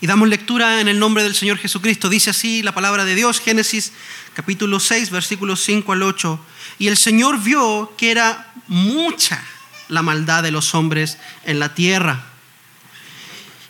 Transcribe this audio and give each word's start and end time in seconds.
Y 0.00 0.06
damos 0.06 0.28
lectura 0.28 0.80
en 0.80 0.86
el 0.86 1.00
nombre 1.00 1.24
del 1.24 1.34
Señor 1.34 1.58
Jesucristo. 1.58 2.08
Dice 2.08 2.30
así 2.30 2.62
la 2.62 2.72
palabra 2.72 3.04
de 3.04 3.16
Dios, 3.16 3.40
Génesis 3.40 3.92
capítulo 4.32 4.78
6, 4.78 5.10
versículos 5.10 5.60
5 5.64 5.92
al 5.92 6.04
8. 6.04 6.38
Y 6.78 6.86
el 6.86 6.96
Señor 6.96 7.42
vio 7.42 7.92
que 7.96 8.12
era 8.12 8.52
mucha 8.68 9.42
la 9.88 10.02
maldad 10.02 10.44
de 10.44 10.52
los 10.52 10.76
hombres 10.76 11.18
en 11.44 11.58
la 11.58 11.74
tierra. 11.74 12.26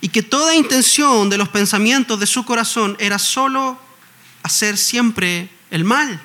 Y 0.03 0.11
que 0.11 0.23
toda 0.23 0.55
intención 0.55 1.31
de 1.31 1.39
los 1.39 1.49
pensamientos 1.49 2.21
de 2.21 2.27
su 2.27 2.45
corazón 2.45 2.95
era 3.01 3.19
solo 3.19 3.81
hacer 4.43 4.77
siempre 4.77 5.49
el 5.71 5.85
mal. 5.85 6.21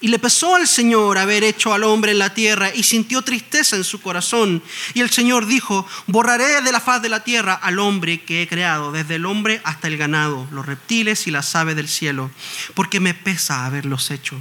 Y 0.00 0.08
le 0.08 0.20
pesó 0.20 0.54
al 0.54 0.68
Señor 0.68 1.18
haber 1.18 1.42
hecho 1.42 1.74
al 1.74 1.82
hombre 1.82 2.12
en 2.12 2.20
la 2.20 2.32
tierra 2.32 2.72
y 2.72 2.84
sintió 2.84 3.22
tristeza 3.22 3.74
en 3.74 3.82
su 3.82 4.00
corazón. 4.00 4.62
Y 4.94 5.00
el 5.00 5.10
Señor 5.10 5.46
dijo, 5.46 5.86
borraré 6.06 6.62
de 6.62 6.70
la 6.70 6.80
faz 6.80 7.02
de 7.02 7.08
la 7.08 7.24
tierra 7.24 7.54
al 7.54 7.80
hombre 7.80 8.22
que 8.22 8.42
he 8.42 8.48
creado, 8.48 8.92
desde 8.92 9.16
el 9.16 9.26
hombre 9.26 9.60
hasta 9.64 9.88
el 9.88 9.96
ganado, 9.96 10.46
los 10.52 10.66
reptiles 10.66 11.26
y 11.26 11.32
las 11.32 11.54
aves 11.56 11.74
del 11.74 11.88
cielo, 11.88 12.30
porque 12.74 13.00
me 13.00 13.12
pesa 13.12 13.66
haberlos 13.66 14.12
hecho. 14.12 14.36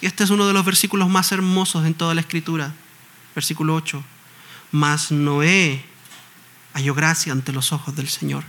Y 0.00 0.06
este 0.06 0.24
es 0.24 0.30
uno 0.30 0.46
de 0.46 0.54
los 0.54 0.64
versículos 0.64 1.08
más 1.08 1.32
hermosos 1.32 1.84
en 1.84 1.94
toda 1.94 2.14
la 2.14 2.20
escritura. 2.22 2.72
Versículo 3.34 3.74
8. 3.74 4.02
Mas 4.72 5.10
Noé 5.10 5.84
halló 6.72 6.94
gracia 6.94 7.32
ante 7.32 7.52
los 7.52 7.72
ojos 7.72 7.94
del 7.94 8.08
Señor. 8.08 8.44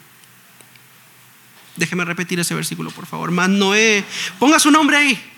Déjeme 1.77 2.03
repetir 2.03 2.39
ese 2.39 2.55
versículo, 2.55 2.91
por 2.91 3.05
favor. 3.05 3.31
Más 3.31 3.49
Noé, 3.49 4.03
ponga 4.39 4.59
su 4.59 4.71
nombre 4.71 4.97
ahí. 4.97 5.31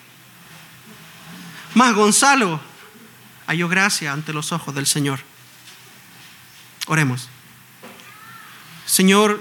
Más 1.74 1.94
Gonzalo, 1.94 2.60
halló 3.46 3.68
gracia 3.68 4.12
ante 4.12 4.32
los 4.32 4.50
ojos 4.52 4.74
del 4.74 4.86
Señor. 4.86 5.20
Oremos. 6.86 7.28
Señor, 8.86 9.40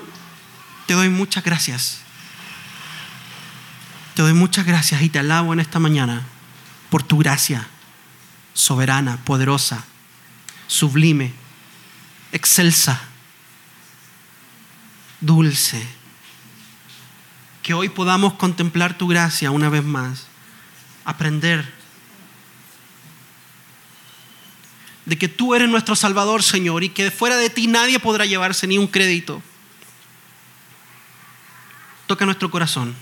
te 0.85 0.93
doy 0.93 1.09
muchas 1.09 1.43
gracias. 1.43 2.01
Te 4.13 4.21
doy 4.21 4.33
muchas 4.33 4.65
gracias 4.65 5.01
y 5.01 5.09
te 5.09 5.19
alabo 5.19 5.53
en 5.53 5.61
esta 5.61 5.79
mañana 5.79 6.23
por 6.89 7.01
tu 7.01 7.17
gracia 7.17 7.67
soberana, 8.53 9.17
poderosa, 9.23 9.85
sublime, 10.67 11.31
excelsa, 12.33 13.01
dulce 15.21 15.98
que 17.69 17.75
hoy 17.75 17.87
podamos 17.87 18.33
contemplar 18.33 18.97
tu 18.97 19.07
gracia 19.07 19.51
una 19.51 19.69
vez 19.69 19.83
más, 19.83 20.25
aprender 21.05 21.71
de 25.05 25.19
que 25.19 25.27
tú 25.27 25.53
eres 25.53 25.69
nuestro 25.69 25.95
Salvador, 25.95 26.41
Señor, 26.41 26.83
y 26.83 26.89
que 26.89 27.11
fuera 27.11 27.37
de 27.37 27.51
ti 27.51 27.67
nadie 27.67 27.99
podrá 27.99 28.25
llevarse 28.25 28.65
ni 28.65 28.79
un 28.79 28.87
crédito. 28.87 29.43
Toca 32.07 32.25
nuestro 32.25 32.49
corazón, 32.49 32.95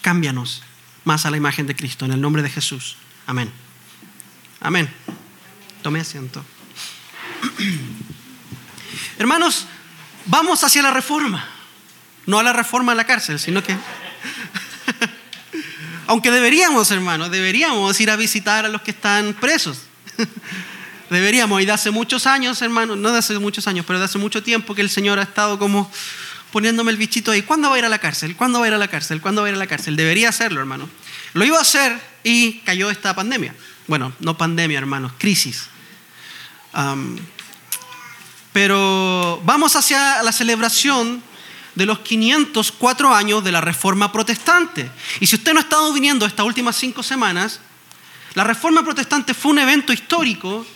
cámbianos 0.00 0.64
más 1.04 1.24
a 1.24 1.30
la 1.30 1.36
imagen 1.36 1.68
de 1.68 1.76
Cristo, 1.76 2.04
en 2.04 2.10
el 2.10 2.20
nombre 2.20 2.42
de 2.42 2.50
Jesús. 2.50 2.96
Amén. 3.28 3.52
Amén. 4.58 4.92
Tome 5.84 6.00
asiento. 6.00 6.44
Hermanos, 9.20 9.66
vamos 10.26 10.64
hacia 10.64 10.82
la 10.82 10.90
reforma. 10.90 11.46
No 12.26 12.40
a 12.40 12.42
la 12.42 12.52
reforma 12.52 12.90
a 12.90 12.96
la 12.96 13.06
cárcel, 13.06 13.38
sino 13.38 13.62
que... 13.62 13.76
Aunque 16.10 16.32
deberíamos, 16.32 16.90
hermanos, 16.90 17.30
deberíamos 17.30 18.00
ir 18.00 18.10
a 18.10 18.16
visitar 18.16 18.64
a 18.64 18.68
los 18.68 18.82
que 18.82 18.90
están 18.90 19.32
presos. 19.32 19.82
deberíamos, 21.08 21.62
y 21.62 21.66
de 21.66 21.70
hace 21.70 21.92
muchos 21.92 22.26
años, 22.26 22.60
hermanos, 22.62 22.98
no 22.98 23.12
de 23.12 23.18
hace 23.18 23.38
muchos 23.38 23.68
años, 23.68 23.84
pero 23.86 24.00
de 24.00 24.06
hace 24.06 24.18
mucho 24.18 24.42
tiempo 24.42 24.74
que 24.74 24.80
el 24.82 24.90
Señor 24.90 25.20
ha 25.20 25.22
estado 25.22 25.56
como 25.56 25.88
poniéndome 26.50 26.90
el 26.90 26.96
bichito 26.96 27.30
ahí. 27.30 27.42
¿Cuándo 27.42 27.70
va 27.70 27.76
a 27.76 27.78
ir 27.78 27.84
a 27.84 27.88
la 27.88 28.00
cárcel? 28.00 28.34
¿Cuándo 28.34 28.58
va 28.58 28.64
a 28.64 28.68
ir 28.70 28.74
a 28.74 28.78
la 28.78 28.88
cárcel? 28.88 29.20
¿Cuándo 29.20 29.42
va 29.42 29.46
a 29.46 29.50
ir 29.50 29.54
a 29.54 29.58
la 29.60 29.68
cárcel? 29.68 29.94
Debería 29.94 30.30
hacerlo, 30.30 30.58
hermano. 30.58 30.90
Lo 31.34 31.44
iba 31.44 31.58
a 31.58 31.62
hacer 31.62 31.96
y 32.24 32.58
cayó 32.62 32.90
esta 32.90 33.14
pandemia. 33.14 33.54
Bueno, 33.86 34.12
no 34.18 34.36
pandemia, 34.36 34.78
hermanos, 34.78 35.12
crisis. 35.16 35.68
pero 38.52 39.40
vamos 39.44 39.76
hacia 39.76 40.24
la 40.24 40.32
celebración 40.32 41.22
de 41.80 41.86
los 41.86 42.00
504 42.00 43.14
años 43.14 43.42
de 43.42 43.50
la 43.50 43.62
Reforma 43.62 44.12
Protestante. 44.12 44.90
Y 45.18 45.26
si 45.26 45.36
usted 45.36 45.54
no 45.54 45.60
ha 45.60 45.62
estado 45.62 45.90
viniendo 45.94 46.26
estas 46.26 46.44
últimas 46.44 46.76
cinco 46.76 47.02
semanas, 47.02 47.58
la 48.34 48.44
Reforma 48.44 48.84
Protestante 48.84 49.32
fue 49.32 49.52
un 49.52 49.60
evento 49.60 49.90
histórico 49.90 50.66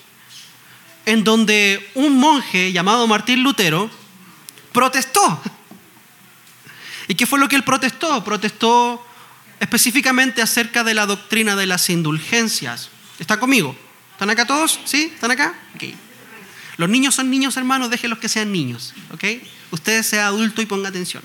en 1.04 1.22
donde 1.22 1.90
un 1.94 2.18
monje 2.18 2.72
llamado 2.72 3.06
Martín 3.06 3.42
Lutero 3.42 3.90
protestó. 4.72 5.42
¿Y 7.06 7.16
qué 7.16 7.26
fue 7.26 7.38
lo 7.38 7.50
que 7.50 7.56
él 7.56 7.64
protestó? 7.64 8.24
Protestó 8.24 9.06
específicamente 9.60 10.40
acerca 10.40 10.84
de 10.84 10.94
la 10.94 11.04
doctrina 11.04 11.54
de 11.54 11.66
las 11.66 11.90
indulgencias. 11.90 12.88
¿Está 13.18 13.38
conmigo? 13.38 13.76
¿Están 14.12 14.30
acá 14.30 14.46
todos? 14.46 14.80
¿Sí? 14.86 15.10
¿Están 15.14 15.32
acá? 15.32 15.54
Okay. 15.74 15.94
Los 16.78 16.88
niños 16.88 17.14
son 17.14 17.30
niños, 17.30 17.58
hermanos, 17.58 17.90
déjenlos 17.90 18.20
que 18.20 18.30
sean 18.30 18.50
niños. 18.50 18.94
¿ok? 19.12 19.24
Usted 19.74 20.04
sea 20.04 20.28
adulto 20.28 20.62
y 20.62 20.66
ponga 20.66 20.88
atención. 20.88 21.20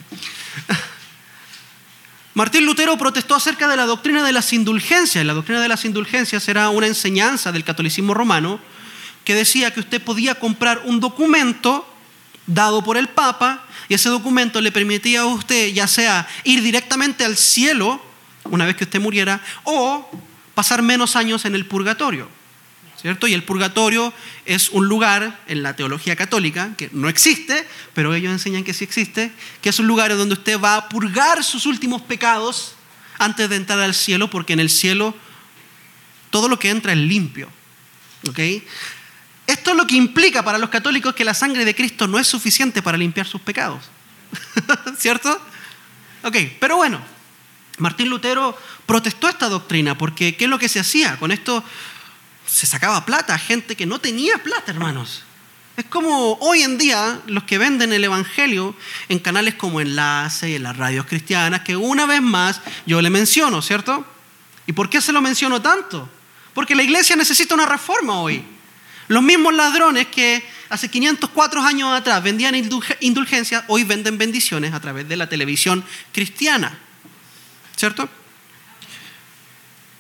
Martín 2.33 2.65
Lutero 2.65 2.97
protestó 2.97 3.35
acerca 3.35 3.67
de 3.67 3.77
la 3.77 3.85
doctrina 3.85 4.23
de 4.23 4.33
las 4.33 4.53
indulgencias. 4.53 5.23
La 5.23 5.35
doctrina 5.35 5.61
de 5.61 5.67
las 5.67 5.85
indulgencias 5.85 6.47
era 6.47 6.69
una 6.69 6.87
enseñanza 6.87 7.51
del 7.51 7.63
catolicismo 7.63 8.15
romano 8.15 8.59
que 9.23 9.35
decía 9.35 9.71
que 9.71 9.81
usted 9.81 10.01
podía 10.01 10.33
comprar 10.33 10.81
un 10.85 10.99
documento 10.99 11.87
dado 12.47 12.83
por 12.83 12.97
el 12.97 13.07
Papa 13.09 13.63
y 13.87 13.93
ese 13.93 14.09
documento 14.09 14.61
le 14.61 14.71
permitía 14.71 15.21
a 15.21 15.25
usted 15.27 15.67
ya 15.67 15.87
sea 15.87 16.27
ir 16.43 16.63
directamente 16.63 17.25
al 17.25 17.37
cielo 17.37 18.01
una 18.45 18.65
vez 18.65 18.75
que 18.75 18.85
usted 18.85 18.99
muriera 18.99 19.41
o 19.63 20.09
pasar 20.55 20.81
menos 20.81 21.15
años 21.15 21.45
en 21.45 21.53
el 21.53 21.67
purgatorio. 21.67 22.27
¿Cierto? 23.01 23.27
Y 23.27 23.33
el 23.33 23.43
purgatorio 23.43 24.13
es 24.45 24.69
un 24.69 24.87
lugar 24.87 25.39
en 25.47 25.63
la 25.63 25.75
teología 25.75 26.15
católica 26.15 26.73
que 26.77 26.89
no 26.91 27.09
existe, 27.09 27.67
pero 27.93 28.13
ellos 28.13 28.31
enseñan 28.31 28.63
que 28.63 28.73
sí 28.73 28.83
existe, 28.83 29.31
que 29.61 29.69
es 29.69 29.79
un 29.79 29.87
lugar 29.87 30.15
donde 30.15 30.33
usted 30.33 30.59
va 30.59 30.75
a 30.75 30.89
purgar 30.89 31.43
sus 31.43 31.65
últimos 31.65 32.01
pecados 32.01 32.75
antes 33.17 33.49
de 33.49 33.55
entrar 33.55 33.79
al 33.79 33.93
cielo, 33.93 34.29
porque 34.29 34.53
en 34.53 34.59
el 34.59 34.69
cielo 34.69 35.15
todo 36.29 36.47
lo 36.47 36.59
que 36.59 36.69
entra 36.69 36.93
es 36.93 36.97
limpio. 36.97 37.49
¿ok? 38.27 38.39
Esto 39.47 39.71
es 39.71 39.77
lo 39.77 39.87
que 39.87 39.95
implica 39.95 40.43
para 40.43 40.57
los 40.57 40.69
católicos 40.69 41.15
que 41.15 41.23
la 41.23 41.33
sangre 41.33 41.65
de 41.65 41.75
Cristo 41.75 42.07
no 42.07 42.19
es 42.19 42.27
suficiente 42.27 42.81
para 42.81 42.97
limpiar 42.97 43.25
sus 43.25 43.41
pecados. 43.41 43.83
¿Cierto? 44.97 45.41
Ok, 46.23 46.35
pero 46.59 46.77
bueno, 46.77 47.01
Martín 47.77 48.09
Lutero 48.09 48.57
protestó 48.85 49.29
esta 49.29 49.49
doctrina 49.49 49.97
porque 49.97 50.35
¿qué 50.35 50.45
es 50.45 50.49
lo 50.49 50.59
que 50.59 50.69
se 50.69 50.79
hacía? 50.79 51.17
Con 51.17 51.31
esto 51.31 51.63
se 52.49 52.65
sacaba 52.65 53.05
plata 53.05 53.35
a 53.35 53.37
gente 53.37 53.75
que 53.75 53.85
no 53.85 53.99
tenía 53.99 54.37
plata, 54.39 54.71
hermanos. 54.71 55.23
Es 55.77 55.85
como 55.85 56.33
hoy 56.41 56.63
en 56.63 56.77
día 56.77 57.21
los 57.27 57.43
que 57.43 57.57
venden 57.57 57.93
el 57.93 58.03
Evangelio 58.03 58.75
en 59.07 59.19
canales 59.19 59.55
como 59.55 59.79
Enlace 59.79 60.49
y 60.49 60.55
en 60.55 60.63
las 60.63 60.75
radios 60.75 61.05
cristianas, 61.05 61.61
que 61.61 61.77
una 61.77 62.05
vez 62.05 62.21
más 62.21 62.61
yo 62.85 63.01
le 63.01 63.09
menciono, 63.09 63.61
¿cierto? 63.61 64.05
¿Y 64.67 64.73
por 64.73 64.89
qué 64.89 64.99
se 64.99 65.13
lo 65.13 65.21
menciono 65.21 65.61
tanto? 65.61 66.09
Porque 66.53 66.75
la 66.75 66.83
iglesia 66.83 67.15
necesita 67.15 67.53
una 67.53 67.65
reforma 67.65 68.19
hoy. 68.19 68.43
Los 69.07 69.23
mismos 69.23 69.53
ladrones 69.53 70.07
que 70.07 70.43
hace 70.69 70.89
504 70.89 71.61
años 71.61 71.97
atrás 71.97 72.21
vendían 72.21 72.55
indulgencias, 72.99 73.63
hoy 73.67 73.83
venden 73.83 74.17
bendiciones 74.17 74.73
a 74.73 74.81
través 74.81 75.07
de 75.07 75.15
la 75.15 75.29
televisión 75.29 75.83
cristiana. 76.11 76.77
¿Cierto? 77.75 78.09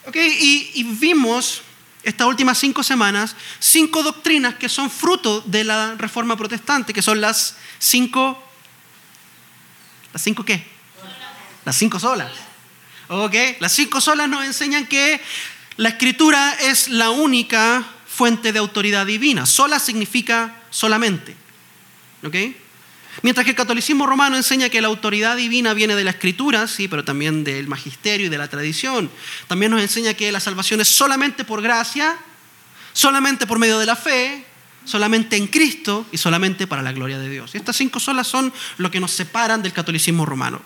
Ok, 0.07 0.15
y, 0.15 0.71
y 0.73 0.83
vimos 0.83 1.63
estas 2.03 2.27
últimas 2.27 2.57
cinco 2.57 2.83
semanas 2.83 3.35
cinco 3.59 4.03
doctrinas 4.03 4.55
que 4.55 4.69
son 4.69 4.89
fruto 4.89 5.41
de 5.41 5.63
la 5.63 5.95
reforma 5.95 6.37
protestante, 6.37 6.93
que 6.93 7.01
son 7.01 7.21
las 7.21 7.55
cinco... 7.77 8.43
¿Las 10.13 10.21
cinco 10.23 10.43
qué? 10.43 10.65
Las 11.65 11.75
cinco 11.75 11.99
solas. 11.99 12.31
¿Ok? 13.09 13.35
Las 13.59 13.73
cinco 13.73 14.01
solas 14.01 14.29
nos 14.29 14.45
enseñan 14.45 14.87
que 14.87 15.21
la 15.77 15.89
escritura 15.89 16.53
es 16.61 16.89
la 16.89 17.09
única 17.09 17.85
fuente 18.07 18.51
de 18.51 18.59
autoridad 18.59 19.05
divina. 19.05 19.45
Sola 19.45 19.79
significa 19.79 20.55
solamente. 20.69 21.35
¿Ok? 22.23 22.35
Mientras 23.21 23.43
que 23.43 23.51
el 23.51 23.57
catolicismo 23.57 24.05
romano 24.05 24.37
enseña 24.37 24.69
que 24.69 24.81
la 24.81 24.87
autoridad 24.87 25.35
divina 25.35 25.73
viene 25.73 25.95
de 25.95 26.03
la 26.03 26.11
escritura, 26.11 26.67
sí, 26.67 26.87
pero 26.87 27.03
también 27.03 27.43
del 27.43 27.67
magisterio 27.67 28.27
y 28.27 28.29
de 28.29 28.37
la 28.37 28.47
tradición. 28.47 29.11
También 29.47 29.71
nos 29.71 29.81
enseña 29.81 30.13
que 30.13 30.31
la 30.31 30.39
salvación 30.39 30.79
es 30.81 30.87
solamente 30.87 31.43
por 31.43 31.61
gracia, 31.61 32.17
solamente 32.93 33.45
por 33.45 33.59
medio 33.59 33.77
de 33.79 33.85
la 33.85 33.95
fe, 33.95 34.45
solamente 34.85 35.35
en 35.35 35.47
Cristo 35.47 36.05
y 36.11 36.17
solamente 36.17 36.65
para 36.65 36.81
la 36.81 36.91
gloria 36.91 37.19
de 37.19 37.29
Dios. 37.29 37.53
Y 37.53 37.57
estas 37.57 37.75
cinco 37.75 37.99
solas 37.99 38.27
son 38.27 38.53
lo 38.77 38.89
que 38.89 38.99
nos 38.99 39.11
separan 39.11 39.61
del 39.61 39.73
catolicismo 39.73 40.25
romano. 40.25 40.61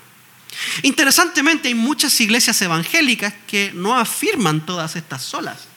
Interesantemente, 0.83 1.67
hay 1.67 1.73
muchas 1.73 2.19
iglesias 2.21 2.61
evangélicas 2.61 3.33
que 3.47 3.71
no 3.73 3.97
afirman 3.97 4.65
todas 4.65 4.95
estas 4.95 5.23
solas 5.23 5.67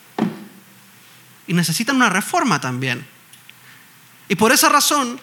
y 1.47 1.53
necesitan 1.53 1.95
una 1.95 2.09
reforma 2.09 2.61
también. 2.61 3.05
Y 4.29 4.35
por 4.35 4.51
esa 4.51 4.69
razón, 4.69 5.19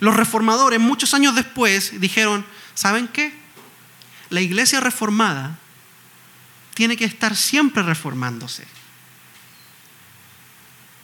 los 0.00 0.16
reformadores 0.16 0.80
muchos 0.80 1.14
años 1.14 1.34
después 1.34 2.00
dijeron, 2.00 2.44
¿saben 2.74 3.08
qué? 3.08 3.32
La 4.30 4.40
iglesia 4.40 4.80
reformada 4.80 5.58
tiene 6.74 6.96
que 6.96 7.04
estar 7.04 7.34
siempre 7.34 7.82
reformándose. 7.82 8.64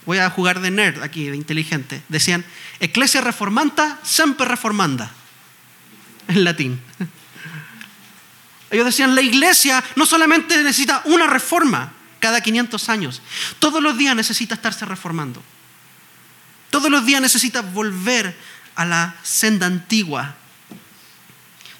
Voy 0.06 0.18
a 0.18 0.30
jugar 0.30 0.60
de 0.60 0.70
nerd 0.70 1.02
aquí, 1.02 1.28
de 1.30 1.36
inteligente. 1.36 2.02
Decían, 2.08 2.44
Ecclesia 2.78 3.20
reformanta, 3.20 3.98
siempre 4.02 4.46
reformanda. 4.46 5.10
En 6.28 6.44
latín. 6.44 6.80
Ellos 8.70 8.86
decían, 8.86 9.14
la 9.14 9.22
iglesia 9.22 9.82
no 9.96 10.06
solamente 10.06 10.56
necesita 10.56 11.02
una 11.04 11.26
reforma 11.26 11.92
cada 12.18 12.40
500 12.40 12.88
años, 12.88 13.20
todos 13.58 13.82
los 13.82 13.98
días 13.98 14.16
necesita 14.16 14.54
estarse 14.54 14.86
reformando. 14.86 15.42
Todos 16.70 16.90
los 16.90 17.04
días 17.04 17.20
necesita 17.20 17.60
volver 17.60 18.36
a 18.74 18.84
la 18.84 19.16
senda 19.22 19.66
antigua, 19.66 20.34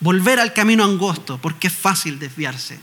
volver 0.01 0.41
al 0.41 0.53
camino 0.53 0.85
angosto, 0.85 1.39
porque 1.39 1.69
es 1.69 1.73
fácil 1.73 2.19
desviarse. 2.19 2.79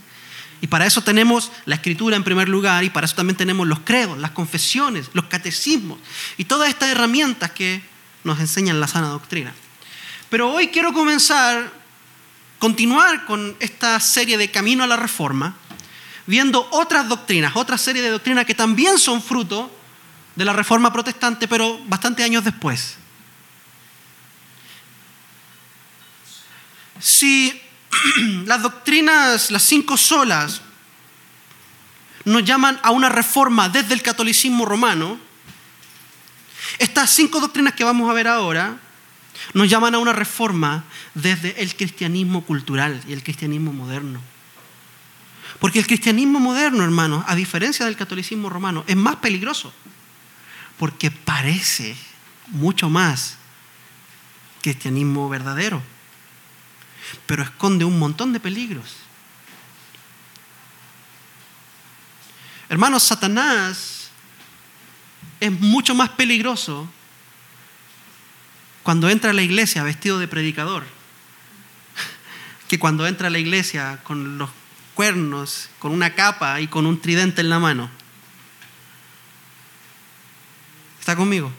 Y 0.60 0.68
para 0.68 0.86
eso 0.86 1.02
tenemos 1.02 1.50
la 1.64 1.74
escritura 1.74 2.16
en 2.16 2.22
primer 2.22 2.48
lugar 2.48 2.84
y 2.84 2.90
para 2.90 3.04
eso 3.04 3.16
también 3.16 3.36
tenemos 3.36 3.66
los 3.66 3.80
credos, 3.80 4.16
las 4.18 4.30
confesiones, 4.30 5.10
los 5.12 5.24
catecismos 5.24 5.98
y 6.36 6.44
todas 6.44 6.68
estas 6.68 6.90
herramientas 6.90 7.50
que 7.50 7.82
nos 8.22 8.38
enseñan 8.38 8.80
la 8.80 8.86
sana 8.86 9.08
doctrina. 9.08 9.52
Pero 10.30 10.52
hoy 10.52 10.68
quiero 10.68 10.92
comenzar, 10.92 11.72
continuar 12.60 13.26
con 13.26 13.56
esta 13.58 13.98
serie 13.98 14.38
de 14.38 14.52
Camino 14.52 14.84
a 14.84 14.86
la 14.86 14.96
Reforma, 14.96 15.56
viendo 16.26 16.68
otras 16.70 17.08
doctrinas, 17.08 17.56
otra 17.56 17.76
serie 17.76 18.00
de 18.00 18.10
doctrinas 18.10 18.46
que 18.46 18.54
también 18.54 18.98
son 18.98 19.20
fruto 19.20 19.68
de 20.36 20.44
la 20.44 20.52
Reforma 20.52 20.92
protestante, 20.92 21.48
pero 21.48 21.80
bastante 21.86 22.22
años 22.22 22.44
después. 22.44 23.01
Si 27.02 27.60
las 28.46 28.62
doctrinas, 28.62 29.50
las 29.50 29.62
cinco 29.64 29.96
solas, 29.96 30.62
nos 32.24 32.44
llaman 32.44 32.78
a 32.84 32.92
una 32.92 33.08
reforma 33.08 33.68
desde 33.68 33.92
el 33.94 34.02
catolicismo 34.02 34.64
romano, 34.64 35.18
estas 36.78 37.10
cinco 37.10 37.40
doctrinas 37.40 37.74
que 37.74 37.82
vamos 37.82 38.08
a 38.08 38.12
ver 38.12 38.28
ahora 38.28 38.78
nos 39.52 39.68
llaman 39.68 39.96
a 39.96 39.98
una 39.98 40.12
reforma 40.12 40.84
desde 41.14 41.60
el 41.60 41.74
cristianismo 41.74 42.44
cultural 42.44 43.02
y 43.08 43.12
el 43.12 43.24
cristianismo 43.24 43.72
moderno. 43.72 44.20
Porque 45.58 45.80
el 45.80 45.86
cristianismo 45.88 46.38
moderno, 46.38 46.84
hermanos, 46.84 47.24
a 47.26 47.34
diferencia 47.34 47.84
del 47.84 47.96
catolicismo 47.96 48.48
romano, 48.48 48.84
es 48.86 48.96
más 48.96 49.16
peligroso. 49.16 49.72
Porque 50.78 51.10
parece 51.10 51.96
mucho 52.48 52.88
más 52.88 53.38
cristianismo 54.60 55.28
verdadero 55.28 55.82
pero 57.26 57.42
esconde 57.42 57.84
un 57.84 57.98
montón 57.98 58.32
de 58.32 58.40
peligros. 58.40 58.96
Hermanos, 62.68 63.02
Satanás 63.02 64.10
es 65.40 65.52
mucho 65.52 65.94
más 65.94 66.10
peligroso 66.10 66.88
cuando 68.82 69.08
entra 69.10 69.30
a 69.30 69.34
la 69.34 69.42
iglesia 69.42 69.82
vestido 69.82 70.18
de 70.18 70.28
predicador 70.28 70.84
que 72.68 72.78
cuando 72.78 73.06
entra 73.06 73.28
a 73.28 73.30
la 73.30 73.38
iglesia 73.38 74.00
con 74.04 74.38
los 74.38 74.50
cuernos, 74.94 75.68
con 75.78 75.92
una 75.92 76.14
capa 76.14 76.60
y 76.60 76.68
con 76.68 76.86
un 76.86 77.00
tridente 77.00 77.40
en 77.40 77.50
la 77.50 77.58
mano. 77.58 77.90
¿Está 81.00 81.16
conmigo? 81.16 81.52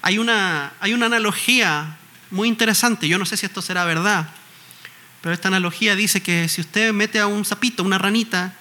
Hay 0.00 0.18
una, 0.18 0.72
hay 0.80 0.94
una 0.94 1.06
analogía 1.06 1.98
muy 2.32 2.48
interesante. 2.48 3.06
Yo 3.06 3.18
no 3.18 3.26
sé 3.26 3.36
si 3.36 3.46
esto 3.46 3.62
será 3.62 3.84
verdad, 3.84 4.28
pero 5.20 5.34
esta 5.34 5.48
analogía 5.48 5.94
dice 5.94 6.22
que 6.22 6.48
si 6.48 6.62
usted 6.62 6.92
mete 6.92 7.20
a 7.20 7.26
un 7.28 7.44
sapito, 7.44 7.84
una 7.84 7.98
ranita, 7.98 8.54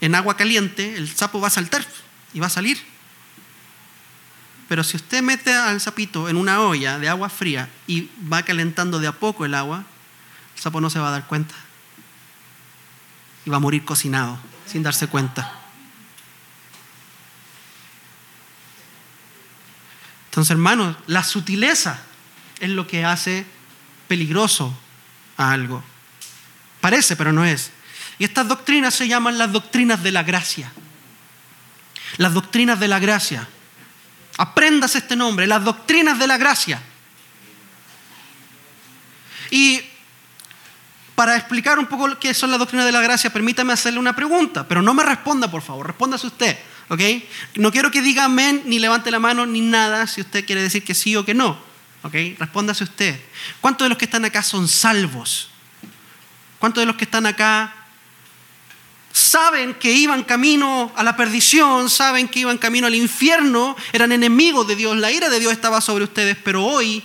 en 0.00 0.14
agua 0.14 0.36
caliente, 0.36 0.96
el 0.96 1.08
sapo 1.08 1.40
va 1.40 1.48
a 1.48 1.50
saltar 1.50 1.86
y 2.34 2.40
va 2.40 2.48
a 2.48 2.50
salir. 2.50 2.78
Pero 4.68 4.82
si 4.82 4.96
usted 4.96 5.22
mete 5.22 5.54
al 5.54 5.80
sapito 5.80 6.28
en 6.28 6.36
una 6.36 6.60
olla 6.60 6.98
de 6.98 7.08
agua 7.08 7.28
fría 7.28 7.70
y 7.86 8.10
va 8.30 8.42
calentando 8.42 8.98
de 8.98 9.06
a 9.06 9.12
poco 9.12 9.44
el 9.44 9.54
agua, 9.54 9.84
el 10.56 10.60
sapo 10.60 10.80
no 10.80 10.90
se 10.90 10.98
va 10.98 11.08
a 11.08 11.12
dar 11.12 11.26
cuenta. 11.26 11.54
Y 13.46 13.50
va 13.50 13.58
a 13.58 13.60
morir 13.60 13.84
cocinado 13.84 14.38
sin 14.66 14.82
darse 14.82 15.06
cuenta. 15.06 15.60
Entonces, 20.26 20.50
hermanos, 20.50 20.96
la 21.06 21.22
sutileza 21.22 22.02
es 22.64 22.70
lo 22.70 22.86
que 22.86 23.04
hace 23.04 23.44
peligroso 24.08 24.76
a 25.36 25.52
algo. 25.52 25.82
Parece, 26.80 27.16
pero 27.16 27.32
no 27.32 27.44
es. 27.44 27.70
Y 28.18 28.24
estas 28.24 28.48
doctrinas 28.48 28.94
se 28.94 29.08
llaman 29.08 29.38
las 29.38 29.52
doctrinas 29.52 30.02
de 30.02 30.12
la 30.12 30.22
gracia. 30.22 30.72
Las 32.16 32.34
doctrinas 32.34 32.78
de 32.80 32.88
la 32.88 32.98
gracia. 32.98 33.48
Aprendas 34.36 34.96
este 34.96 35.16
nombre, 35.16 35.46
las 35.46 35.64
doctrinas 35.64 36.18
de 36.18 36.26
la 36.26 36.36
gracia. 36.36 36.82
Y 39.50 39.80
para 41.14 41.36
explicar 41.36 41.78
un 41.78 41.86
poco 41.86 42.18
qué 42.18 42.34
son 42.34 42.50
las 42.50 42.58
doctrinas 42.58 42.86
de 42.86 42.92
la 42.92 43.00
gracia, 43.00 43.32
permítame 43.32 43.72
hacerle 43.72 44.00
una 44.00 44.16
pregunta, 44.16 44.66
pero 44.66 44.82
no 44.82 44.94
me 44.94 45.04
responda, 45.04 45.50
por 45.50 45.62
favor, 45.62 45.86
respóndase 45.86 46.26
usted. 46.26 46.58
¿ok? 46.88 47.00
No 47.56 47.72
quiero 47.72 47.90
que 47.90 48.02
diga 48.02 48.24
amén, 48.24 48.62
ni 48.66 48.78
levante 48.78 49.10
la 49.10 49.18
mano, 49.18 49.46
ni 49.46 49.60
nada, 49.60 50.06
si 50.06 50.20
usted 50.20 50.44
quiere 50.44 50.62
decir 50.62 50.84
que 50.84 50.94
sí 50.94 51.16
o 51.16 51.24
que 51.24 51.34
no. 51.34 51.58
¿Ok? 52.04 52.14
Respóndase 52.38 52.84
usted. 52.84 53.18
¿Cuántos 53.60 53.86
de 53.86 53.88
los 53.88 53.98
que 53.98 54.04
están 54.04 54.24
acá 54.24 54.42
son 54.42 54.68
salvos? 54.68 55.48
¿Cuántos 56.58 56.82
de 56.82 56.86
los 56.86 56.96
que 56.96 57.04
están 57.04 57.26
acá 57.26 57.74
saben 59.12 59.74
que 59.74 59.92
iban 59.92 60.22
camino 60.24 60.92
a 60.96 61.02
la 61.02 61.16
perdición, 61.16 61.88
saben 61.88 62.28
que 62.28 62.40
iban 62.40 62.58
camino 62.58 62.86
al 62.86 62.94
infierno, 62.94 63.76
eran 63.92 64.12
enemigos 64.12 64.66
de 64.66 64.76
Dios, 64.76 64.96
la 64.96 65.10
ira 65.12 65.28
de 65.28 65.40
Dios 65.40 65.52
estaba 65.52 65.80
sobre 65.80 66.04
ustedes, 66.04 66.36
pero 66.36 66.64
hoy 66.64 67.02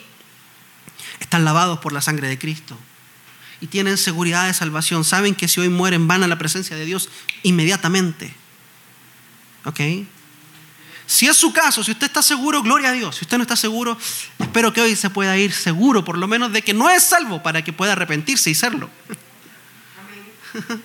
están 1.20 1.46
lavados 1.46 1.80
por 1.80 1.94
la 1.94 2.02
sangre 2.02 2.28
de 2.28 2.40
Cristo 2.40 2.78
y 3.62 3.68
tienen 3.68 3.98
seguridad 3.98 4.48
de 4.48 4.54
salvación, 4.54 5.04
saben 5.04 5.36
que 5.36 5.48
si 5.48 5.62
hoy 5.62 5.70
mueren 5.70 6.08
van 6.08 6.24
a 6.24 6.28
la 6.28 6.38
presencia 6.38 6.76
de 6.76 6.86
Dios 6.86 7.10
inmediatamente. 7.44 8.34
¿Ok? 9.66 9.80
Si 11.10 11.26
es 11.26 11.36
su 11.38 11.52
caso, 11.52 11.84
si 11.84 11.90
usted 11.90 12.06
está 12.06 12.22
seguro, 12.22 12.62
gloria 12.62 12.90
a 12.90 12.92
Dios. 12.92 13.16
Si 13.16 13.26
usted 13.26 13.38
no 13.38 13.42
está 13.42 13.56
seguro, 13.56 13.98
espero 14.38 14.72
que 14.72 14.80
hoy 14.80 14.96
se 14.96 15.10
pueda 15.10 15.36
ir 15.38 15.52
seguro, 15.52 16.06
por 16.06 16.20
lo 16.20 16.28
menos 16.28 16.54
de 16.54 16.62
que 16.62 16.72
no 16.72 16.88
es 16.88 17.02
salvo, 17.02 17.42
para 17.42 17.64
que 17.64 17.74
pueda 17.74 17.94
arrepentirse 17.94 18.52
y 18.52 18.54
serlo. 18.54 18.92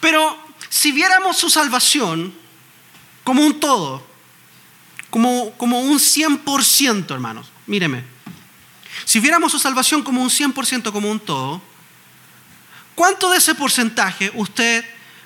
Pero 0.00 0.38
si 0.68 0.92
viéramos 0.92 1.38
su 1.38 1.48
salvación 1.48 2.34
como 3.24 3.40
un 3.40 3.58
todo, 3.58 4.06
como, 5.08 5.52
como 5.52 5.80
un 5.80 5.98
100%, 5.98 7.10
hermanos, 7.10 7.46
míreme. 7.66 8.04
Si 9.06 9.18
viéramos 9.18 9.50
su 9.50 9.58
salvación 9.58 10.02
como 10.02 10.20
un 10.22 10.28
100%, 10.28 10.92
como 10.92 11.10
un 11.10 11.20
todo, 11.20 11.62
¿cuánto 12.94 13.30
de 13.30 13.38
ese 13.38 13.54
porcentaje 13.54 14.30
usted 14.34 14.84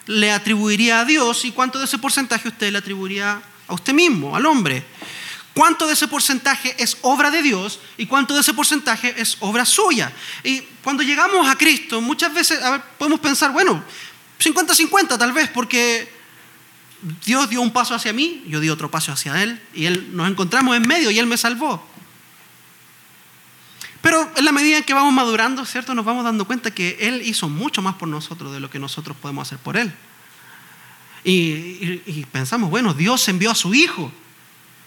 le 0.08 0.32
atribuiría 0.32 1.00
a 1.00 1.04
Dios 1.04 1.44
y 1.44 1.52
cuánto 1.52 1.78
de 1.78 1.84
ese 1.84 1.98
porcentaje 1.98 2.48
usted 2.48 2.72
le 2.72 2.78
atribuiría 2.78 3.40
a 3.68 3.74
usted 3.74 3.92
mismo, 3.92 4.34
al 4.34 4.46
hombre. 4.46 4.84
¿Cuánto 5.54 5.86
de 5.86 5.92
ese 5.94 6.08
porcentaje 6.08 6.74
es 6.78 6.98
obra 7.02 7.30
de 7.30 7.42
Dios 7.42 7.80
y 7.96 8.06
cuánto 8.06 8.32
de 8.34 8.40
ese 8.40 8.54
porcentaje 8.54 9.14
es 9.20 9.36
obra 9.40 9.64
suya? 9.64 10.12
Y 10.44 10.60
cuando 10.82 11.02
llegamos 11.02 11.48
a 11.48 11.56
Cristo, 11.56 12.00
muchas 12.00 12.32
veces 12.32 12.58
podemos 12.96 13.20
pensar, 13.20 13.52
bueno, 13.52 13.82
50-50 14.40 15.18
tal 15.18 15.32
vez, 15.32 15.50
porque 15.50 16.10
Dios 17.26 17.50
dio 17.50 17.60
un 17.60 17.72
paso 17.72 17.94
hacia 17.94 18.12
mí, 18.12 18.44
yo 18.46 18.60
di 18.60 18.70
otro 18.70 18.90
paso 18.90 19.12
hacia 19.12 19.42
Él, 19.42 19.60
y 19.74 19.86
Él 19.86 20.16
nos 20.16 20.30
encontramos 20.30 20.76
en 20.76 20.86
medio 20.86 21.10
y 21.10 21.18
Él 21.18 21.26
me 21.26 21.36
salvó. 21.36 21.84
Pero 24.00 24.30
en 24.36 24.44
la 24.44 24.52
medida 24.52 24.78
en 24.78 24.84
que 24.84 24.94
vamos 24.94 25.12
madurando, 25.12 25.64
¿cierto? 25.64 25.94
Nos 25.94 26.04
vamos 26.04 26.24
dando 26.24 26.44
cuenta 26.44 26.70
que 26.70 26.96
Él 27.00 27.22
hizo 27.24 27.48
mucho 27.48 27.82
más 27.82 27.96
por 27.96 28.08
nosotros 28.08 28.52
de 28.52 28.60
lo 28.60 28.70
que 28.70 28.78
nosotros 28.78 29.16
podemos 29.16 29.48
hacer 29.48 29.58
por 29.58 29.76
Él. 29.76 29.92
Y, 31.24 32.24
pensamos, 32.30 32.70
bueno, 32.70 32.94
Dios 32.94 33.28
envió 33.28 33.50
a 33.50 33.54
su 33.54 33.74
Hijo, 33.74 34.10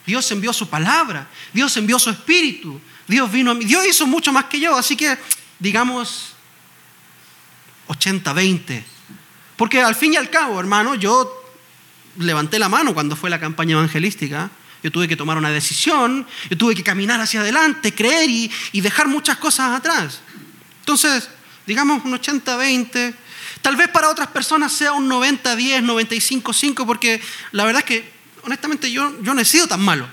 Dios 0.06 0.32
envió 0.32 0.54
su 0.54 0.70
palabra, 0.70 1.28
Dios 1.54 1.76
envió 1.78 2.00
su 2.00 2.10
Espíritu, 2.10 2.80
Dios 3.08 3.32
vino 3.32 3.52
a 3.52 3.54
mí, 3.54 3.66
Dios 3.66 3.86
hizo 3.86 4.08
mucho 4.08 4.32
más 4.32 4.46
que 4.46 4.60
yo, 4.60 4.76
así 4.76 4.96
que 4.96 5.18
digamos 5.60 6.34
80-20. 7.90 8.84
Porque 9.58 9.82
al 9.82 9.94
fin 9.94 10.14
y 10.14 10.16
al 10.18 10.30
cabo, 10.30 10.60
hermano, 10.60 10.96
yo 10.96 11.32
levanté 12.18 12.58
la 12.58 12.70
mano 12.70 12.94
cuando 12.94 13.16
fue 13.16 13.30
la 13.30 13.40
campaña 13.40 13.74
evangelística 13.74 14.50
yo 14.84 14.92
tuve 14.92 15.08
que 15.08 15.16
tomar 15.16 15.38
una 15.38 15.50
decisión, 15.50 16.26
yo 16.50 16.58
tuve 16.58 16.76
que 16.76 16.84
caminar 16.84 17.20
hacia 17.22 17.42
adelante, 17.42 17.94
creer 17.94 18.30
y, 18.30 18.82
dejar 18.82 19.08
muchas 19.08 19.38
cosas 19.38 19.78
atrás. 19.78 20.22
Entonces, 20.80 21.30
digamos 21.68 22.04
un 22.04 22.14
80-20, 22.14 23.14
tal 23.62 23.76
vez 23.76 23.90
para 23.90 24.10
otras 24.10 24.28
personas 24.30 24.72
sea 24.72 24.94
un 24.94 25.10
90-10, 25.10 25.86
95-5, 25.86 26.86
porque 26.86 27.22
la 27.52 27.66
verdad 27.66 27.82
es 27.82 27.86
que 27.86 28.12
honestamente 28.44 28.92
yo, 28.92 29.22
yo 29.22 29.34
no 29.34 29.42
he 29.42 29.46
sido 29.46 29.68
tan 29.68 29.82
malo. 29.82 30.08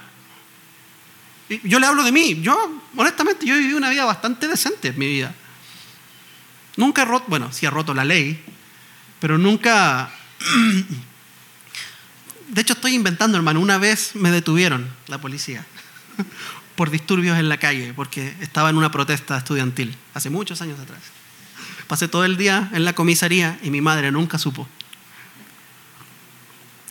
Yo 1.63 1.79
le 1.79 1.87
hablo 1.87 2.03
de 2.03 2.13
mí. 2.13 2.41
Yo, 2.43 2.83
honestamente, 2.95 3.47
yo 3.47 3.55
he 3.55 3.59
vivido 3.59 3.79
una 3.79 3.89
vida 3.89 4.05
bastante 4.05 4.47
decente 4.47 4.89
en 4.89 4.99
mi 4.99 5.07
vida. 5.07 5.35
Nunca 6.77 7.03
he 7.03 7.05
roto, 7.07 7.25
bueno, 7.29 7.51
sí 7.53 7.65
he 7.65 7.71
roto 7.71 7.95
la 7.95 8.05
ley, 8.05 8.43
pero 9.19 9.39
nunca... 9.39 10.13
De 12.49 12.63
hecho, 12.63 12.73
estoy 12.73 12.95
inventando, 12.95 13.37
hermano. 13.37 13.61
Una 13.61 13.79
vez 13.79 14.15
me 14.15 14.31
detuvieron 14.31 14.89
la 15.07 15.21
policía 15.21 15.65
por 16.77 16.91
disturbios 16.91 17.39
en 17.39 17.49
la 17.49 17.59
calle, 17.59 17.93
porque 17.95 18.35
estaba 18.41 18.71
en 18.71 18.77
una 18.77 18.91
protesta 18.91 19.37
estudiantil, 19.37 19.97
hace 20.15 20.31
muchos 20.31 20.63
años 20.63 20.81
atrás. 20.81 21.01
Pasé 21.87 22.09
todo 22.09 22.25
el 22.25 22.37
día 22.37 22.71
en 22.73 22.85
la 22.85 22.95
comisaría 22.95 23.59
y 23.63 23.71
mi 23.71 23.81
madre 23.81 24.13
nunca 24.13 24.39
supo. 24.39 24.69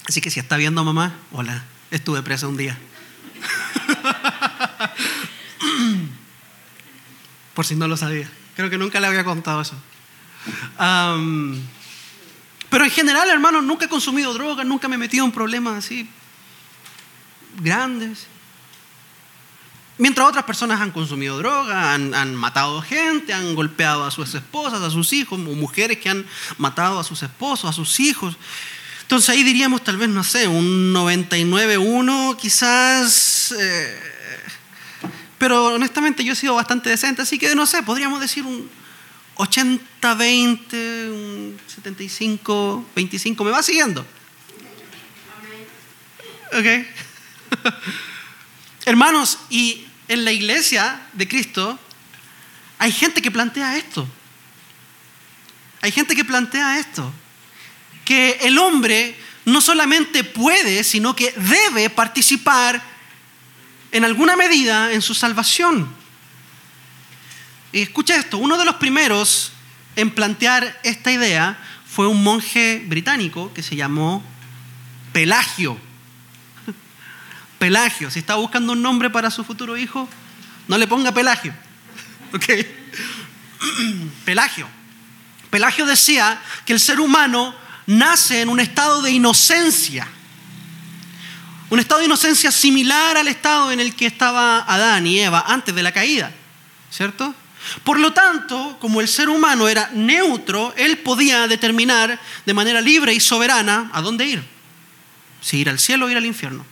Así 0.08 0.22
que 0.22 0.32
si 0.32 0.40
está 0.40 0.58
viendo 0.58 0.84
mamá, 0.84 1.14
hola, 1.32 1.64
estuve 1.92 2.24
presa 2.24 2.48
un 2.48 2.58
día. 2.58 2.78
Por 7.54 7.66
si 7.66 7.76
no 7.76 7.88
lo 7.88 7.98
sabía. 7.98 8.30
Creo 8.56 8.70
que 8.70 8.78
nunca 8.78 9.00
le 9.00 9.08
había 9.08 9.24
contado 9.24 9.62
eso. 9.62 9.76
Pero 12.70 12.84
en 12.84 12.92
general, 12.92 13.30
hermano, 13.30 13.62
nunca 13.62 13.86
he 13.86 13.90
consumido 13.90 14.34
drogas, 14.34 14.66
nunca 14.66 14.88
me 14.88 14.96
he 14.96 15.00
metido 15.00 15.26
en 15.26 15.32
problemas 15.32 15.86
así 15.86 16.10
grandes. 17.62 18.28
Mientras 19.98 20.28
otras 20.28 20.44
personas 20.44 20.80
han 20.80 20.92
consumido 20.92 21.40
droga, 21.40 21.94
han, 21.94 22.14
han, 22.14 22.36
matado 22.36 22.82
gente, 22.82 23.34
han 23.34 23.56
golpeado 23.56 24.06
a 24.06 24.12
sus 24.12 24.36
esposas, 24.36 24.82
a 24.82 24.92
sus 24.92 25.12
hijos, 25.14 25.40
o 25.40 25.56
mujeres 25.56 25.98
que 25.98 26.10
han 26.10 26.26
matado 26.58 27.00
a 27.00 27.04
sus 27.04 27.24
esposos, 27.24 27.70
a 27.70 27.74
sus 27.74 28.00
hijos. 28.00 28.38
Entonces 29.02 29.30
ahí 29.30 29.44
diríamos 29.44 29.84
tal 29.84 29.98
vez, 29.98 30.10
no 30.10 30.24
sé, 30.24 30.48
un 30.48 30.94
99-1 30.94 32.36
quizás. 32.38 33.56
Eh, 33.58 34.00
pero 35.40 35.68
honestamente 35.68 36.24
yo 36.24 36.34
he 36.34 36.36
sido 36.36 36.56
bastante 36.56 36.90
decente, 36.90 37.24
así 37.24 37.40
que 37.40 37.56
no 37.56 37.66
sé, 37.66 37.82
podríamos 37.82 38.20
decir 38.20 38.44
un 38.44 38.70
80-20, 39.38 41.12
un 41.12 41.60
75-25. 41.84 43.46
¿Me 43.46 43.52
va 43.52 43.64
siguiendo? 43.64 44.06
Ok. 46.54 46.66
Hermanos, 48.86 49.40
y 49.50 49.86
en 50.08 50.26
la 50.26 50.32
iglesia 50.32 51.02
de 51.14 51.28
Cristo 51.28 51.78
hay 52.80 52.92
gente 52.92 53.22
que 53.22 53.32
plantea 53.32 53.78
esto. 53.78 54.08
Hay 55.82 55.92
gente 55.92 56.16
que 56.16 56.26
plantea 56.26 56.80
esto. 56.80 57.12
Que 58.06 58.40
el 58.42 58.58
hombre 58.58 59.18
no 59.46 59.62
solamente 59.62 60.24
puede, 60.24 60.84
sino 60.84 61.16
que 61.16 61.32
debe 61.32 61.90
participar 61.90 62.82
en 63.92 64.04
alguna 64.04 64.36
medida 64.36 64.92
en 64.92 65.02
su 65.02 65.14
salvación. 65.14 65.88
Escucha 67.82 68.16
esto, 68.16 68.38
uno 68.38 68.58
de 68.58 68.66
los 68.66 68.76
primeros 68.76 69.52
en 69.96 70.10
plantear 70.10 70.80
esta 70.84 71.12
idea 71.12 71.58
fue 71.86 72.08
un 72.08 72.24
monje 72.24 72.84
británico 72.88 73.54
que 73.54 73.62
se 73.62 73.76
llamó 73.76 74.24
Pelagio. 75.14 75.78
Pelagio, 77.60 78.10
si 78.10 78.20
está 78.20 78.36
buscando 78.36 78.74
un 78.74 78.82
nombre 78.82 79.10
para 79.10 79.30
su 79.30 79.44
futuro 79.44 79.78
hijo, 79.78 80.10
no 80.68 80.78
le 80.78 80.88
ponga 80.88 81.12
Pelagio. 81.12 81.54
Pelagio. 84.26 84.68
Pelagio 85.50 85.86
decía 85.86 86.42
que 86.66 86.74
el 86.74 86.80
ser 86.80 87.00
humano 87.00 87.54
nace 87.86 88.42
en 88.42 88.50
un 88.50 88.60
estado 88.60 89.02
de 89.02 89.12
inocencia. 89.12 90.08
Un 91.70 91.80
estado 91.80 92.00
de 92.00 92.06
inocencia 92.06 92.52
similar 92.52 93.18
al 93.18 93.28
estado 93.28 93.72
en 93.72 93.80
el 93.80 93.96
que 93.96 94.08
estaba 94.08 94.60
Adán 94.60 95.06
y 95.06 95.20
Eva 95.20 95.46
antes 95.48 95.76
de 95.76 95.84
la 95.84 95.92
caída. 95.92 96.32
¿Cierto? 96.90 97.36
Por 97.84 98.00
lo 98.00 98.14
tanto, 98.14 98.78
como 98.80 99.02
el 99.02 99.08
ser 99.08 99.30
humano 99.30 99.68
era 99.68 99.90
neutro, 99.94 100.74
él 100.78 101.00
podía 101.00 101.48
determinar 101.48 102.20
de 102.46 102.54
manera 102.54 102.82
libre 102.82 103.14
y 103.14 103.20
soberana 103.20 103.90
a 103.94 104.02
dónde 104.02 104.26
ir. 104.26 104.44
Si 105.42 105.58
ir 105.58 105.70
al 105.70 105.80
cielo 105.80 106.06
o 106.06 106.10
ir 106.10 106.18
al 106.18 106.26
infierno. 106.26 106.66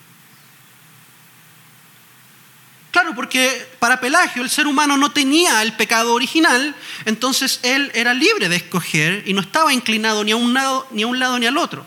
Claro, 2.91 3.13
porque 3.13 3.67
para 3.79 3.99
Pelagio 3.99 4.41
el 4.41 4.49
ser 4.49 4.67
humano 4.67 4.95
no 4.95 5.11
tenía 5.11 5.61
el 5.61 5.73
pecado 5.73 6.13
original, 6.13 6.73
entonces 7.03 7.59
él 7.63 7.91
era 7.93 8.13
libre 8.13 8.47
de 8.47 8.55
escoger 8.55 9.23
y 9.25 9.33
no 9.33 9.41
estaba 9.41 9.73
inclinado 9.73 10.23
ni 10.23 10.31
a 10.31 10.37
un 10.37 10.53
lado 10.53 10.87
ni 10.91 11.03
a 11.03 11.07
un 11.07 11.19
lado 11.19 11.37
ni 11.37 11.45
al 11.45 11.57
otro. 11.57 11.85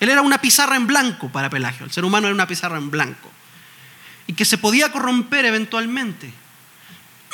Él 0.00 0.08
era 0.08 0.20
una 0.20 0.40
pizarra 0.40 0.74
en 0.74 0.88
blanco 0.88 1.30
para 1.30 1.48
Pelagio, 1.48 1.86
el 1.86 1.92
ser 1.92 2.04
humano 2.04 2.26
era 2.26 2.34
una 2.34 2.48
pizarra 2.48 2.76
en 2.76 2.90
blanco 2.90 3.30
y 4.26 4.32
que 4.32 4.44
se 4.44 4.58
podía 4.58 4.90
corromper 4.90 5.44
eventualmente. 5.44 6.32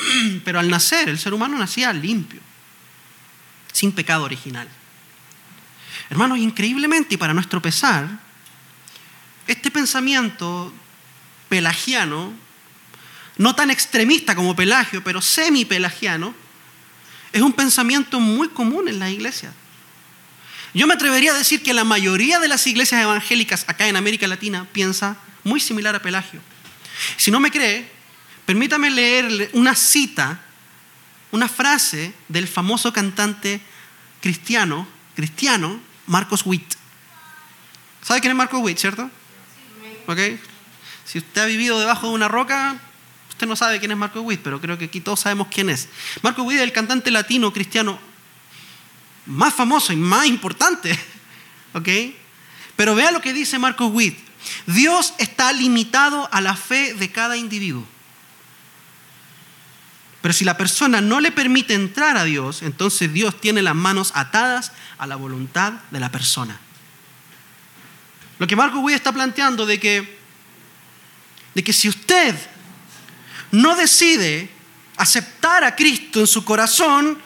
Pero 0.45 0.59
al 0.59 0.69
nacer 0.69 1.09
el 1.09 1.19
ser 1.19 1.33
humano 1.33 1.57
nacía 1.57 1.93
limpio, 1.93 2.39
sin 3.71 3.91
pecado 3.91 4.23
original. 4.23 4.67
Hermanos, 6.09 6.39
increíblemente 6.39 7.15
y 7.15 7.17
para 7.17 7.33
nuestro 7.33 7.61
pesar, 7.61 8.07
este 9.47 9.71
pensamiento 9.71 10.73
pelagiano 11.49 12.33
no 13.37 13.55
tan 13.55 13.71
extremista 13.71 14.35
como 14.35 14.55
Pelagio, 14.55 15.03
pero 15.03 15.21
semi-pelagiano, 15.21 16.33
es 17.31 17.41
un 17.41 17.53
pensamiento 17.53 18.19
muy 18.19 18.49
común 18.49 18.87
en 18.87 18.99
las 18.99 19.09
iglesias. 19.09 19.53
Yo 20.73 20.87
me 20.87 20.93
atrevería 20.93 21.33
a 21.33 21.37
decir 21.37 21.63
que 21.63 21.73
la 21.73 21.83
mayoría 21.83 22.39
de 22.39 22.47
las 22.47 22.67
iglesias 22.67 23.01
evangélicas 23.01 23.65
acá 23.67 23.87
en 23.87 23.95
América 23.95 24.27
Latina 24.27 24.67
piensa 24.71 25.17
muy 25.43 25.59
similar 25.59 25.95
a 25.95 26.01
Pelagio. 26.01 26.39
Si 27.17 27.31
no 27.31 27.39
me 27.39 27.51
cree, 27.51 27.89
permítame 28.51 28.89
leer 28.89 29.49
una 29.53 29.73
cita, 29.75 30.41
una 31.31 31.47
frase 31.47 32.13
del 32.27 32.49
famoso 32.49 32.91
cantante 32.91 33.61
cristiano, 34.19 34.85
cristiano 35.15 35.79
Marcos 36.05 36.45
Witt. 36.45 36.73
¿Sabe 38.01 38.19
quién 38.19 38.31
es 38.31 38.37
Marcos 38.37 38.59
Witt, 38.61 38.77
cierto? 38.77 39.09
¿Ok? 40.05 40.19
Si 41.05 41.19
usted 41.19 41.41
ha 41.43 41.45
vivido 41.45 41.79
debajo 41.79 42.09
de 42.09 42.13
una 42.13 42.27
roca, 42.27 42.77
Usted 43.29 43.47
no 43.47 43.55
sabe 43.55 43.79
quién 43.79 43.91
es 43.91 43.97
Marco 43.97 44.19
Witt, 44.19 44.41
pero 44.43 44.59
creo 44.59 44.77
que 44.77 44.85
aquí 44.85 44.99
todos 44.99 45.21
sabemos 45.21 45.47
quién 45.49 45.69
es. 45.69 45.87
Marco 46.21 46.43
Witt 46.43 46.57
es 46.57 46.63
el 46.63 46.73
cantante 46.73 47.09
latino 47.09 47.53
cristiano 47.53 47.97
más 49.27 49.53
famoso 49.53 49.93
y 49.93 49.95
más 49.95 50.27
importante. 50.27 50.91
¿Ok? 51.73 51.87
Pero 52.75 52.95
vea 52.95 53.11
lo 53.11 53.21
que 53.21 53.31
dice 53.31 53.57
Marco 53.57 53.87
Witt. 53.87 54.19
Dios 54.67 55.13
está 55.19 55.53
limitado 55.53 56.27
a 56.33 56.41
la 56.41 56.57
fe 56.57 56.93
de 56.93 57.11
cada 57.11 57.37
individuo. 57.37 57.87
Pero 60.21 60.33
si 60.33 60.45
la 60.45 60.57
persona 60.57 61.01
no 61.01 61.19
le 61.19 61.31
permite 61.31 61.73
entrar 61.73 62.15
a 62.15 62.23
Dios, 62.23 62.61
entonces 62.61 63.11
Dios 63.11 63.41
tiene 63.41 63.61
las 63.61 63.75
manos 63.75 64.11
atadas 64.13 64.71
a 64.97 65.07
la 65.07 65.15
voluntad 65.15 65.73
de 65.89 65.99
la 65.99 66.11
persona. 66.11 66.59
Lo 68.37 68.47
que 68.47 68.55
Marco 68.55 68.79
Witt 68.79 68.95
está 68.95 69.11
planteando 69.11 69.65
de 69.65 69.79
que, 69.79 70.19
de 71.55 71.63
que 71.63 71.73
si 71.73 71.89
usted 71.89 72.35
no 73.51 73.75
decide 73.75 74.49
aceptar 74.97 75.63
a 75.63 75.75
Cristo 75.75 76.19
en 76.19 76.27
su 76.27 76.45
corazón, 76.45 77.17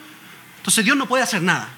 entonces 0.58 0.86
Dios 0.86 0.96
no 0.96 1.08
puede 1.08 1.24
hacer 1.24 1.42
nada. 1.42 1.70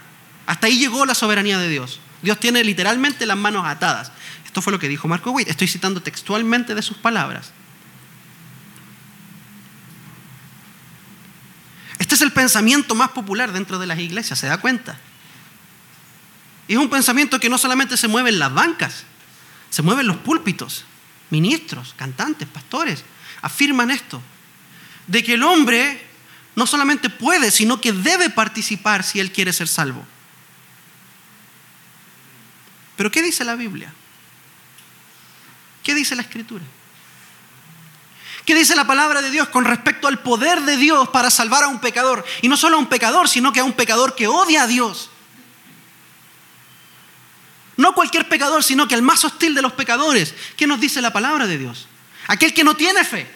Hasta 0.46 0.68
ahí 0.68 0.78
llegó 0.78 1.06
la 1.06 1.16
soberanía 1.16 1.58
de 1.58 1.68
Dios. 1.68 2.00
Dios 2.22 2.40
tiene 2.40 2.64
literalmente 2.64 3.26
las 3.26 3.38
manos 3.38 3.66
atadas. 3.66 4.12
Esto 4.46 4.62
fue 4.62 4.72
lo 4.72 4.80
que 4.80 4.88
dijo 4.88 5.08
Marco 5.08 5.32
Witt. 5.32 5.50
Estoy 5.50 5.68
citando 5.68 6.02
textualmente 6.02 6.74
de 6.76 6.82
sus 6.82 6.98
palabras. 6.98 7.52
Este 12.00 12.16
es 12.16 12.22
el 12.22 12.32
pensamiento 12.32 12.96
más 12.96 13.10
popular 13.10 13.52
dentro 13.52 13.80
de 13.80 13.88
las 13.88 14.00
iglesias, 14.00 14.40
¿se 14.40 14.48
da 14.48 14.60
cuenta? 14.60 15.00
Y 16.68 16.74
es 16.74 16.80
un 16.80 16.90
pensamiento 16.90 17.40
que 17.40 17.50
no 17.50 17.58
solamente 17.58 17.98
se 17.98 18.08
mueve 18.08 18.30
en 18.30 18.40
las 18.40 18.54
bancas, 18.54 19.04
se 19.70 19.82
mueve 19.82 20.02
en 20.02 20.08
los 20.08 20.18
púlpitos. 20.18 20.86
Ministros, 21.30 21.94
cantantes, 21.98 22.48
pastores 22.48 23.04
afirman 23.42 23.92
esto 23.92 24.22
de 25.08 25.24
que 25.24 25.34
el 25.34 25.44
hombre 25.44 26.06
no 26.56 26.66
solamente 26.66 27.10
puede, 27.10 27.52
sino 27.52 27.80
que 27.80 27.92
debe 27.92 28.30
participar 28.30 29.04
si 29.04 29.20
él 29.20 29.32
quiere 29.32 29.54
ser 29.54 29.68
salvo. 29.68 30.06
Pero 32.96 33.12
¿qué 33.12 33.22
dice 33.22 33.46
la 33.46 33.56
Biblia? 33.56 33.94
¿Qué 35.84 35.94
dice 35.94 36.16
la 36.16 36.24
Escritura? 36.24 36.66
¿Qué 38.48 38.56
dice 38.56 38.78
la 38.78 38.88
palabra 38.88 39.22
de 39.22 39.30
Dios 39.30 39.50
con 39.50 39.66
respecto 39.66 40.08
al 40.08 40.20
poder 40.20 40.62
de 40.62 40.78
Dios 40.78 41.10
para 41.10 41.30
salvar 41.30 41.66
a 41.66 41.68
un 41.68 41.82
pecador? 41.82 42.24
Y 42.42 42.48
no 42.48 42.56
solo 42.56 42.78
a 42.78 42.80
un 42.80 42.88
pecador, 42.88 43.28
sino 43.28 43.52
que 43.52 43.60
a 43.60 43.66
un 43.66 43.74
pecador 43.74 44.16
que 44.16 44.26
odia 44.26 44.64
a 44.64 44.68
Dios. 44.68 45.10
No 47.76 47.94
cualquier 47.94 48.30
pecador, 48.30 48.64
sino 48.64 48.88
que 48.88 48.96
al 48.96 49.02
más 49.02 49.26
hostil 49.26 49.54
de 49.54 49.62
los 49.62 49.74
pecadores. 49.74 50.34
¿Qué 50.56 50.66
nos 50.66 50.80
dice 50.80 51.02
la 51.02 51.12
palabra 51.12 51.46
de 51.46 51.58
Dios? 51.58 51.90
Aquel 52.28 52.54
que 52.54 52.64
no 52.64 52.78
tiene 52.78 53.04
fe 53.04 53.30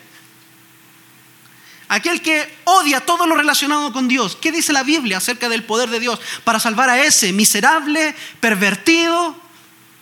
aquel 1.89 2.21
que 2.21 2.49
odia 2.63 3.01
todo 3.01 3.27
lo 3.27 3.35
relacionado 3.35 3.91
con 3.91 4.07
Dios. 4.07 4.37
¿Qué 4.39 4.53
dice 4.53 4.71
la 4.71 4.83
Biblia 4.83 5.17
acerca 5.17 5.49
del 5.49 5.65
poder 5.65 5.89
de 5.89 5.99
Dios 5.99 6.21
para 6.45 6.57
salvar 6.57 6.89
a 6.89 7.03
ese 7.03 7.33
miserable, 7.33 8.15
pervertido 8.39 9.35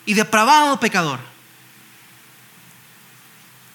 y 0.05 0.13
depravado 0.13 0.79
pecador? 0.79 1.19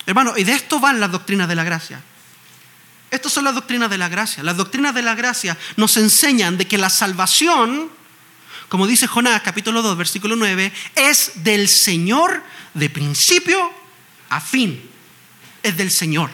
Hermano, 0.06 0.34
y 0.36 0.44
de 0.44 0.52
esto 0.52 0.80
van 0.80 1.00
las 1.00 1.10
doctrinas 1.10 1.48
de 1.48 1.54
la 1.54 1.64
gracia. 1.64 2.02
Estas 3.10 3.32
son 3.32 3.44
las 3.44 3.54
doctrinas 3.54 3.88
de 3.88 3.98
la 3.98 4.08
gracia. 4.08 4.42
Las 4.42 4.56
doctrinas 4.56 4.94
de 4.94 5.02
la 5.02 5.14
gracia 5.14 5.56
nos 5.76 5.96
enseñan 5.96 6.58
de 6.58 6.66
que 6.66 6.78
la 6.78 6.90
salvación, 6.90 7.90
como 8.68 8.86
dice 8.86 9.06
Jonás 9.06 9.40
capítulo 9.42 9.82
2, 9.82 9.96
versículo 9.96 10.36
9, 10.36 10.72
es 10.96 11.32
del 11.36 11.68
Señor 11.68 12.42
de 12.74 12.90
principio 12.90 13.72
a 14.28 14.40
fin. 14.40 14.90
Es 15.62 15.76
del 15.76 15.90
Señor. 15.90 16.30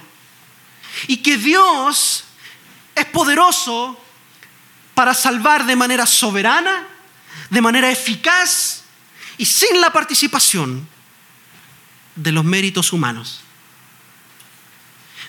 Y 1.06 1.18
que 1.18 1.36
Dios 1.36 2.24
es 2.94 3.04
poderoso 3.06 4.02
para 4.94 5.14
salvar 5.14 5.66
de 5.66 5.76
manera 5.76 6.06
soberana, 6.06 6.88
de 7.50 7.60
manera 7.60 7.90
eficaz 7.90 8.82
y 9.38 9.44
sin 9.44 9.80
la 9.80 9.92
participación 9.92 10.88
de 12.16 12.32
los 12.32 12.44
méritos 12.44 12.92
humanos 12.92 13.42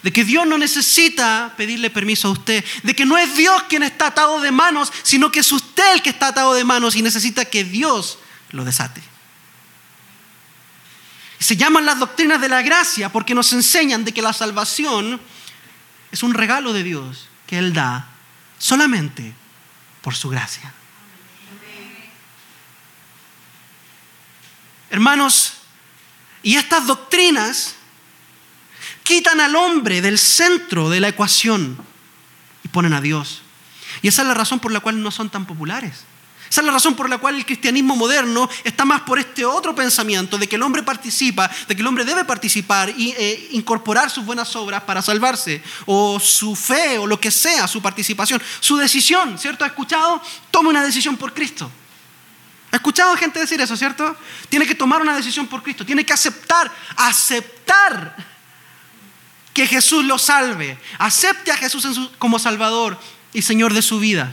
de 0.03 0.11
que 0.11 0.23
Dios 0.23 0.47
no 0.47 0.57
necesita 0.57 1.53
pedirle 1.55 1.89
permiso 1.89 2.27
a 2.27 2.31
usted, 2.31 2.65
de 2.83 2.95
que 2.95 3.05
no 3.05 3.17
es 3.17 3.35
Dios 3.35 3.63
quien 3.63 3.83
está 3.83 4.07
atado 4.07 4.39
de 4.41 4.51
manos, 4.51 4.91
sino 5.03 5.31
que 5.31 5.41
es 5.41 5.51
usted 5.51 5.93
el 5.93 6.01
que 6.01 6.09
está 6.09 6.27
atado 6.27 6.53
de 6.53 6.63
manos 6.63 6.95
y 6.95 7.01
necesita 7.01 7.45
que 7.45 7.63
Dios 7.63 8.17
lo 8.49 8.65
desate. 8.65 9.01
Se 11.39 11.57
llaman 11.57 11.85
las 11.85 11.99
doctrinas 11.99 12.41
de 12.41 12.49
la 12.49 12.61
gracia 12.61 13.11
porque 13.11 13.35
nos 13.35 13.51
enseñan 13.53 14.05
de 14.05 14.13
que 14.13 14.21
la 14.21 14.33
salvación 14.33 15.19
es 16.11 16.23
un 16.23 16.33
regalo 16.33 16.73
de 16.73 16.83
Dios 16.83 17.27
que 17.47 17.57
Él 17.57 17.73
da 17.73 18.07
solamente 18.57 19.33
por 20.01 20.15
su 20.15 20.29
gracia. 20.29 20.73
Hermanos, 24.89 25.53
y 26.43 26.57
estas 26.57 26.85
doctrinas 26.85 27.75
quitan 29.11 29.41
al 29.41 29.57
hombre 29.57 30.01
del 30.01 30.17
centro 30.17 30.89
de 30.89 31.01
la 31.01 31.09
ecuación 31.09 31.77
y 32.63 32.69
ponen 32.69 32.93
a 32.93 33.01
Dios. 33.01 33.41
Y 34.01 34.07
esa 34.07 34.21
es 34.21 34.27
la 34.29 34.33
razón 34.33 34.61
por 34.61 34.71
la 34.71 34.79
cual 34.79 35.03
no 35.03 35.11
son 35.11 35.29
tan 35.29 35.45
populares. 35.45 36.05
Esa 36.49 36.61
es 36.61 36.65
la 36.65 36.71
razón 36.71 36.95
por 36.95 37.09
la 37.09 37.17
cual 37.17 37.35
el 37.35 37.45
cristianismo 37.45 37.97
moderno 37.97 38.49
está 38.63 38.85
más 38.85 39.01
por 39.01 39.19
este 39.19 39.43
otro 39.43 39.75
pensamiento 39.75 40.37
de 40.37 40.47
que 40.47 40.55
el 40.55 40.61
hombre 40.61 40.81
participa, 40.81 41.51
de 41.67 41.75
que 41.75 41.81
el 41.81 41.87
hombre 41.87 42.05
debe 42.05 42.23
participar 42.23 42.87
e 42.87 43.49
incorporar 43.51 44.09
sus 44.09 44.23
buenas 44.23 44.55
obras 44.55 44.83
para 44.83 45.01
salvarse, 45.01 45.61
o 45.85 46.17
su 46.17 46.55
fe, 46.55 46.97
o 46.97 47.05
lo 47.05 47.19
que 47.19 47.31
sea, 47.31 47.67
su 47.67 47.81
participación, 47.81 48.41
su 48.61 48.77
decisión, 48.77 49.37
¿cierto? 49.37 49.65
¿Ha 49.65 49.67
escuchado? 49.67 50.21
Toma 50.51 50.69
una 50.69 50.85
decisión 50.85 51.17
por 51.17 51.33
Cristo. 51.33 51.69
¿Ha 52.71 52.77
escuchado 52.77 53.17
gente 53.17 53.41
decir 53.41 53.59
eso, 53.59 53.75
cierto? 53.75 54.15
Tiene 54.47 54.65
que 54.65 54.75
tomar 54.75 55.01
una 55.01 55.17
decisión 55.17 55.47
por 55.47 55.61
Cristo, 55.61 55.85
tiene 55.85 56.05
que 56.05 56.13
aceptar, 56.13 56.71
aceptar 56.95 58.30
que 59.53 59.67
Jesús 59.67 60.05
lo 60.05 60.17
salve. 60.17 60.77
Acepte 60.97 61.51
a 61.51 61.57
Jesús 61.57 62.09
como 62.17 62.39
Salvador 62.39 62.99
y 63.33 63.41
Señor 63.41 63.73
de 63.73 63.81
su 63.81 63.99
vida. 63.99 64.31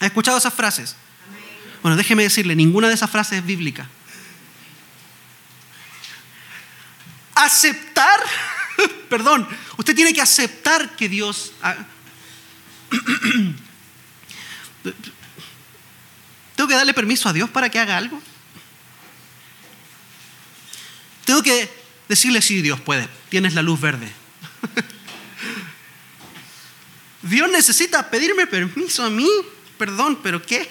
¿Ha 0.00 0.06
escuchado 0.06 0.38
esas 0.38 0.54
frases? 0.54 0.96
Bueno, 1.82 1.96
déjeme 1.96 2.22
decirle, 2.22 2.54
ninguna 2.56 2.88
de 2.88 2.94
esas 2.94 3.10
frases 3.10 3.38
es 3.38 3.46
bíblica. 3.46 3.88
Aceptar, 7.34 8.20
perdón, 9.08 9.46
usted 9.76 9.94
tiene 9.94 10.12
que 10.12 10.20
aceptar 10.20 10.96
que 10.96 11.08
Dios... 11.08 11.52
¿Tengo 16.54 16.68
que 16.68 16.74
darle 16.74 16.94
permiso 16.94 17.28
a 17.28 17.32
Dios 17.32 17.50
para 17.50 17.68
que 17.68 17.78
haga 17.78 17.96
algo? 17.98 18.20
Tengo 21.26 21.42
que 21.42 21.68
decirle, 22.08 22.40
sí, 22.40 22.62
Dios 22.62 22.80
puede, 22.80 23.08
tienes 23.28 23.54
la 23.54 23.62
luz 23.62 23.80
verde. 23.80 24.10
Dios 27.28 27.50
necesita 27.50 28.10
pedirme 28.10 28.46
permiso 28.46 29.04
a 29.04 29.10
mí. 29.10 29.28
Perdón, 29.78 30.18
pero 30.22 30.42
¿qué? 30.42 30.68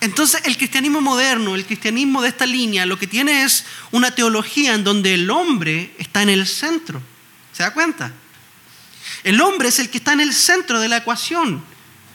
Entonces 0.00 0.42
el 0.44 0.56
cristianismo 0.56 1.00
moderno, 1.00 1.54
el 1.54 1.64
cristianismo 1.64 2.22
de 2.22 2.28
esta 2.28 2.46
línea, 2.46 2.86
lo 2.86 2.98
que 2.98 3.06
tiene 3.06 3.44
es 3.44 3.64
una 3.90 4.10
teología 4.10 4.74
en 4.74 4.84
donde 4.84 5.14
el 5.14 5.30
hombre 5.30 5.94
está 5.98 6.22
en 6.22 6.28
el 6.28 6.46
centro. 6.46 7.00
¿Se 7.52 7.62
da 7.62 7.72
cuenta? 7.72 8.12
El 9.24 9.40
hombre 9.40 9.68
es 9.68 9.78
el 9.78 9.90
que 9.90 9.98
está 9.98 10.12
en 10.12 10.20
el 10.20 10.32
centro 10.32 10.80
de 10.80 10.88
la 10.88 10.98
ecuación. 10.98 11.64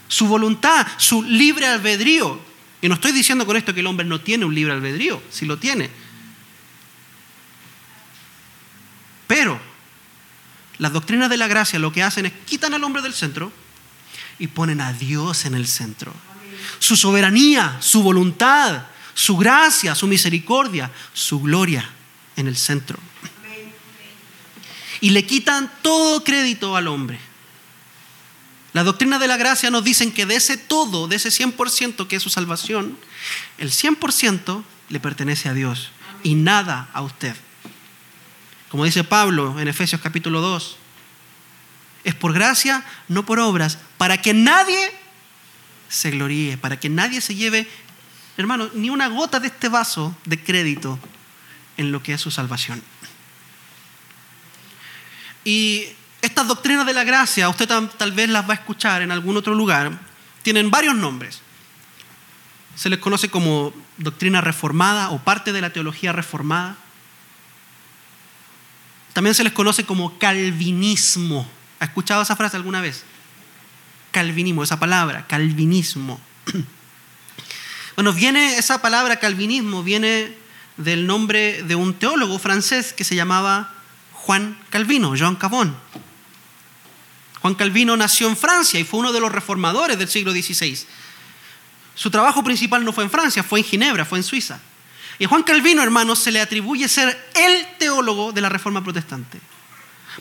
Su 0.08 0.28
voluntad, 0.28 0.88
su 0.98 1.24
libre 1.24 1.66
albedrío. 1.66 2.40
Y 2.82 2.88
no 2.88 2.96
estoy 2.96 3.12
diciendo 3.12 3.46
con 3.46 3.58
esto 3.58 3.74
que 3.74 3.80
el 3.80 3.88
hombre 3.88 4.06
no 4.06 4.22
tiene 4.22 4.46
un 4.46 4.54
libre 4.54 4.74
albedrío, 4.74 5.22
si 5.30 5.46
lo 5.46 5.58
tiene. 5.58 5.90
Pero 9.28 9.71
las 10.82 10.94
doctrinas 10.94 11.30
de 11.30 11.38
la 11.38 11.48
gracia 11.48 11.78
lo 11.78 11.94
que 11.94 12.02
hacen 12.02 12.26
es 12.26 12.34
quitan 12.48 12.74
al 12.74 12.84
hombre 12.84 13.04
del 13.04 13.14
centro 13.14 13.52
y 14.40 14.48
ponen 14.48 14.82
a 14.82 14.92
Dios 14.92 15.46
en 15.46 15.54
el 15.54 15.68
centro. 15.68 16.12
Su 16.80 16.98
soberanía, 16.98 17.78
su 17.82 18.02
voluntad, 18.02 18.88
su 19.14 19.38
gracia, 19.38 19.94
su 19.94 20.08
misericordia, 20.08 20.92
su 21.14 21.40
gloria 21.40 21.88
en 22.36 22.48
el 22.48 22.58
centro. 22.58 22.98
Y 25.02 25.12
le 25.12 25.24
quitan 25.24 25.72
todo 25.84 26.24
crédito 26.24 26.76
al 26.76 26.88
hombre. 26.88 27.20
Las 28.74 28.84
doctrinas 28.84 29.20
de 29.20 29.28
la 29.28 29.38
gracia 29.38 29.70
nos 29.70 29.84
dicen 29.84 30.12
que 30.12 30.26
de 30.26 30.38
ese 30.38 30.58
todo, 30.58 31.08
de 31.08 31.18
ese 31.18 31.30
100% 31.30 32.08
que 32.08 32.16
es 32.16 32.24
su 32.24 32.32
salvación, 32.32 32.98
el 33.60 33.70
100% 33.70 34.64
le 34.90 35.00
pertenece 35.00 35.48
a 35.48 35.54
Dios 35.54 35.92
y 36.24 36.34
nada 36.34 36.90
a 36.92 37.04
usted. 37.04 37.36
Como 38.72 38.86
dice 38.86 39.04
Pablo 39.04 39.60
en 39.60 39.68
Efesios 39.68 40.00
capítulo 40.00 40.40
2, 40.40 40.78
es 42.06 42.16
por 42.16 42.32
gracia, 42.32 42.86
no 43.10 43.26
por 43.26 43.38
obras, 43.38 43.78
para 43.98 44.22
que 44.22 44.34
nadie 44.34 44.80
se 45.90 46.10
gloríe, 46.10 46.58
para 46.58 46.80
que 46.80 46.88
nadie 46.88 47.20
se 47.20 47.36
lleve, 47.36 47.70
hermano, 48.38 48.70
ni 48.74 48.90
una 48.90 49.10
gota 49.10 49.42
de 49.42 49.48
este 49.48 49.68
vaso 49.68 50.16
de 50.24 50.42
crédito 50.42 50.98
en 51.76 51.92
lo 51.92 52.02
que 52.02 52.14
es 52.14 52.22
su 52.22 52.32
salvación. 52.32 52.82
Y 55.44 55.88
estas 56.22 56.48
doctrinas 56.48 56.86
de 56.86 56.94
la 56.94 57.04
gracia, 57.04 57.50
usted 57.50 57.68
tal 57.68 58.12
vez 58.14 58.30
las 58.30 58.48
va 58.48 58.54
a 58.54 58.58
escuchar 58.58 59.02
en 59.02 59.12
algún 59.12 59.36
otro 59.36 59.54
lugar, 59.54 60.00
tienen 60.44 60.72
varios 60.72 60.96
nombres. 60.96 61.42
Se 62.78 62.90
les 62.90 63.00
conoce 63.00 63.30
como 63.30 63.74
doctrina 63.98 64.40
reformada 64.40 65.10
o 65.10 65.20
parte 65.20 65.52
de 65.52 65.60
la 65.60 65.74
teología 65.74 66.14
reformada. 66.14 66.78
También 69.14 69.36
se 69.36 69.44
les 69.44 69.54
conoce 69.54 69.86
como 69.86 70.18
calvinismo. 70.18 71.48
¿Ha 71.80 71.86
escuchado 71.86 72.22
esa 72.22 72.36
frase 72.36 72.58
alguna 72.58 72.82
vez? 72.82 73.04
Calvinismo, 74.12 74.64
esa 74.64 74.80
palabra, 74.80 75.28
calvinismo. 75.28 76.20
Bueno, 77.94 78.14
viene 78.14 78.58
esa 78.58 78.82
palabra 78.82 79.20
calvinismo, 79.20 79.84
viene 79.84 80.34
del 80.78 81.06
nombre 81.06 81.62
de 81.64 81.76
un 81.76 81.94
teólogo 81.94 82.40
francés 82.40 82.94
que 82.94 83.04
se 83.04 83.16
llamaba 83.16 83.74
Juan 84.14 84.58
Calvino, 84.70 85.14
Jean 85.14 85.36
Cabon. 85.36 85.76
Juan 87.42 87.56
Calvino 87.56 87.98
nació 87.98 88.28
en 88.28 88.38
Francia 88.38 88.80
y 88.80 88.86
fue 88.86 89.02
uno 89.02 89.12
de 89.12 89.20
los 89.20 89.32
reformadores 89.32 90.00
del 90.00 90.08
siglo 90.08 90.32
XVI. 90.32 90.80
Su 91.96 92.10
trabajo 92.10 92.44
principal 92.44 92.86
no 92.86 92.94
fue 92.94 93.04
en 93.04 93.12
Francia, 93.12 93.44
fue 93.44 93.60
en 93.60 93.66
Ginebra, 93.66 94.06
fue 94.06 94.20
en 94.20 94.24
Suiza. 94.24 94.62
Y 95.22 95.26
a 95.26 95.28
Juan 95.28 95.44
Calvino, 95.44 95.84
hermanos, 95.84 96.18
se 96.18 96.32
le 96.32 96.42
atribuye 96.42 96.88
ser 96.88 97.16
el 97.36 97.78
teólogo 97.78 98.32
de 98.32 98.42
la 98.42 98.50
Reforma 98.50 98.84
Protestante. 98.84 99.40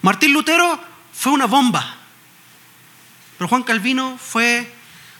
Martín 0.02 0.34
Lutero 0.34 0.78
fue 1.10 1.32
una 1.32 1.46
bomba, 1.46 1.96
pero 3.38 3.48
Juan 3.48 3.62
Calvino 3.62 4.18
fue 4.18 4.70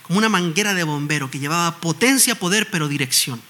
como 0.03 0.19
una 0.19 0.29
manguera 0.29 0.75
de 0.75 0.85
bombero 0.85 1.31
que 1.31 1.39
llevaba 1.39 1.77
potencia, 1.77 2.35
poder, 2.35 2.69
pero 2.71 2.89
dirección. 2.89 3.41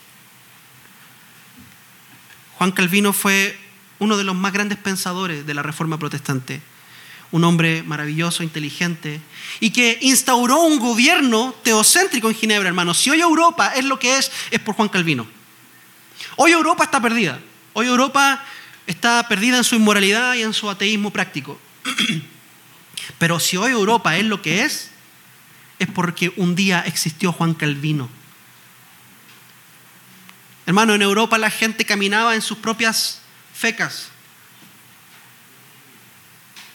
Juan 2.58 2.70
Calvino 2.70 3.12
fue 3.12 3.58
uno 3.98 4.16
de 4.16 4.22
los 4.22 4.36
más 4.36 4.52
grandes 4.52 4.78
pensadores 4.78 5.44
de 5.44 5.54
la 5.54 5.64
Reforma 5.64 5.98
Protestante, 5.98 6.62
un 7.32 7.42
hombre 7.42 7.82
maravilloso, 7.82 8.44
inteligente, 8.44 9.20
y 9.58 9.70
que 9.70 9.98
instauró 10.00 10.60
un 10.60 10.78
gobierno 10.78 11.56
teocéntrico 11.64 12.28
en 12.28 12.36
Ginebra, 12.36 12.68
hermanos. 12.68 12.98
Si 12.98 13.10
hoy 13.10 13.20
Europa 13.20 13.72
es 13.74 13.84
lo 13.84 13.98
que 13.98 14.16
es, 14.16 14.30
es 14.52 14.60
por 14.60 14.76
Juan 14.76 14.90
Calvino. 14.90 15.39
Hoy 16.36 16.52
Europa 16.52 16.84
está 16.84 17.00
perdida. 17.00 17.40
Hoy 17.72 17.86
Europa 17.86 18.44
está 18.86 19.26
perdida 19.28 19.56
en 19.58 19.64
su 19.64 19.76
inmoralidad 19.76 20.34
y 20.34 20.42
en 20.42 20.52
su 20.52 20.68
ateísmo 20.68 21.10
práctico. 21.10 21.58
Pero 23.18 23.38
si 23.40 23.56
hoy 23.56 23.72
Europa 23.72 24.16
es 24.16 24.24
lo 24.24 24.42
que 24.42 24.64
es, 24.64 24.90
es 25.78 25.88
porque 25.88 26.32
un 26.36 26.54
día 26.54 26.80
existió 26.86 27.32
Juan 27.32 27.54
Calvino. 27.54 28.08
Hermano, 30.66 30.94
en 30.94 31.02
Europa 31.02 31.38
la 31.38 31.50
gente 31.50 31.84
caminaba 31.84 32.34
en 32.34 32.42
sus 32.42 32.58
propias 32.58 33.20
fecas. 33.54 34.08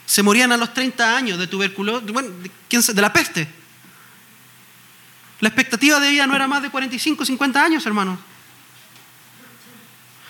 Se 0.06 0.22
morían 0.22 0.52
a 0.52 0.58
los 0.58 0.74
30 0.74 1.18
años 1.18 1.40
de 1.40 1.48
tuberculosis, 1.48 2.96
de 2.96 3.02
la 3.02 3.14
peste. 3.14 3.48
La 5.40 5.50
expectativa 5.50 6.00
de 6.00 6.10
vida 6.10 6.28
no 6.28 6.36
era 6.36 6.48
más 6.48 6.62
de 6.62 6.70
45, 6.70 7.26
50 7.26 7.64
años, 7.64 7.86
hermano. 7.86 8.18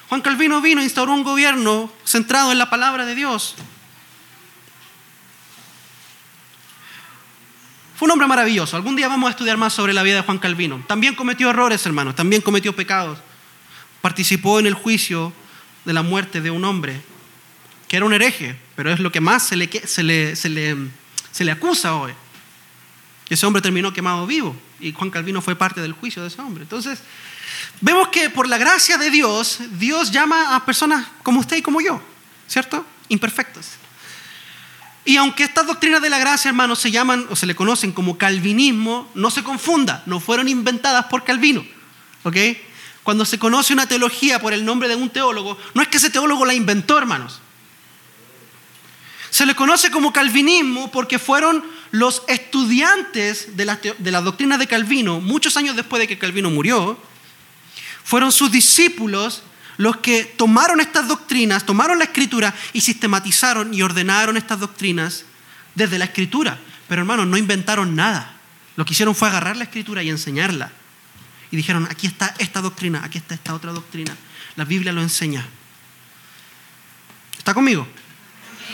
Juan 0.09 0.21
Calvino 0.21 0.61
vino 0.61 0.81
e 0.81 0.83
instauró 0.83 1.13
un 1.13 1.23
gobierno 1.23 1.91
centrado 2.03 2.51
en 2.51 2.57
la 2.57 2.69
palabra 2.69 3.05
de 3.05 3.15
Dios. 3.15 3.55
Fue 7.95 8.07
un 8.07 8.11
hombre 8.11 8.27
maravilloso. 8.27 8.75
Algún 8.75 8.95
día 8.95 9.07
vamos 9.07 9.27
a 9.27 9.31
estudiar 9.31 9.57
más 9.57 9.73
sobre 9.73 9.93
la 9.93 10.03
vida 10.03 10.15
de 10.15 10.21
Juan 10.21 10.37
Calvino. 10.37 10.83
También 10.87 11.15
cometió 11.15 11.49
errores, 11.49 11.85
hermanos, 11.85 12.15
también 12.15 12.41
cometió 12.41 12.75
pecados. 12.75 13.19
Participó 14.01 14.59
en 14.59 14.67
el 14.67 14.73
juicio 14.73 15.33
de 15.85 15.93
la 15.93 16.03
muerte 16.03 16.41
de 16.41 16.51
un 16.51 16.65
hombre 16.65 17.01
que 17.87 17.97
era 17.97 18.05
un 18.05 18.13
hereje, 18.13 18.57
pero 18.75 18.91
es 18.91 18.99
lo 18.99 19.11
que 19.11 19.21
más 19.21 19.47
se 19.47 19.55
le, 19.55 19.69
se 19.87 20.03
le, 20.03 20.35
se 20.35 20.49
le, 20.49 21.51
acusa 21.51 21.95
hoy. 21.95 22.13
Ese 23.29 23.45
hombre 23.45 23.61
terminó 23.61 23.93
quemado 23.93 24.27
vivo 24.27 24.55
y 24.79 24.91
Juan 24.91 25.09
Calvino 25.09 25.41
fue 25.41 25.55
parte 25.55 25.81
del 25.81 25.93
juicio 25.93 26.21
de 26.21 26.27
ese 26.27 26.41
hombre. 26.41 26.63
Entonces, 26.63 27.01
vemos 27.81 28.09
que 28.09 28.29
por 28.29 28.47
la 28.47 28.57
gracia 28.57 28.97
de 28.97 29.09
Dios, 29.09 29.59
Dios 29.71 30.11
llama 30.11 30.55
a 30.55 30.65
personas 30.65 31.07
como 31.23 31.39
usted 31.39 31.57
y 31.57 31.61
como 31.61 31.81
yo, 31.81 32.01
¿cierto? 32.47 32.85
Imperfectos. 33.09 33.65
Y 35.05 35.17
aunque 35.17 35.43
estas 35.43 35.67
doctrinas 35.67 36.01
de 36.01 36.09
la 36.09 36.17
gracia, 36.17 36.49
hermanos, 36.49 36.79
se 36.79 36.89
llaman 36.89 37.27
o 37.29 37.35
se 37.35 37.45
le 37.45 37.55
conocen 37.55 37.91
como 37.91 38.17
calvinismo, 38.17 39.09
no 39.13 39.29
se 39.29 39.43
confunda, 39.43 40.01
no 40.07 40.19
fueron 40.19 40.49
inventadas 40.49 41.05
por 41.05 41.23
Calvino. 41.23 41.63
¿Ok? 42.23 42.37
Cuando 43.03 43.23
se 43.23 43.37
conoce 43.37 43.71
una 43.71 43.87
teología 43.87 44.39
por 44.39 44.51
el 44.51 44.65
nombre 44.65 44.87
de 44.87 44.95
un 44.95 45.11
teólogo, 45.11 45.59
no 45.75 45.83
es 45.83 45.87
que 45.89 45.97
ese 45.97 46.09
teólogo 46.09 46.43
la 46.43 46.55
inventó, 46.55 46.97
hermanos. 46.97 47.39
Se 49.29 49.45
le 49.45 49.53
conoce 49.53 49.91
como 49.91 50.11
calvinismo 50.11 50.89
porque 50.89 51.19
fueron 51.19 51.63
los 51.91 52.23
estudiantes 52.27 53.55
de 53.55 53.65
la, 53.65 53.75
de 53.75 54.11
la 54.11 54.21
doctrina 54.21 54.57
de 54.57 54.65
Calvino, 54.65 55.19
muchos 55.19 55.55
años 55.55 55.75
después 55.75 55.99
de 55.99 56.07
que 56.07 56.17
Calvino 56.17 56.49
murió, 56.49 56.97
fueron 58.05 58.31
sus 58.31 58.51
discípulos 58.51 59.43
los 59.77 59.97
que 59.97 60.23
tomaron 60.23 60.79
estas 60.79 61.07
doctrinas, 61.07 61.65
tomaron 61.65 61.97
la 61.97 62.05
escritura 62.05 62.53
y 62.71 62.79
sistematizaron 62.79 63.73
y 63.73 63.81
ordenaron 63.81 64.37
estas 64.37 64.59
doctrinas 64.59 65.25
desde 65.73 65.99
la 65.99 66.05
escritura. 66.05 66.57
Pero 66.87 67.01
hermanos, 67.01 67.27
no 67.27 67.35
inventaron 67.35 67.95
nada. 67.95 68.37
Lo 68.77 68.85
que 68.85 68.93
hicieron 68.93 69.15
fue 69.15 69.27
agarrar 69.27 69.57
la 69.57 69.65
escritura 69.65 70.03
y 70.03 70.09
enseñarla. 70.09 70.71
Y 71.51 71.57
dijeron, 71.57 71.87
aquí 71.89 72.07
está 72.07 72.33
esta 72.37 72.61
doctrina, 72.61 73.03
aquí 73.03 73.17
está 73.17 73.33
esta 73.33 73.53
otra 73.53 73.73
doctrina. 73.73 74.15
La 74.55 74.65
Biblia 74.65 74.93
lo 74.93 75.01
enseña. 75.01 75.45
¿Está 77.37 77.53
conmigo? 77.53 77.87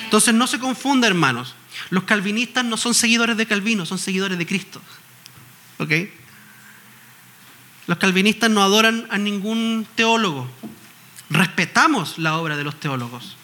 Entonces 0.04 0.34
no 0.34 0.46
se 0.46 0.60
confunda, 0.60 1.08
hermanos. 1.08 1.56
Los 1.89 2.04
calvinistas 2.04 2.65
no 2.65 2.78
son 2.78 2.94
seguidores 2.94 3.38
de 3.38 3.48
Calvino, 3.48 3.86
son 3.86 3.98
seguidores 3.98 4.38
de 4.38 4.46
Cristo. 4.46 4.82
¿Ok? 5.80 5.91
Los 7.88 7.98
calvinistas 7.98 8.50
no 8.50 8.62
adoran 8.62 9.08
a 9.10 9.17
ningún 9.17 9.88
teólogo, 9.96 10.48
respetamos 11.30 12.17
la 12.17 12.38
obra 12.38 12.58
de 12.58 12.63
los 12.63 12.80
teólogos. 12.80 13.38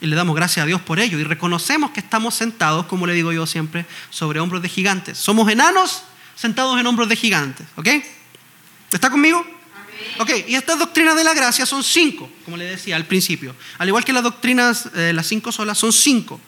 Y 0.00 0.06
le 0.06 0.16
damos 0.16 0.34
gracias 0.34 0.64
a 0.64 0.66
Dios 0.66 0.80
por 0.80 0.98
ello. 0.98 1.18
Y 1.18 1.24
reconocemos 1.24 1.90
que 1.90 2.00
estamos 2.00 2.34
sentados, 2.34 2.86
como 2.86 3.06
le 3.06 3.12
digo 3.12 3.32
yo 3.32 3.46
siempre, 3.46 3.84
sobre 4.08 4.40
hombros 4.40 4.62
de 4.62 4.68
gigantes. 4.68 5.18
Somos 5.18 5.50
enanos 5.50 6.04
sentados 6.34 6.80
en 6.80 6.86
hombros 6.86 7.08
de 7.08 7.16
gigantes. 7.16 7.66
¿Ok? 7.76 7.88
¿Está 8.92 9.10
conmigo? 9.10 9.44
Ok, 10.18 10.30
y 10.48 10.54
estas 10.54 10.78
doctrinas 10.78 11.16
de 11.16 11.24
la 11.24 11.34
gracia 11.34 11.66
son 11.66 11.84
cinco, 11.84 12.30
como 12.44 12.56
le 12.56 12.64
decía 12.64 12.96
al 12.96 13.06
principio. 13.06 13.54
Al 13.78 13.88
igual 13.88 14.04
que 14.04 14.12
las 14.12 14.22
doctrinas, 14.22 14.88
eh, 14.94 15.12
las 15.14 15.26
cinco 15.26 15.52
solas, 15.52 15.78
son 15.78 15.92
cinco. 15.92 16.40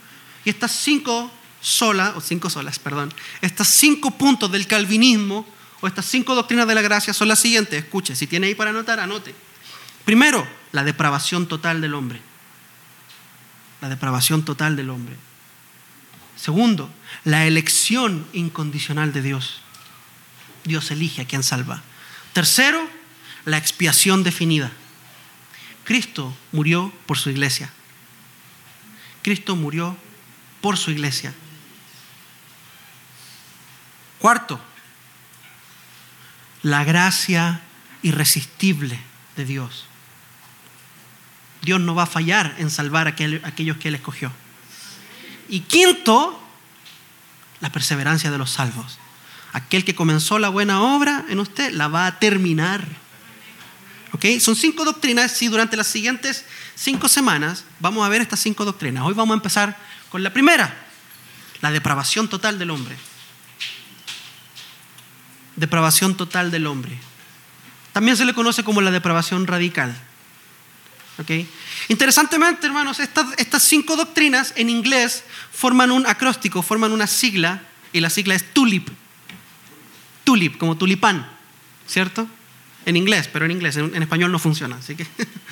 Y 0.44 0.50
estas 0.50 0.72
cinco 0.72 1.30
solas, 1.60 2.16
o 2.16 2.20
cinco 2.20 2.50
solas, 2.50 2.78
perdón, 2.78 3.12
estas 3.40 3.68
cinco 3.68 4.10
puntos 4.12 4.50
del 4.50 4.66
calvinismo, 4.66 5.46
o 5.82 5.88
estas 5.88 6.06
cinco 6.06 6.36
doctrinas 6.36 6.68
de 6.68 6.76
la 6.76 6.80
gracia 6.80 7.12
son 7.12 7.26
las 7.26 7.40
siguientes. 7.40 7.82
Escuche, 7.82 8.14
si 8.14 8.28
tiene 8.28 8.46
ahí 8.46 8.54
para 8.54 8.70
anotar, 8.70 9.00
anote. 9.00 9.34
Primero, 10.04 10.46
la 10.70 10.84
depravación 10.84 11.48
total 11.48 11.80
del 11.80 11.94
hombre. 11.94 12.20
La 13.80 13.88
depravación 13.88 14.44
total 14.44 14.76
del 14.76 14.90
hombre. 14.90 15.16
Segundo, 16.36 16.88
la 17.24 17.46
elección 17.46 18.24
incondicional 18.32 19.12
de 19.12 19.22
Dios. 19.22 19.60
Dios 20.62 20.88
elige 20.92 21.22
a 21.22 21.26
quien 21.26 21.42
salva. 21.42 21.82
Tercero, 22.32 22.88
la 23.44 23.58
expiación 23.58 24.22
definida. 24.22 24.70
Cristo 25.82 26.32
murió 26.52 26.92
por 27.06 27.18
su 27.18 27.28
iglesia. 27.28 27.72
Cristo 29.22 29.56
murió 29.56 29.96
por 30.60 30.78
su 30.78 30.92
iglesia. 30.92 31.34
Cuarto, 34.20 34.60
la 36.62 36.84
gracia 36.84 37.60
irresistible 38.02 38.98
de 39.36 39.44
Dios. 39.44 39.86
Dios 41.62 41.80
no 41.80 41.94
va 41.94 42.04
a 42.04 42.06
fallar 42.06 42.54
en 42.58 42.70
salvar 42.70 43.06
a 43.06 43.10
aquellos 43.10 43.76
que 43.76 43.88
Él 43.88 43.94
escogió. 43.94 44.32
Y 45.48 45.60
quinto, 45.60 46.40
la 47.60 47.70
perseverancia 47.70 48.30
de 48.30 48.38
los 48.38 48.50
salvos. 48.50 48.98
Aquel 49.52 49.84
que 49.84 49.94
comenzó 49.94 50.38
la 50.38 50.48
buena 50.48 50.82
obra 50.82 51.24
en 51.28 51.38
usted 51.38 51.72
la 51.72 51.88
va 51.88 52.06
a 52.06 52.18
terminar. 52.18 52.84
¿Ok? 54.12 54.26
Son 54.40 54.56
cinco 54.56 54.84
doctrinas 54.84 55.40
y 55.42 55.48
durante 55.48 55.76
las 55.76 55.86
siguientes 55.86 56.44
cinco 56.74 57.08
semanas 57.08 57.64
vamos 57.78 58.04
a 58.04 58.08
ver 58.08 58.22
estas 58.22 58.40
cinco 58.40 58.64
doctrinas. 58.64 59.04
Hoy 59.04 59.14
vamos 59.14 59.34
a 59.34 59.36
empezar 59.36 59.76
con 60.10 60.22
la 60.22 60.32
primera, 60.32 60.74
la 61.60 61.70
depravación 61.70 62.28
total 62.28 62.58
del 62.58 62.70
hombre. 62.70 62.96
Depravación 65.56 66.16
total 66.16 66.50
del 66.50 66.66
hombre. 66.66 66.98
También 67.92 68.16
se 68.16 68.24
le 68.24 68.34
conoce 68.34 68.64
como 68.64 68.80
la 68.80 68.90
depravación 68.90 69.46
radical. 69.46 69.94
Interesantemente, 71.88 72.66
hermanos, 72.66 72.98
estas, 72.98 73.26
estas 73.36 73.62
cinco 73.62 73.96
doctrinas 73.96 74.52
en 74.56 74.70
inglés 74.70 75.24
forman 75.52 75.90
un 75.90 76.06
acróstico, 76.06 76.62
forman 76.62 76.92
una 76.92 77.06
sigla, 77.06 77.62
y 77.92 78.00
la 78.00 78.10
sigla 78.10 78.34
es 78.34 78.52
TULIP. 78.52 78.88
TULIP, 80.24 80.56
como 80.56 80.76
tulipán, 80.76 81.28
¿cierto? 81.86 82.26
En 82.86 82.96
inglés, 82.96 83.28
pero 83.32 83.44
en 83.44 83.50
inglés, 83.50 83.76
en, 83.76 84.02
español 84.02 84.32
no 84.32 84.38
funciona. 84.38 84.76
Así 84.76 84.96
que 84.96 85.06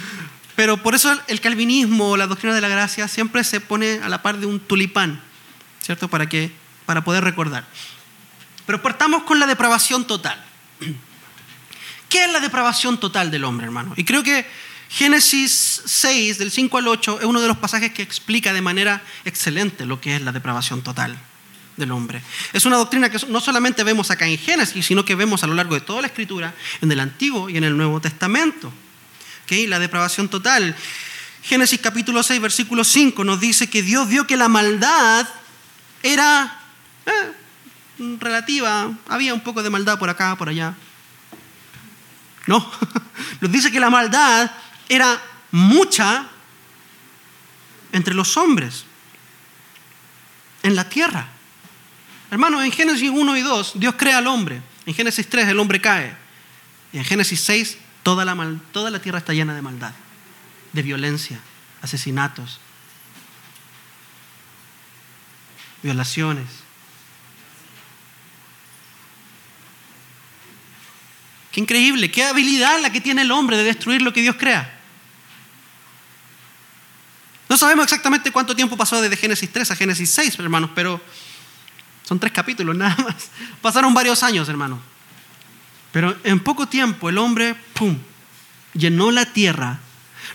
pero 0.56 0.82
por 0.82 0.94
eso 0.94 1.16
el 1.28 1.40
calvinismo, 1.40 2.16
la 2.16 2.26
doctrina 2.26 2.54
de 2.54 2.60
la 2.60 2.68
gracia, 2.68 3.08
siempre 3.08 3.44
se 3.44 3.60
pone 3.60 4.00
a 4.02 4.08
la 4.08 4.22
par 4.22 4.38
de 4.38 4.46
un 4.46 4.60
tulipán, 4.60 5.20
¿cierto? 5.80 6.08
Para, 6.08 6.28
para 6.86 7.04
poder 7.04 7.24
recordar. 7.24 7.66
Pero 8.70 8.82
partamos 8.82 9.24
con 9.24 9.40
la 9.40 9.48
depravación 9.48 10.06
total. 10.06 10.40
¿Qué 12.08 12.24
es 12.24 12.32
la 12.32 12.38
depravación 12.38 13.00
total 13.00 13.28
del 13.28 13.42
hombre, 13.42 13.66
hermano? 13.66 13.94
Y 13.96 14.04
creo 14.04 14.22
que 14.22 14.46
Génesis 14.88 15.82
6, 15.84 16.38
del 16.38 16.52
5 16.52 16.78
al 16.78 16.86
8, 16.86 17.18
es 17.18 17.24
uno 17.26 17.40
de 17.40 17.48
los 17.48 17.56
pasajes 17.56 17.90
que 17.90 18.02
explica 18.02 18.52
de 18.52 18.62
manera 18.62 19.02
excelente 19.24 19.86
lo 19.86 20.00
que 20.00 20.14
es 20.14 20.22
la 20.22 20.30
depravación 20.30 20.82
total 20.82 21.18
del 21.76 21.90
hombre. 21.90 22.22
Es 22.52 22.64
una 22.64 22.76
doctrina 22.76 23.10
que 23.10 23.18
no 23.26 23.40
solamente 23.40 23.82
vemos 23.82 24.12
acá 24.12 24.28
en 24.28 24.38
Génesis, 24.38 24.86
sino 24.86 25.04
que 25.04 25.16
vemos 25.16 25.42
a 25.42 25.48
lo 25.48 25.54
largo 25.54 25.74
de 25.74 25.80
toda 25.80 26.02
la 26.02 26.06
escritura, 26.06 26.54
en 26.80 26.92
el 26.92 27.00
Antiguo 27.00 27.50
y 27.50 27.56
en 27.56 27.64
el 27.64 27.76
Nuevo 27.76 28.00
Testamento. 28.00 28.72
¿Okay? 29.46 29.66
La 29.66 29.80
depravación 29.80 30.28
total. 30.28 30.76
Génesis 31.42 31.80
capítulo 31.80 32.22
6, 32.22 32.40
versículo 32.40 32.84
5 32.84 33.24
nos 33.24 33.40
dice 33.40 33.68
que 33.68 33.82
Dios 33.82 34.06
vio 34.06 34.28
que 34.28 34.36
la 34.36 34.48
maldad 34.48 35.26
era 36.04 36.60
eh, 37.04 37.39
relativa, 38.18 38.90
había 39.08 39.34
un 39.34 39.40
poco 39.40 39.62
de 39.62 39.70
maldad 39.70 39.98
por 39.98 40.08
acá, 40.08 40.36
por 40.36 40.48
allá. 40.48 40.74
No, 42.46 42.70
nos 43.40 43.52
dice 43.52 43.70
que 43.70 43.80
la 43.80 43.90
maldad 43.90 44.50
era 44.88 45.20
mucha 45.50 46.26
entre 47.92 48.14
los 48.14 48.36
hombres 48.36 48.84
en 50.62 50.74
la 50.74 50.88
tierra. 50.88 51.28
Hermanos, 52.30 52.64
en 52.64 52.72
Génesis 52.72 53.10
1 53.10 53.36
y 53.36 53.42
2 53.42 53.72
Dios 53.76 53.94
crea 53.96 54.18
al 54.18 54.26
hombre. 54.26 54.62
En 54.86 54.94
Génesis 54.94 55.28
3 55.28 55.48
el 55.48 55.58
hombre 55.58 55.80
cae. 55.80 56.16
Y 56.92 56.98
en 56.98 57.04
Génesis 57.04 57.40
6 57.40 57.78
toda 58.02 58.24
la, 58.24 58.36
toda 58.72 58.90
la 58.90 59.00
tierra 59.00 59.18
está 59.18 59.32
llena 59.32 59.54
de 59.54 59.62
maldad, 59.62 59.92
de 60.72 60.82
violencia, 60.82 61.40
asesinatos, 61.82 62.60
violaciones. 65.82 66.46
Qué 71.50 71.60
increíble, 71.60 72.10
qué 72.10 72.24
habilidad 72.24 72.80
la 72.80 72.92
que 72.92 73.00
tiene 73.00 73.22
el 73.22 73.32
hombre 73.32 73.56
de 73.56 73.64
destruir 73.64 74.02
lo 74.02 74.12
que 74.12 74.22
Dios 74.22 74.36
crea. 74.38 74.78
No 77.48 77.56
sabemos 77.56 77.84
exactamente 77.84 78.30
cuánto 78.30 78.54
tiempo 78.54 78.76
pasó 78.76 79.02
desde 79.02 79.16
Génesis 79.16 79.50
3 79.52 79.72
a 79.72 79.76
Génesis 79.76 80.10
6, 80.10 80.38
hermanos, 80.38 80.70
pero 80.72 81.00
son 82.04 82.20
tres 82.20 82.32
capítulos 82.32 82.76
nada 82.76 82.96
más. 83.02 83.30
Pasaron 83.60 83.92
varios 83.92 84.22
años, 84.22 84.48
hermanos. 84.48 84.78
Pero 85.92 86.16
en 86.22 86.38
poco 86.38 86.68
tiempo 86.68 87.08
el 87.08 87.18
hombre, 87.18 87.56
¡pum!, 87.74 87.98
llenó 88.74 89.10
la 89.10 89.26
tierra. 89.26 89.80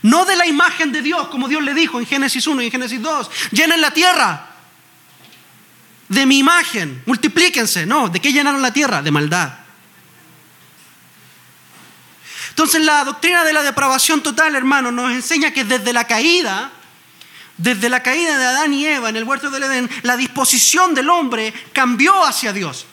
No 0.01 0.25
de 0.25 0.35
la 0.35 0.45
imagen 0.45 0.91
de 0.91 1.01
Dios, 1.01 1.29
como 1.29 1.47
Dios 1.47 1.63
le 1.63 1.73
dijo 1.73 1.99
en 1.99 2.05
Génesis 2.05 2.45
1 2.45 2.61
y 2.61 2.65
en 2.65 2.71
Génesis 2.71 3.01
2. 3.01 3.31
Llenen 3.51 3.79
la 3.79 3.91
tierra 3.91 4.49
de 6.09 6.25
mi 6.25 6.39
imagen, 6.39 7.01
multiplíquense. 7.05 7.85
No, 7.85 8.09
¿de 8.09 8.19
qué 8.19 8.31
llenaron 8.33 8.61
la 8.61 8.73
tierra? 8.73 9.01
De 9.01 9.11
maldad. 9.11 9.64
Entonces 12.55 12.85
la 12.85 13.03
doctrina 13.03 13.43
de 13.43 13.51
la 13.51 13.63
depravación 13.63 14.23
total, 14.23 14.55
hermano, 14.55 14.89
nos 14.89 15.11
enseña 15.11 15.51
que 15.51 15.65
desde 15.65 15.91
la 15.91 16.07
caída, 16.07 16.71
desde 17.57 17.89
la 17.89 18.01
caída 18.01 18.37
de 18.37 18.45
Adán 18.45 18.73
y 18.73 18.85
Eva 18.85 19.09
en 19.09 19.17
el 19.17 19.25
huerto 19.25 19.49
del 19.49 19.63
Edén, 19.63 19.89
la 20.03 20.15
disposición 20.15 20.95
del 20.95 21.09
hombre 21.09 21.53
cambió 21.73 22.23
hacia 22.23 22.53
Dios. 22.53 22.85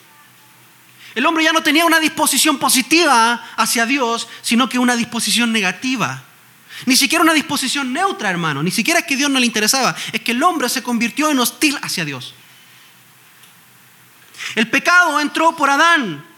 El 1.14 1.24
hombre 1.26 1.44
ya 1.44 1.52
no 1.52 1.62
tenía 1.62 1.84
una 1.84 2.00
disposición 2.00 2.58
positiva 2.58 3.50
hacia 3.56 3.86
Dios, 3.86 4.26
sino 4.42 4.68
que 4.68 4.80
una 4.80 4.96
disposición 4.96 5.52
negativa. 5.52 6.24
Ni 6.86 6.96
siquiera 6.96 7.22
una 7.22 7.32
disposición 7.32 7.92
neutra, 7.92 8.30
hermano. 8.30 8.64
Ni 8.64 8.72
siquiera 8.72 8.98
es 8.98 9.06
que 9.06 9.14
Dios 9.14 9.30
no 9.30 9.38
le 9.38 9.46
interesaba. 9.46 9.94
Es 10.12 10.22
que 10.22 10.32
el 10.32 10.42
hombre 10.42 10.68
se 10.70 10.82
convirtió 10.82 11.30
en 11.30 11.38
hostil 11.38 11.78
hacia 11.82 12.04
Dios. 12.04 12.34
El 14.56 14.68
pecado 14.68 15.20
entró 15.20 15.54
por 15.54 15.70
Adán. 15.70 16.31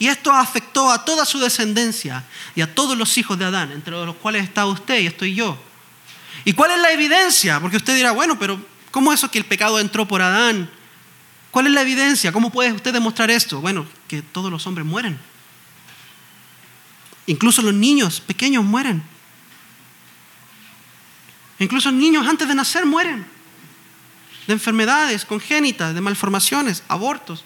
Y 0.00 0.08
esto 0.08 0.32
afectó 0.32 0.90
a 0.90 1.04
toda 1.04 1.26
su 1.26 1.38
descendencia 1.38 2.24
y 2.54 2.62
a 2.62 2.74
todos 2.74 2.96
los 2.96 3.18
hijos 3.18 3.38
de 3.38 3.44
Adán, 3.44 3.70
entre 3.70 3.92
los 3.92 4.16
cuales 4.16 4.44
está 4.44 4.64
usted 4.64 4.98
y 4.98 5.06
estoy 5.06 5.34
yo. 5.34 5.62
¿Y 6.46 6.54
cuál 6.54 6.70
es 6.70 6.78
la 6.78 6.90
evidencia? 6.90 7.60
Porque 7.60 7.76
usted 7.76 7.94
dirá, 7.94 8.12
bueno, 8.12 8.38
pero 8.38 8.58
¿cómo 8.90 9.12
es 9.12 9.20
eso 9.20 9.30
que 9.30 9.36
el 9.36 9.44
pecado 9.44 9.78
entró 9.78 10.08
por 10.08 10.22
Adán? 10.22 10.70
¿Cuál 11.50 11.66
es 11.66 11.74
la 11.74 11.82
evidencia? 11.82 12.32
¿Cómo 12.32 12.50
puede 12.50 12.72
usted 12.72 12.94
demostrar 12.94 13.30
esto? 13.30 13.60
Bueno, 13.60 13.86
que 14.08 14.22
todos 14.22 14.50
los 14.50 14.66
hombres 14.66 14.86
mueren. 14.86 15.18
Incluso 17.26 17.60
los 17.60 17.74
niños 17.74 18.22
pequeños 18.22 18.64
mueren. 18.64 19.02
Incluso 21.58 21.92
niños 21.92 22.26
antes 22.26 22.48
de 22.48 22.54
nacer 22.54 22.86
mueren. 22.86 23.26
De 24.46 24.54
enfermedades 24.54 25.26
congénitas, 25.26 25.94
de 25.94 26.00
malformaciones, 26.00 26.84
abortos. 26.88 27.44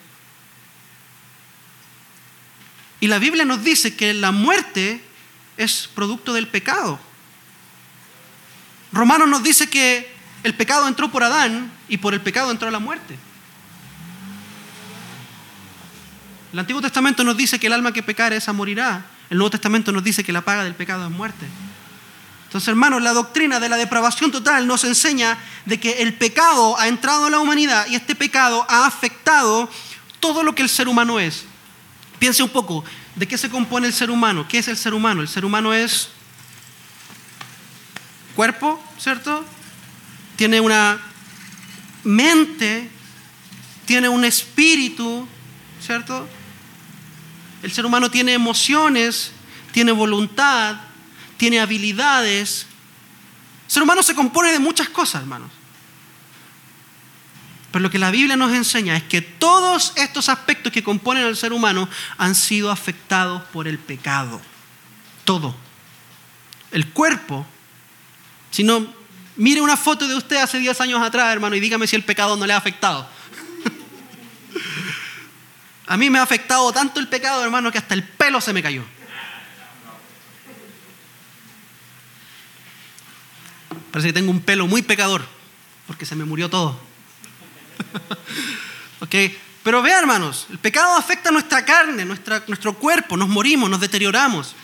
Y 3.04 3.06
la 3.06 3.18
Biblia 3.18 3.44
nos 3.44 3.62
dice 3.62 3.94
que 3.94 4.14
la 4.14 4.32
muerte 4.32 4.98
es 5.58 5.90
producto 5.94 6.32
del 6.32 6.48
pecado. 6.48 6.98
Romanos 8.92 9.28
nos 9.28 9.42
dice 9.42 9.68
que 9.68 10.10
el 10.42 10.54
pecado 10.54 10.88
entró 10.88 11.12
por 11.12 11.22
Adán 11.22 11.70
y 11.86 11.98
por 11.98 12.14
el 12.14 12.22
pecado 12.22 12.50
entró 12.50 12.70
la 12.70 12.78
muerte. 12.78 13.18
El 16.54 16.58
Antiguo 16.58 16.80
Testamento 16.80 17.22
nos 17.24 17.36
dice 17.36 17.60
que 17.60 17.66
el 17.66 17.74
alma 17.74 17.92
que 17.92 18.02
pecare 18.02 18.36
esa 18.36 18.54
morirá. 18.54 19.04
El 19.28 19.36
Nuevo 19.36 19.50
Testamento 19.50 19.92
nos 19.92 20.02
dice 20.02 20.24
que 20.24 20.32
la 20.32 20.40
paga 20.40 20.64
del 20.64 20.74
pecado 20.74 21.04
es 21.04 21.10
muerte. 21.10 21.44
Entonces, 22.46 22.68
hermanos, 22.68 23.02
la 23.02 23.12
doctrina 23.12 23.60
de 23.60 23.68
la 23.68 23.76
depravación 23.76 24.32
total 24.32 24.66
nos 24.66 24.82
enseña 24.82 25.36
de 25.66 25.78
que 25.78 26.00
el 26.00 26.14
pecado 26.14 26.80
ha 26.80 26.88
entrado 26.88 27.26
a 27.26 27.30
la 27.30 27.40
humanidad 27.40 27.86
y 27.86 27.96
este 27.96 28.14
pecado 28.14 28.64
ha 28.70 28.86
afectado 28.86 29.68
todo 30.20 30.42
lo 30.42 30.54
que 30.54 30.62
el 30.62 30.70
ser 30.70 30.88
humano 30.88 31.20
es. 31.20 31.44
Piense 32.18 32.42
un 32.42 32.48
poco, 32.48 32.84
¿de 33.16 33.26
qué 33.26 33.36
se 33.36 33.50
compone 33.50 33.86
el 33.86 33.92
ser 33.92 34.10
humano? 34.10 34.46
¿Qué 34.48 34.58
es 34.58 34.68
el 34.68 34.76
ser 34.76 34.94
humano? 34.94 35.20
El 35.20 35.28
ser 35.28 35.44
humano 35.44 35.74
es 35.74 36.10
cuerpo, 38.34 38.82
¿cierto? 38.98 39.44
Tiene 40.36 40.60
una 40.60 41.00
mente, 42.02 42.88
tiene 43.86 44.08
un 44.08 44.24
espíritu, 44.24 45.26
¿cierto? 45.84 46.28
El 47.62 47.72
ser 47.72 47.86
humano 47.86 48.10
tiene 48.10 48.32
emociones, 48.32 49.32
tiene 49.72 49.92
voluntad, 49.92 50.76
tiene 51.36 51.60
habilidades. 51.60 52.66
El 53.66 53.70
ser 53.70 53.82
humano 53.82 54.02
se 54.02 54.14
compone 54.14 54.52
de 54.52 54.58
muchas 54.58 54.88
cosas, 54.88 55.22
hermanos. 55.22 55.50
Pero 57.74 57.82
lo 57.82 57.90
que 57.90 57.98
la 57.98 58.12
Biblia 58.12 58.36
nos 58.36 58.52
enseña 58.52 58.96
es 58.96 59.02
que 59.02 59.20
todos 59.20 59.94
estos 59.96 60.28
aspectos 60.28 60.72
que 60.72 60.84
componen 60.84 61.24
al 61.24 61.36
ser 61.36 61.52
humano 61.52 61.88
han 62.18 62.36
sido 62.36 62.70
afectados 62.70 63.42
por 63.52 63.66
el 63.66 63.80
pecado. 63.80 64.40
Todo. 65.24 65.56
El 66.70 66.86
cuerpo. 66.90 67.44
Si 68.52 68.62
no, 68.62 68.86
mire 69.34 69.60
una 69.60 69.76
foto 69.76 70.06
de 70.06 70.14
usted 70.14 70.36
hace 70.36 70.60
10 70.60 70.80
años 70.82 71.02
atrás, 71.02 71.32
hermano, 71.32 71.56
y 71.56 71.60
dígame 71.60 71.88
si 71.88 71.96
el 71.96 72.04
pecado 72.04 72.36
no 72.36 72.46
le 72.46 72.52
ha 72.52 72.58
afectado. 72.58 73.08
A 75.88 75.96
mí 75.96 76.10
me 76.10 76.20
ha 76.20 76.22
afectado 76.22 76.72
tanto 76.72 77.00
el 77.00 77.08
pecado, 77.08 77.42
hermano, 77.42 77.72
que 77.72 77.78
hasta 77.78 77.94
el 77.94 78.04
pelo 78.04 78.40
se 78.40 78.52
me 78.52 78.62
cayó. 78.62 78.84
Parece 83.90 84.10
que 84.10 84.12
tengo 84.12 84.30
un 84.30 84.42
pelo 84.42 84.68
muy 84.68 84.82
pecador, 84.82 85.26
porque 85.88 86.06
se 86.06 86.14
me 86.14 86.24
murió 86.24 86.48
todo. 86.48 86.93
¿Ok? 89.00 89.14
Pero 89.62 89.80
vea, 89.80 89.98
hermanos, 89.98 90.46
el 90.50 90.58
pecado 90.58 90.94
afecta 90.94 91.30
nuestra 91.30 91.64
carne, 91.64 92.04
nuestro 92.04 92.74
cuerpo, 92.74 93.16
nos 93.16 93.28
morimos, 93.28 93.70
nos 93.70 93.80
deterioramos. 93.80 94.54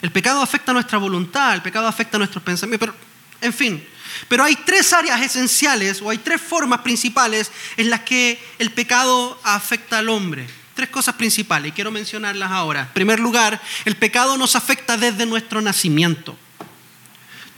El 0.00 0.10
pecado 0.10 0.40
afecta 0.40 0.72
nuestra 0.72 0.98
voluntad, 0.98 1.54
el 1.54 1.62
pecado 1.62 1.86
afecta 1.86 2.18
nuestros 2.18 2.42
pensamientos, 2.42 2.88
pero, 2.88 2.98
en 3.40 3.52
fin. 3.52 3.86
Pero 4.28 4.44
hay 4.44 4.56
tres 4.56 4.92
áreas 4.92 5.20
esenciales 5.20 6.00
o 6.00 6.10
hay 6.10 6.18
tres 6.18 6.40
formas 6.40 6.80
principales 6.80 7.50
en 7.76 7.90
las 7.90 8.00
que 8.00 8.42
el 8.58 8.70
pecado 8.70 9.38
afecta 9.44 9.98
al 9.98 10.08
hombre. 10.08 10.48
Tres 10.74 10.88
cosas 10.88 11.16
principales 11.16 11.70
y 11.70 11.72
quiero 11.72 11.90
mencionarlas 11.90 12.50
ahora. 12.50 12.82
En 12.82 12.92
primer 12.94 13.20
lugar, 13.20 13.60
el 13.84 13.96
pecado 13.96 14.36
nos 14.36 14.56
afecta 14.56 14.96
desde 14.96 15.26
nuestro 15.26 15.60
nacimiento. 15.60 16.36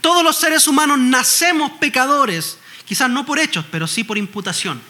Todos 0.01 0.23
los 0.23 0.37
seres 0.37 0.67
humanos 0.67 0.97
nacemos 0.97 1.71
pecadores, 1.79 2.57
quizás 2.91 3.09
no 3.09 3.25
por 3.25 3.39
hechos, 3.39 3.63
pero 3.71 3.87
sí 3.87 4.03
por 4.03 4.17
imputación. 4.17 4.81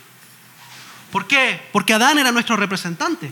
¿Por 1.12 1.28
qué? 1.28 1.62
Porque 1.72 1.94
Adán 1.94 2.18
era 2.18 2.32
nuestro 2.32 2.58
representante, 2.58 3.32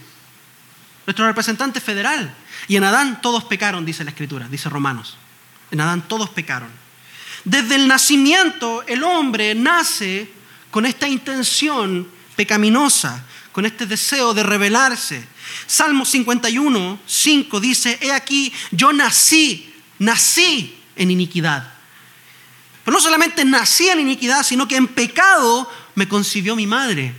nuestro 1.07 1.25
representante 1.25 1.81
federal. 1.81 2.31
Y 2.67 2.75
en 2.75 2.83
Adán 2.83 3.19
todos 3.19 3.45
pecaron, 3.45 3.83
dice 3.83 4.03
la 4.03 4.11
Escritura, 4.11 4.47
dice 4.47 4.69
Romanos. 4.69 5.17
En 5.71 5.81
Adán 5.81 6.07
todos 6.07 6.29
pecaron. 6.29 6.69
Desde 7.45 7.73
el 7.73 7.87
nacimiento 7.87 8.83
el 8.85 9.03
hombre 9.03 9.55
nace 9.55 10.31
con 10.69 10.85
esta 10.85 11.07
intención 11.07 12.07
pecaminosa, 12.35 13.25
con 13.51 13.65
este 13.65 13.87
deseo 13.87 14.35
de 14.35 14.43
rebelarse. 14.43 15.27
Salmo 15.65 16.05
51, 16.05 16.99
5 17.07 17.59
dice, 17.59 17.97
he 18.03 18.11
aquí, 18.11 18.53
yo 18.69 18.93
nací, 18.93 19.73
nací 19.97 20.77
en 20.95 21.09
iniquidad. 21.09 21.78
Pero 22.89 22.97
no 22.97 23.03
solamente 23.03 23.45
nací 23.45 23.87
en 23.87 23.99
iniquidad, 23.99 24.41
sino 24.41 24.67
que 24.67 24.75
en 24.75 24.87
pecado 24.87 25.71
me 25.93 26.07
concibió 26.07 26.55
mi 26.55 26.65
madre. 26.65 27.13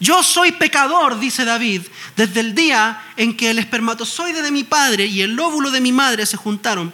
Yo 0.00 0.24
soy 0.24 0.50
pecador, 0.50 1.20
dice 1.20 1.44
David, 1.44 1.82
desde 2.16 2.40
el 2.40 2.52
día 2.52 3.00
en 3.16 3.36
que 3.36 3.50
el 3.50 3.60
espermatozoide 3.60 4.42
de 4.42 4.50
mi 4.50 4.64
padre 4.64 5.06
y 5.06 5.22
el 5.22 5.38
óvulo 5.38 5.70
de 5.70 5.80
mi 5.80 5.92
madre 5.92 6.26
se 6.26 6.36
juntaron. 6.36 6.92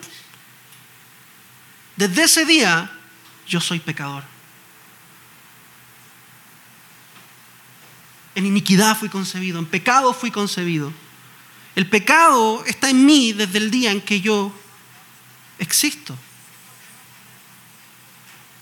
Desde 1.96 2.24
ese 2.24 2.44
día 2.44 2.90
yo 3.48 3.58
soy 3.58 3.80
pecador. 3.80 4.22
En 8.34 8.44
iniquidad 8.44 8.98
fui 8.98 9.08
concebido, 9.08 9.58
en 9.58 9.64
pecado 9.64 10.12
fui 10.12 10.30
concebido. 10.30 10.92
El 11.74 11.88
pecado 11.88 12.62
está 12.66 12.90
en 12.90 13.06
mí 13.06 13.32
desde 13.32 13.56
el 13.56 13.70
día 13.70 13.92
en 13.92 14.02
que 14.02 14.20
yo 14.20 14.52
existo. 15.58 16.14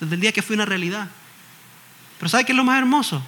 Desde 0.00 0.14
el 0.14 0.20
día 0.20 0.32
que 0.32 0.42
fui 0.42 0.54
una 0.54 0.64
realidad. 0.64 1.08
Pero 2.18 2.28
¿sabe 2.28 2.44
qué 2.44 2.52
es 2.52 2.56
lo 2.56 2.64
más 2.64 2.78
hermoso? 2.78 3.22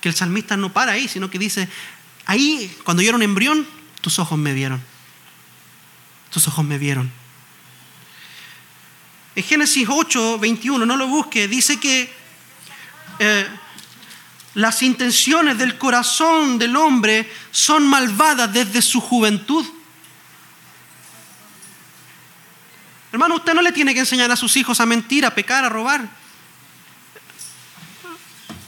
Que 0.00 0.08
el 0.08 0.14
salmista 0.14 0.56
no 0.56 0.72
para 0.72 0.92
ahí, 0.92 1.08
sino 1.08 1.30
que 1.30 1.38
dice, 1.38 1.68
ahí, 2.26 2.74
cuando 2.84 3.02
yo 3.02 3.08
era 3.08 3.16
un 3.16 3.22
embrión, 3.22 3.66
tus 4.00 4.18
ojos 4.18 4.38
me 4.38 4.52
vieron. 4.52 4.82
Tus 6.30 6.46
ojos 6.48 6.64
me 6.64 6.78
vieron. 6.78 7.10
En 9.36 9.42
Génesis 9.42 9.88
8, 9.90 10.38
21, 10.38 10.86
no 10.86 10.96
lo 10.96 11.08
busque, 11.08 11.48
dice 11.48 11.80
que 11.80 12.12
eh, 13.18 13.48
las 14.54 14.82
intenciones 14.82 15.58
del 15.58 15.76
corazón 15.76 16.58
del 16.58 16.76
hombre 16.76 17.30
son 17.50 17.86
malvadas 17.86 18.52
desde 18.52 18.80
su 18.80 19.00
juventud. 19.00 19.64
Hermano, 23.14 23.36
usted 23.36 23.54
no 23.54 23.62
le 23.62 23.70
tiene 23.70 23.94
que 23.94 24.00
enseñar 24.00 24.28
a 24.32 24.34
sus 24.34 24.56
hijos 24.56 24.80
a 24.80 24.86
mentir, 24.86 25.24
a 25.24 25.32
pecar, 25.32 25.64
a 25.64 25.68
robar. 25.68 26.04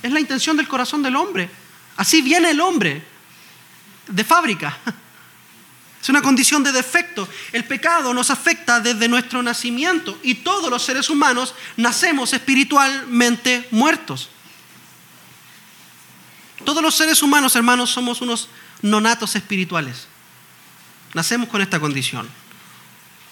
Es 0.01 0.13
la 0.13 0.21
intención 0.21 0.57
del 0.57 0.69
corazón 0.69 1.03
del 1.03 1.17
hombre. 1.17 1.51
Así 1.97 2.23
viene 2.23 2.51
el 2.51 2.61
hombre 2.61 3.03
de 4.07 4.23
fábrica. 4.23 4.79
Es 6.01 6.09
una 6.09 6.23
condición 6.23 6.63
de 6.63 6.71
defecto. 6.71 7.29
El 7.51 7.65
pecado 7.65 8.15
nos 8.15 8.31
afecta 8.31 8.79
desde 8.79 9.09
nuestro 9.09 9.43
nacimiento 9.43 10.17
y 10.23 10.37
todos 10.37 10.71
los 10.71 10.85
seres 10.85 11.11
humanos 11.11 11.53
nacemos 11.77 12.33
espiritualmente 12.33 13.67
muertos. 13.73 14.31
Todos 16.65 16.85
los 16.85 16.95
seres 16.95 17.21
humanos, 17.21 17.57
hermanos, 17.57 17.91
somos 17.91 18.21
unos 18.21 18.49
nonatos 18.81 19.35
espirituales. 19.35 20.07
Nacemos 21.15 21.49
con 21.49 21.61
esta 21.61 21.81
condición. 21.81 22.46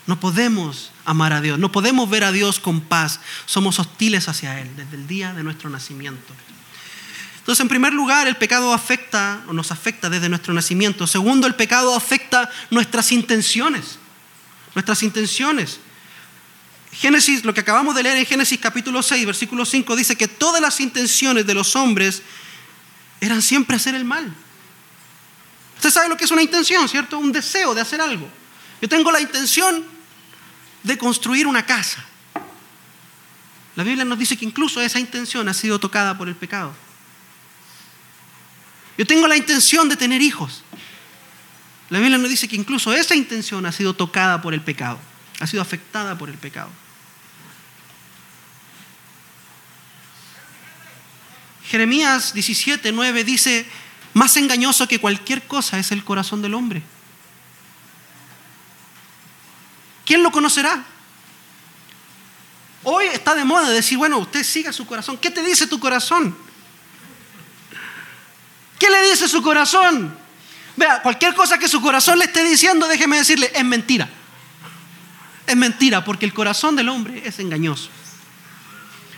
No 0.07 0.21
podemos 0.21 0.91
amar 1.05 1.33
a 1.33 1.41
Dios, 1.41 1.59
no 1.59 1.73
podemos 1.73 2.11
ver 2.11 2.25
a 2.25 2.33
Dios 2.33 2.61
con 2.61 2.83
paz. 2.83 3.21
Somos 3.47 3.79
hostiles 3.79 4.29
hacia 4.29 4.61
Él 4.61 4.71
desde 4.77 4.97
el 4.97 5.07
día 5.07 5.33
de 5.33 5.43
nuestro 5.43 5.71
nacimiento. 5.71 6.35
Entonces, 7.39 7.61
en 7.61 7.69
primer 7.69 7.93
lugar, 7.93 8.27
el 8.27 8.37
pecado 8.37 8.73
afecta 8.73 9.43
o 9.49 9.53
nos 9.53 9.71
afecta 9.71 10.09
desde 10.09 10.29
nuestro 10.29 10.55
nacimiento. 10.55 11.07
Segundo, 11.07 11.47
el 11.47 11.55
pecado 11.55 11.95
afecta 11.95 12.51
nuestras 12.71 13.13
intenciones. 13.13 13.99
Nuestras 14.75 15.03
intenciones. 15.03 15.79
Génesis, 16.93 17.45
lo 17.45 17.53
que 17.53 17.61
acabamos 17.61 17.95
de 17.95 18.03
leer 18.03 18.17
en 18.17 18.27
Génesis 18.27 18.59
capítulo 18.59 19.03
6, 19.03 19.27
versículo 19.27 19.65
5, 19.65 19.97
dice 19.97 20.17
que 20.17 20.29
todas 20.29 20.63
las 20.63 20.81
intenciones 20.81 21.47
de 21.47 21.55
los 21.55 21.77
hombres 21.77 22.23
eran 23.21 23.43
siempre 23.43 23.77
hacer 23.77 23.95
el 23.95 24.05
mal. 24.05 24.33
Usted 25.77 25.91
sabe 25.91 26.09
lo 26.09 26.17
que 26.17 26.25
es 26.25 26.31
una 26.31 26.43
intención, 26.43 26.89
¿cierto? 26.89 27.19
Un 27.19 27.33
deseo 27.33 27.75
de 27.75 27.81
hacer 27.81 28.01
algo. 28.01 28.29
Yo 28.81 28.89
tengo 28.89 29.11
la 29.11 29.21
intención 29.21 29.94
de 30.85 30.97
construir 30.97 31.49
una 31.49 31.67
casa. 31.67 32.05
La 33.75 33.83
Biblia 33.83 34.05
nos 34.05 34.19
dice 34.19 34.37
que 34.37 34.45
incluso 34.45 34.81
esa 34.81 35.01
intención 35.01 35.49
ha 35.49 35.55
sido 35.55 35.81
tocada 35.81 36.17
por 36.17 36.29
el 36.29 36.37
pecado. 36.37 36.73
Yo 38.97 39.05
tengo 39.05 39.27
la 39.27 39.37
intención 39.37 39.89
de 39.89 39.97
tener 39.97 40.23
hijos. 40.23 40.63
La 41.91 41.99
Biblia 41.99 42.19
nos 42.19 42.31
dice 42.31 42.47
que 42.47 42.55
incluso 42.55 42.93
esa 42.93 43.17
intención 43.17 43.67
ha 43.67 43.73
sido 43.73 43.95
tocada 43.95 44.41
por 44.41 44.55
el 44.55 44.61
pecado, 44.61 45.01
ha 45.41 45.47
sido 45.47 45.63
afectada 45.63 46.17
por 46.17 46.29
el 46.29 46.39
pecado. 46.39 46.71
Jeremías 51.67 52.35
17, 52.35 52.93
9 52.93 53.25
dice, 53.25 53.67
más 54.13 54.37
engañoso 54.37 54.87
que 54.87 55.01
cualquier 55.01 55.43
cosa 55.47 55.79
es 55.79 55.91
el 55.91 56.05
corazón 56.05 56.41
del 56.43 56.55
hombre. 56.55 56.83
¿Quién 60.05 60.23
lo 60.23 60.31
conocerá? 60.31 60.85
Hoy 62.83 63.07
está 63.07 63.35
de 63.35 63.45
moda 63.45 63.71
decir, 63.71 63.97
bueno, 63.97 64.19
usted 64.19 64.43
siga 64.45 64.73
su 64.73 64.87
corazón. 64.87 65.17
¿Qué 65.17 65.31
te 65.31 65.43
dice 65.43 65.67
tu 65.67 65.81
corazón? 65.81 66.37
¿Qué 68.79 68.91
le 68.91 69.09
dice 69.09 69.27
su 69.27 69.43
corazón? 69.43 70.15
Vea, 70.77 71.01
cualquier 71.01 71.35
cosa 71.35 71.59
que 71.59 71.69
su 71.69 71.81
corazón 71.81 72.19
le 72.19 72.27
esté 72.27 72.45
diciendo, 72.45 72.87
déjeme 72.87 73.17
decirle, 73.17 73.51
es 73.55 73.65
mentira. 73.65 74.09
Es 75.47 75.57
mentira, 75.57 76.05
porque 76.05 76.27
el 76.27 76.35
corazón 76.35 76.77
del 76.77 76.89
hombre 76.91 77.23
es 77.25 77.39
engañoso. 77.39 77.89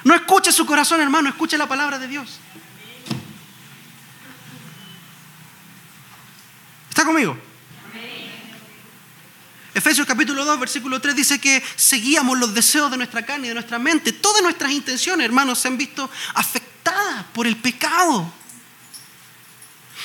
No 0.04 0.14
escuche 0.14 0.52
su 0.52 0.66
corazón, 0.66 1.00
hermano, 1.00 1.28
escuche 1.28 1.58
la 1.58 1.66
palabra 1.66 1.98
de 1.98 2.06
Dios. 2.06 2.38
¿Está 6.88 7.04
conmigo? 7.04 7.36
Efesios 9.76 10.06
capítulo 10.06 10.42
2, 10.46 10.58
versículo 10.58 11.02
3 11.02 11.14
dice 11.14 11.38
que 11.38 11.62
seguíamos 11.76 12.38
los 12.38 12.54
deseos 12.54 12.90
de 12.90 12.96
nuestra 12.96 13.26
carne 13.26 13.44
y 13.44 13.48
de 13.48 13.54
nuestra 13.54 13.78
mente. 13.78 14.10
Todas 14.10 14.42
nuestras 14.42 14.72
intenciones, 14.72 15.22
hermanos, 15.22 15.58
se 15.58 15.68
han 15.68 15.76
visto 15.76 16.10
afectadas 16.32 17.26
por 17.34 17.46
el 17.46 17.58
pecado. 17.58 18.32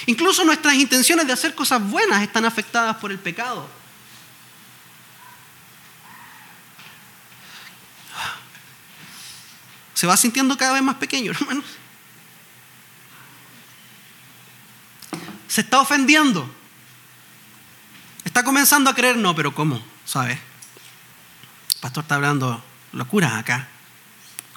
Incluso 0.07 0.43
nuestras 0.43 0.73
intenciones 0.73 1.25
de 1.25 1.31
hacer 1.31 1.55
cosas 1.55 1.81
buenas 1.89 2.21
están 2.21 2.43
afectadas 2.43 2.97
por 2.97 3.11
el 3.11 3.19
pecado. 3.19 3.65
Se 9.93 10.05
va 10.05 10.17
sintiendo 10.17 10.57
cada 10.57 10.73
vez 10.73 10.83
más 10.83 10.95
pequeño, 10.95 11.31
hermanos. 11.31 11.63
Se 15.47 15.61
está 15.61 15.79
ofendiendo. 15.79 16.60
Está 18.31 18.45
comenzando 18.45 18.89
a 18.89 18.95
creer, 18.95 19.17
no, 19.17 19.35
pero 19.35 19.53
¿cómo? 19.53 19.83
¿Sabe? 20.05 20.31
El 20.31 21.79
pastor 21.81 22.05
está 22.05 22.15
hablando 22.15 22.63
locura 22.93 23.37
acá. 23.37 23.67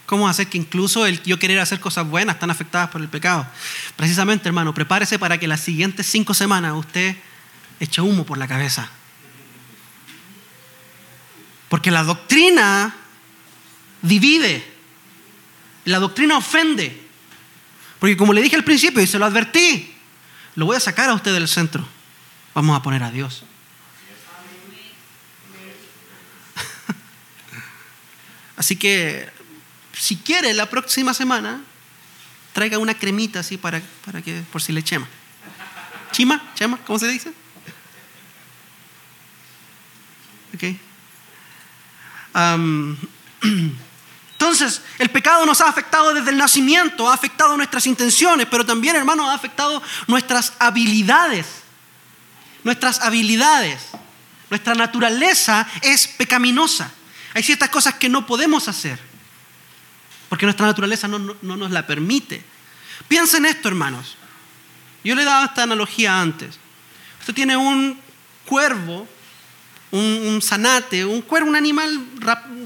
¿Cómo 0.07 0.29
hacer 0.29 0.47
que 0.47 0.59
incluso 0.59 1.07
el 1.07 1.21
yo 1.25 1.41
querer 1.41 1.59
hacer 1.59 1.81
cosas 1.81 2.07
buenas 2.07 2.37
están 2.37 2.53
afectadas 2.53 2.91
por 2.91 3.01
el 3.01 3.09
pecado? 3.09 3.45
Precisamente, 3.97 4.47
hermano, 4.49 4.73
prepárese 4.73 5.19
para 5.19 5.39
que 5.39 5.49
las 5.49 5.59
siguientes 5.59 6.07
cinco 6.07 6.35
semanas 6.35 6.75
usted 6.77 7.17
eche 7.81 8.01
humo 8.01 8.25
por 8.25 8.39
la 8.39 8.47
cabeza. 8.47 8.89
Porque 11.69 11.91
la 11.91 12.05
doctrina 12.05 12.95
divide, 14.03 14.73
la 15.85 15.99
doctrina 15.99 16.39
ofende. 16.39 17.09
Porque 17.99 18.17
como 18.17 18.35
le 18.35 18.41
dije 18.41 18.55
al 18.55 18.63
principio 18.63 19.03
y 19.03 19.09
se 19.09 19.19
lo 19.19 19.25
advertí, 19.25 19.93
lo 20.55 20.65
voy 20.67 20.77
a 20.77 20.81
sacar 20.81 21.11
a 21.11 21.15
usted 21.15 21.33
del 21.33 21.49
centro. 21.49 21.85
Vamos 22.55 22.77
a 22.77 22.81
poner 22.81 23.03
a 23.03 23.11
Dios. 23.11 23.43
Así 28.57 28.77
que 28.77 29.29
si 29.99 30.17
quiere 30.17 30.53
la 30.55 30.69
próxima 30.71 31.15
semana, 31.15 31.61
traiga 32.53 32.79
una 32.79 32.95
cremita 32.95 33.41
así 33.41 33.57
para, 33.57 33.83
para 34.05 34.23
que, 34.23 34.43
por 34.53 34.63
si 34.63 34.73
le 34.73 34.83
chema. 34.83 35.07
¿Chima? 36.13 36.43
¿Chema? 36.55 36.79
¿Cómo 36.87 36.99
se 36.99 37.09
dice? 37.09 37.33
Ok. 40.55 40.63
entonces, 44.33 44.83
el 44.99 45.11
pecado 45.11 45.47
nos 45.47 45.61
ha 45.61 45.69
afectado 45.69 46.15
desde 46.15 46.31
el 46.31 46.39
nacimiento, 46.39 47.09
ha 47.09 47.15
afectado 47.15 47.57
nuestras 47.57 47.87
intenciones, 47.87 48.47
pero 48.51 48.65
también, 48.65 48.97
hermano, 48.97 49.29
ha 49.31 49.35
afectado 49.35 49.83
nuestras 50.07 50.53
habilidades. 50.59 51.47
Nuestras 52.63 53.01
habilidades. 53.01 53.81
Nuestra 54.51 54.75
naturaleza 54.75 55.67
es 55.83 56.07
pecaminosa. 56.07 56.93
Hay 57.35 57.43
ciertas 57.43 57.69
cosas 57.69 57.95
que 57.95 58.09
no 58.09 58.27
podemos 58.27 58.69
hacer 58.69 58.99
porque 60.35 60.47
nuestra 60.47 60.67
naturaleza 60.67 61.07
no, 61.07 61.19
nos 61.19 61.71
la 61.71 61.87
permite. 61.87 62.43
Piensen 63.07 63.47
esto, 63.47 63.69
hermanos. 63.69 64.17
Yo 65.05 65.15
le 65.15 65.23
he 65.23 65.25
dado 65.25 65.45
esta 65.45 65.63
analogía 65.63 66.21
antes. 66.21 66.59
Usted 67.21 67.35
tiene 67.35 67.57
un 67.57 67.97
cuervo, 68.45 69.07
un, 69.93 70.41
zanate, 70.43 71.05
un 71.05 71.23
cuervo, 71.23 71.51
un 71.51 71.55
animal 71.55 72.05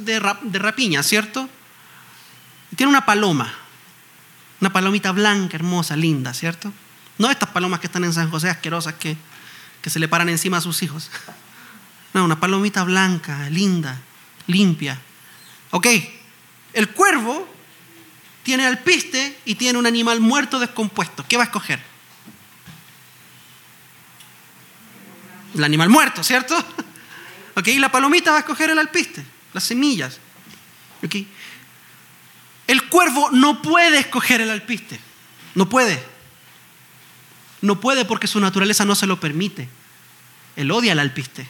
de, 0.00 0.18
rapiña, 0.18 1.02
¿cierto? 1.02 1.46
Y 2.72 2.76
tiene 2.76 2.88
una 2.88 3.04
paloma, 3.04 3.52
una 4.62 4.72
palomita 4.72 5.12
blanca, 5.12 5.56
hermosa, 5.56 5.94
linda, 5.94 6.32
¿cierto? 6.32 6.72
No 7.18 7.30
estas 7.30 7.50
palomas 7.50 7.80
que 7.80 7.86
están 7.88 8.04
en 8.04 8.14
San 8.14 8.30
José 8.30 8.48
asquerosas 8.48 8.94
que, 8.94 9.18
que 9.82 9.90
se 9.90 9.98
le 9.98 10.08
paran 10.08 10.30
encima 10.30 10.56
a 10.56 10.60
sus 10.62 10.82
hijos. 10.82 11.10
No, 12.14 12.24
una 12.24 12.40
palomita 12.40 12.84
blanca, 12.84 13.50
linda, 13.50 14.00
limpia. 14.48 15.00
Ok, 15.70 15.86
el 16.72 16.88
cuervo 16.90 17.48
tiene 18.42 18.66
alpiste 18.66 19.38
y 19.44 19.54
tiene 19.54 19.78
un 19.78 19.86
animal 19.86 20.20
muerto 20.20 20.58
descompuesto. 20.58 21.24
¿Qué 21.28 21.36
va 21.36 21.44
a 21.44 21.46
escoger? 21.46 21.80
El 25.54 25.64
animal 25.64 25.88
muerto, 25.88 26.24
¿cierto? 26.24 26.56
¿Ok? 27.56 27.68
Y 27.68 27.78
la 27.78 27.92
palomita 27.92 28.30
va 28.30 28.38
a 28.38 28.40
escoger 28.40 28.70
el 28.70 28.78
alpiste, 28.78 29.24
las 29.52 29.64
semillas. 29.64 30.18
¿Ok? 31.04 31.16
El 32.66 32.88
cuervo 32.88 33.30
no 33.32 33.62
puede 33.62 33.98
escoger 33.98 34.40
el 34.40 34.50
alpiste. 34.50 34.98
No 35.54 35.68
puede. 35.68 36.02
No 37.60 37.80
puede 37.80 38.04
porque 38.04 38.26
su 38.26 38.40
naturaleza 38.40 38.84
no 38.84 38.94
se 38.94 39.06
lo 39.06 39.18
permite. 39.18 39.68
Él 40.56 40.70
odia 40.70 40.92
el 40.92 40.98
alpiste. 40.98 41.48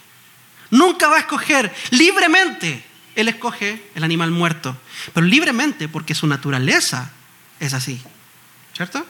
Nunca 0.71 1.09
va 1.09 1.17
a 1.17 1.21
escoger 1.21 1.75
libremente 1.91 2.88
él 3.19 3.27
escoge 3.27 3.83
el 3.97 4.05
animal 4.05 4.31
muerto, 4.31 4.77
pero 5.13 5.27
libremente 5.27 5.89
porque 5.89 6.15
su 6.15 6.29
naturaleza 6.29 7.11
es 7.59 7.75
así. 7.75 8.01
¿Cierto? 8.77 9.05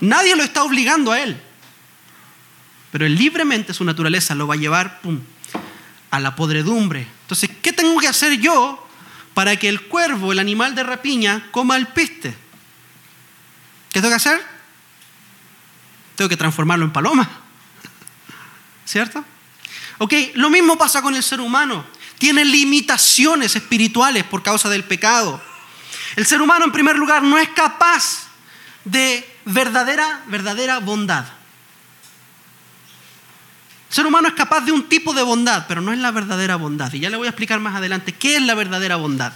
Nadie 0.00 0.36
lo 0.36 0.44
está 0.44 0.62
obligando 0.62 1.10
a 1.10 1.20
él. 1.20 1.42
Pero 2.92 3.06
él 3.06 3.16
libremente 3.16 3.74
su 3.74 3.82
naturaleza 3.82 4.36
lo 4.36 4.46
va 4.46 4.54
a 4.54 4.56
llevar 4.56 5.00
a 6.12 6.20
la 6.20 6.36
podredumbre. 6.36 7.08
Entonces, 7.22 7.50
¿qué 7.60 7.72
tengo 7.72 7.98
que 7.98 8.06
hacer 8.06 8.38
yo 8.38 8.86
para 9.34 9.56
que 9.56 9.68
el 9.68 9.80
cuervo, 9.88 10.30
el 10.30 10.38
animal 10.38 10.76
de 10.76 10.84
rapiña, 10.84 11.48
coma 11.50 11.76
el 11.76 11.88
piste? 11.88 12.36
¿Qué 13.90 14.00
tengo 14.00 14.10
que 14.10 14.14
hacer? 14.14 14.40
Tengo 16.14 16.28
que 16.28 16.36
transformarlo 16.36 16.84
en 16.84 16.92
paloma. 16.92 17.28
¿Cierto? 18.84 19.24
Ok, 19.98 20.12
lo 20.34 20.50
mismo 20.50 20.78
pasa 20.78 21.02
con 21.02 21.16
el 21.16 21.22
ser 21.24 21.40
humano 21.40 21.84
tiene 22.24 22.46
limitaciones 22.46 23.54
espirituales 23.54 24.24
por 24.24 24.42
causa 24.42 24.70
del 24.70 24.82
pecado. 24.84 25.42
El 26.16 26.24
ser 26.24 26.40
humano, 26.40 26.64
en 26.64 26.72
primer 26.72 26.96
lugar, 26.96 27.22
no 27.22 27.36
es 27.36 27.50
capaz 27.50 28.28
de 28.86 29.30
verdadera, 29.44 30.22
verdadera 30.28 30.78
bondad. 30.78 31.26
El 33.90 33.94
ser 33.94 34.06
humano 34.06 34.28
es 34.28 34.32
capaz 34.32 34.62
de 34.62 34.72
un 34.72 34.88
tipo 34.88 35.12
de 35.12 35.20
bondad, 35.22 35.66
pero 35.68 35.82
no 35.82 35.92
es 35.92 35.98
la 35.98 36.12
verdadera 36.12 36.56
bondad. 36.56 36.90
Y 36.94 37.00
ya 37.00 37.10
le 37.10 37.18
voy 37.18 37.26
a 37.26 37.28
explicar 37.28 37.60
más 37.60 37.76
adelante 37.76 38.12
qué 38.12 38.36
es 38.36 38.42
la 38.42 38.54
verdadera 38.54 38.96
bondad. 38.96 39.34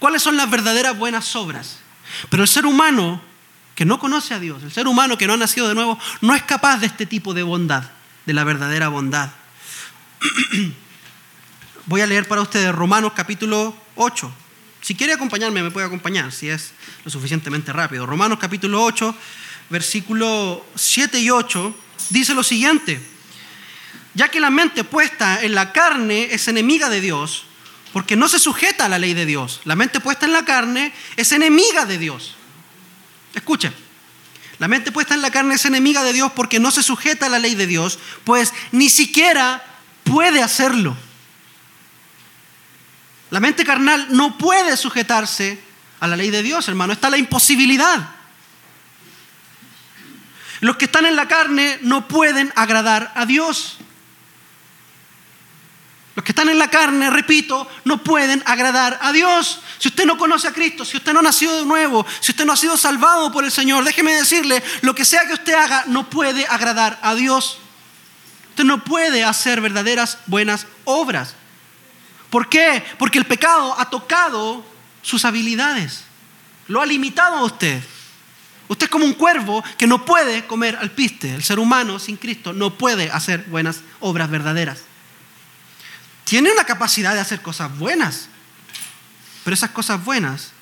¿Cuáles 0.00 0.20
son 0.20 0.36
las 0.36 0.50
verdaderas 0.50 0.98
buenas 0.98 1.36
obras? 1.36 1.78
Pero 2.28 2.42
el 2.42 2.48
ser 2.48 2.66
humano 2.66 3.22
que 3.76 3.84
no 3.84 4.00
conoce 4.00 4.34
a 4.34 4.40
Dios, 4.40 4.64
el 4.64 4.72
ser 4.72 4.88
humano 4.88 5.16
que 5.16 5.28
no 5.28 5.34
ha 5.34 5.36
nacido 5.36 5.68
de 5.68 5.76
nuevo, 5.76 5.96
no 6.22 6.34
es 6.34 6.42
capaz 6.42 6.78
de 6.78 6.86
este 6.86 7.06
tipo 7.06 7.34
de 7.34 7.44
bondad, 7.44 7.84
de 8.26 8.32
la 8.32 8.42
verdadera 8.42 8.88
bondad. 8.88 9.30
Voy 11.90 12.02
a 12.02 12.06
leer 12.06 12.28
para 12.28 12.40
ustedes 12.40 12.72
Romanos 12.72 13.14
capítulo 13.16 13.74
8. 13.96 14.32
Si 14.80 14.94
quiere 14.94 15.12
acompañarme, 15.12 15.60
me 15.60 15.72
puede 15.72 15.88
acompañar, 15.88 16.30
si 16.30 16.48
es 16.48 16.70
lo 17.04 17.10
suficientemente 17.10 17.72
rápido. 17.72 18.06
Romanos 18.06 18.38
capítulo 18.40 18.84
8, 18.84 19.12
versículo 19.70 20.64
7 20.76 21.18
y 21.18 21.30
8, 21.30 21.74
dice 22.10 22.32
lo 22.32 22.44
siguiente. 22.44 23.02
Ya 24.14 24.28
que 24.28 24.38
la 24.38 24.50
mente 24.50 24.84
puesta 24.84 25.42
en 25.42 25.56
la 25.56 25.72
carne 25.72 26.28
es 26.30 26.46
enemiga 26.46 26.88
de 26.90 27.00
Dios, 27.00 27.46
porque 27.92 28.14
no 28.14 28.28
se 28.28 28.38
sujeta 28.38 28.84
a 28.84 28.88
la 28.88 29.00
ley 29.00 29.12
de 29.12 29.26
Dios. 29.26 29.60
La 29.64 29.74
mente 29.74 29.98
puesta 29.98 30.26
en 30.26 30.32
la 30.32 30.44
carne 30.44 30.92
es 31.16 31.32
enemiga 31.32 31.86
de 31.86 31.98
Dios. 31.98 32.36
Escuchen, 33.34 33.74
la 34.60 34.68
mente 34.68 34.92
puesta 34.92 35.14
en 35.14 35.22
la 35.22 35.32
carne 35.32 35.56
es 35.56 35.64
enemiga 35.64 36.04
de 36.04 36.12
Dios 36.12 36.30
porque 36.36 36.60
no 36.60 36.70
se 36.70 36.84
sujeta 36.84 37.26
a 37.26 37.30
la 37.30 37.40
ley 37.40 37.56
de 37.56 37.66
Dios, 37.66 37.98
pues 38.22 38.54
ni 38.70 38.88
siquiera 38.90 39.64
puede 40.04 40.40
hacerlo. 40.40 40.96
La 43.30 43.40
mente 43.40 43.64
carnal 43.64 44.08
no 44.10 44.36
puede 44.36 44.76
sujetarse 44.76 45.62
a 46.00 46.06
la 46.06 46.16
ley 46.16 46.30
de 46.30 46.42
Dios, 46.42 46.68
hermano. 46.68 46.92
Está 46.92 47.10
la 47.10 47.18
imposibilidad. 47.18 48.10
Los 50.60 50.76
que 50.76 50.86
están 50.86 51.06
en 51.06 51.16
la 51.16 51.28
carne 51.28 51.78
no 51.82 52.06
pueden 52.08 52.52
agradar 52.56 53.12
a 53.14 53.24
Dios. 53.26 53.78
Los 56.16 56.24
que 56.24 56.32
están 56.32 56.48
en 56.48 56.58
la 56.58 56.68
carne, 56.68 57.08
repito, 57.08 57.68
no 57.84 58.02
pueden 58.02 58.42
agradar 58.44 58.98
a 59.00 59.12
Dios. 59.12 59.60
Si 59.78 59.88
usted 59.88 60.04
no 60.04 60.18
conoce 60.18 60.48
a 60.48 60.52
Cristo, 60.52 60.84
si 60.84 60.96
usted 60.96 61.12
no 61.12 61.20
ha 61.20 61.22
nacido 61.22 61.56
de 61.56 61.64
nuevo, 61.64 62.04
si 62.20 62.32
usted 62.32 62.44
no 62.44 62.52
ha 62.52 62.56
sido 62.56 62.76
salvado 62.76 63.32
por 63.32 63.44
el 63.44 63.52
Señor, 63.52 63.84
déjeme 63.84 64.12
decirle, 64.12 64.62
lo 64.82 64.94
que 64.94 65.04
sea 65.04 65.26
que 65.26 65.34
usted 65.34 65.54
haga 65.54 65.84
no 65.86 66.10
puede 66.10 66.46
agradar 66.46 66.98
a 67.02 67.14
Dios. 67.14 67.58
Usted 68.50 68.64
no 68.64 68.84
puede 68.84 69.24
hacer 69.24 69.60
verdaderas 69.60 70.18
buenas 70.26 70.66
obras. 70.84 71.36
¿Por 72.30 72.48
qué? 72.48 72.84
Porque 72.98 73.18
el 73.18 73.26
pecado 73.26 73.78
ha 73.78 73.90
tocado 73.90 74.64
sus 75.02 75.24
habilidades. 75.24 76.04
Lo 76.68 76.80
ha 76.80 76.86
limitado 76.86 77.36
a 77.36 77.44
usted. 77.44 77.82
Usted 78.68 78.84
es 78.84 78.90
como 78.90 79.04
un 79.04 79.14
cuervo 79.14 79.64
que 79.76 79.88
no 79.88 80.04
puede 80.04 80.46
comer 80.46 80.76
alpiste. 80.76 81.34
El 81.34 81.42
ser 81.42 81.58
humano 81.58 81.98
sin 81.98 82.16
Cristo 82.16 82.52
no 82.52 82.78
puede 82.78 83.10
hacer 83.10 83.44
buenas 83.48 83.80
obras 83.98 84.30
verdaderas. 84.30 84.82
Tiene 86.22 86.52
una 86.52 86.62
capacidad 86.62 87.12
de 87.12 87.20
hacer 87.20 87.42
cosas 87.42 87.76
buenas, 87.76 88.28
pero 89.42 89.54
esas 89.54 89.70
cosas 89.70 90.04
buenas 90.04 90.52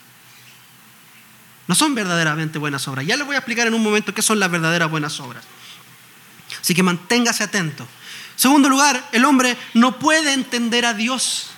no 1.66 1.74
son 1.74 1.94
verdaderamente 1.94 2.58
buenas 2.58 2.88
obras. 2.88 3.06
Ya 3.06 3.18
les 3.18 3.26
voy 3.26 3.34
a 3.34 3.40
explicar 3.40 3.66
en 3.66 3.74
un 3.74 3.82
momento 3.82 4.14
qué 4.14 4.22
son 4.22 4.40
las 4.40 4.50
verdaderas 4.50 4.90
buenas 4.90 5.20
obras. 5.20 5.44
Así 6.58 6.74
que 6.74 6.82
manténgase 6.82 7.44
atento. 7.44 7.86
Segundo 8.36 8.70
lugar, 8.70 9.06
el 9.12 9.26
hombre 9.26 9.58
no 9.74 9.98
puede 9.98 10.32
entender 10.32 10.86
a 10.86 10.94
Dios. 10.94 11.50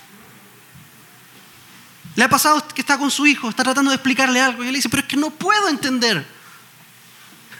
Le 2.15 2.23
ha 2.23 2.29
pasado 2.29 2.67
que 2.67 2.81
está 2.81 2.97
con 2.97 3.09
su 3.09 3.25
hijo, 3.25 3.49
está 3.49 3.63
tratando 3.63 3.91
de 3.91 3.95
explicarle 3.95 4.41
algo 4.41 4.63
y 4.63 4.67
él 4.67 4.75
dice, 4.75 4.89
pero 4.89 5.01
es 5.01 5.07
que 5.07 5.17
no 5.17 5.29
puedo 5.29 5.69
entender. 5.69 6.25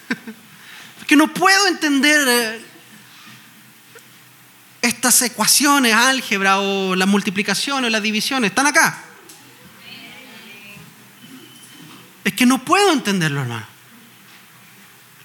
es 0.99 1.07
que 1.07 1.15
no 1.15 1.33
puedo 1.33 1.67
entender 1.67 2.27
eh, 2.27 2.65
estas 4.81 5.21
ecuaciones, 5.21 5.93
álgebra 5.93 6.59
o 6.59 6.95
las 6.95 7.07
multiplicaciones 7.07 7.87
o 7.87 7.89
las 7.89 8.01
divisiones. 8.01 8.49
Están 8.49 8.67
acá. 8.67 9.03
Es 12.23 12.33
que 12.33 12.45
no 12.45 12.63
puedo 12.63 12.91
entenderlo, 12.91 13.41
hermano. 13.41 13.65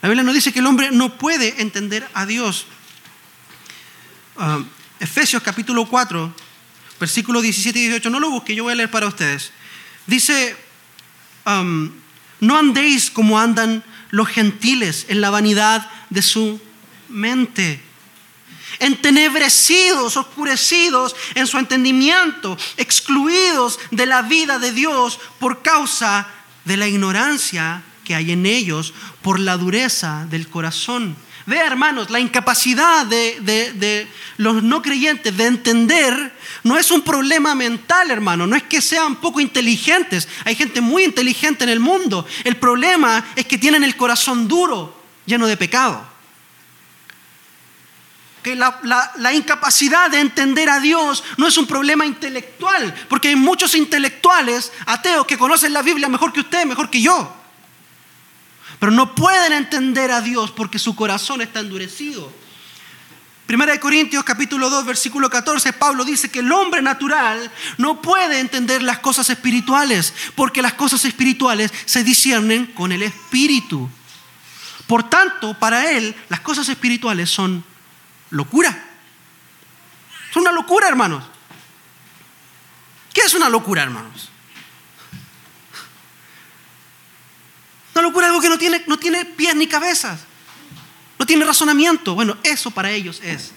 La 0.02 0.08
Biblia 0.08 0.22
nos 0.22 0.34
dice 0.34 0.52
que 0.52 0.60
el 0.60 0.66
hombre 0.66 0.90
no 0.92 1.18
puede 1.18 1.60
entender 1.60 2.08
a 2.14 2.26
Dios. 2.26 2.66
Ah, 4.36 4.60
Efesios 5.00 5.42
capítulo 5.42 5.86
4, 5.86 6.32
versículos 6.99 7.42
17 7.42 7.78
y 7.78 7.82
18, 7.88 8.11
no 8.11 8.20
lo 8.20 8.30
busque, 8.30 8.55
yo 8.55 8.64
voy 8.64 8.72
a 8.72 8.76
leer 8.76 8.90
para 8.90 9.07
ustedes. 9.07 9.53
Dice, 10.07 10.57
no 11.44 12.57
andéis 12.57 13.11
como 13.11 13.38
andan 13.38 13.84
los 14.11 14.28
gentiles 14.28 15.07
en 15.09 15.20
la 15.20 15.30
vanidad 15.30 15.90
de 16.11 16.22
su 16.22 16.61
mente, 17.09 17.80
entenebrecidos, 18.78 20.16
oscurecidos 20.16 21.16
en 21.34 21.47
su 21.47 21.59
entendimiento, 21.59 22.59
excluidos 22.76 23.78
de 23.90 24.07
la 24.07 24.22
vida 24.22 24.59
de 24.59 24.72
Dios 24.72 25.18
por 25.38 25.62
causa 25.62 26.28
de 26.64 26.76
la 26.76 26.88
ignorancia 26.88 27.82
que 28.05 28.14
hay 28.14 28.32
en 28.32 28.47
ellos, 28.47 28.94
por 29.22 29.40
la 29.40 29.57
dureza 29.57 30.26
del 30.30 30.49
corazón 30.49 31.16
Vea, 31.47 31.64
hermanos, 31.64 32.11
la 32.11 32.18
incapacidad 32.18 33.07
de, 33.07 34.09
los 34.36 34.64
no 34.64 34.82
creyentes 34.82 35.36
de 35.36 35.47
entender 35.47 36.36
no 36.64 36.76
es 36.76 36.90
un 36.90 37.03
problema 37.03 37.55
mental, 37.55 38.11
hermano. 38.11 38.49
No 38.49 38.57
es 38.57 38.64
que 38.64 38.82
sean 38.82 39.16
poco 39.16 39.38
inteligentes. 39.38 40.28
Hay 40.44 40.57
gente 40.57 40.80
muy 40.80 41.05
inteligente 41.05 41.62
en 41.62 41.70
el 41.70 41.78
mundo. 41.78 42.26
El 42.42 42.57
problema 42.57 43.24
es 43.36 43.47
que 43.47 43.59
tienen 43.59 43.84
el 43.84 43.97
corazón 43.97 44.49
duro, 44.49 45.01
lleno 45.24 45.47
de 45.47 45.57
pecado. 45.57 46.05
Que 48.42 48.57
la, 48.57 48.80
la 49.16 49.32
incapacidad 49.32 50.11
de 50.11 50.18
entender 50.18 50.68
a 50.68 50.80
Dios 50.80 51.22
no 51.36 51.47
es 51.47 51.57
un 51.57 51.68
problema 51.68 52.05
intelectual, 52.05 52.92
porque 53.09 53.28
hay 53.28 53.36
muchos 53.36 53.76
intelectuales 53.76 54.72
ateos 54.86 55.26
que 55.26 55.38
conocen 55.38 55.72
la 55.72 55.82
Biblia 55.82 56.09
mejor 56.09 56.32
que 56.32 56.40
usted, 56.40 56.66
mejor 56.66 56.90
que 56.90 57.01
yo. 57.01 57.45
Pero 58.78 58.92
no 58.92 59.14
pueden 59.14 59.52
entender 59.52 60.10
a 60.10 60.20
Dios 60.20 60.50
porque 60.50 60.78
su 60.78 60.94
corazón 60.94 61.40
está 61.40 61.60
endurecido. 61.60 62.30
Primera 63.46 63.72
de 63.72 63.80
Corintios 63.80 64.24
capítulo 64.24 64.68
2 64.68 64.84
versículo 64.84 65.30
14, 65.30 65.72
Pablo 65.74 66.04
dice 66.04 66.30
que 66.30 66.40
el 66.40 66.50
hombre 66.50 66.82
natural 66.82 67.50
no 67.78 68.02
puede 68.02 68.40
entender 68.40 68.82
las 68.82 68.98
cosas 68.98 69.30
espirituales 69.30 70.12
porque 70.34 70.62
las 70.62 70.74
cosas 70.74 71.04
espirituales 71.04 71.72
se 71.84 72.02
disciernen 72.02 72.66
con 72.66 72.90
el 72.90 73.04
espíritu. 73.04 73.88
Por 74.88 75.08
tanto, 75.08 75.54
para 75.58 75.92
él 75.92 76.14
las 76.28 76.40
cosas 76.40 76.68
espirituales 76.68 77.30
son 77.30 77.64
locura. 78.30 78.84
Es 80.28 80.36
una 80.36 80.50
locura, 80.50 80.88
hermanos. 80.88 81.22
¿Qué 83.12 83.22
es 83.22 83.34
una 83.34 83.48
locura, 83.48 83.84
hermanos? 83.84 84.28
Una 87.97 88.03
locura 88.03 88.26
algo 88.26 88.42
que 88.42 88.51
no 88.51 88.59
tiene, 88.59 88.84
no 88.86 88.99
tiene 88.99 89.24
pies 89.24 89.57
ni 89.57 89.66
cabezas. 89.66 90.20
No 91.18 91.24
tiene 91.24 91.47
razonamiento. 91.47 92.14
Bueno, 92.14 92.36
eso 92.42 92.70
para 92.70 92.90
ellos 92.90 93.22
es 93.24 93.53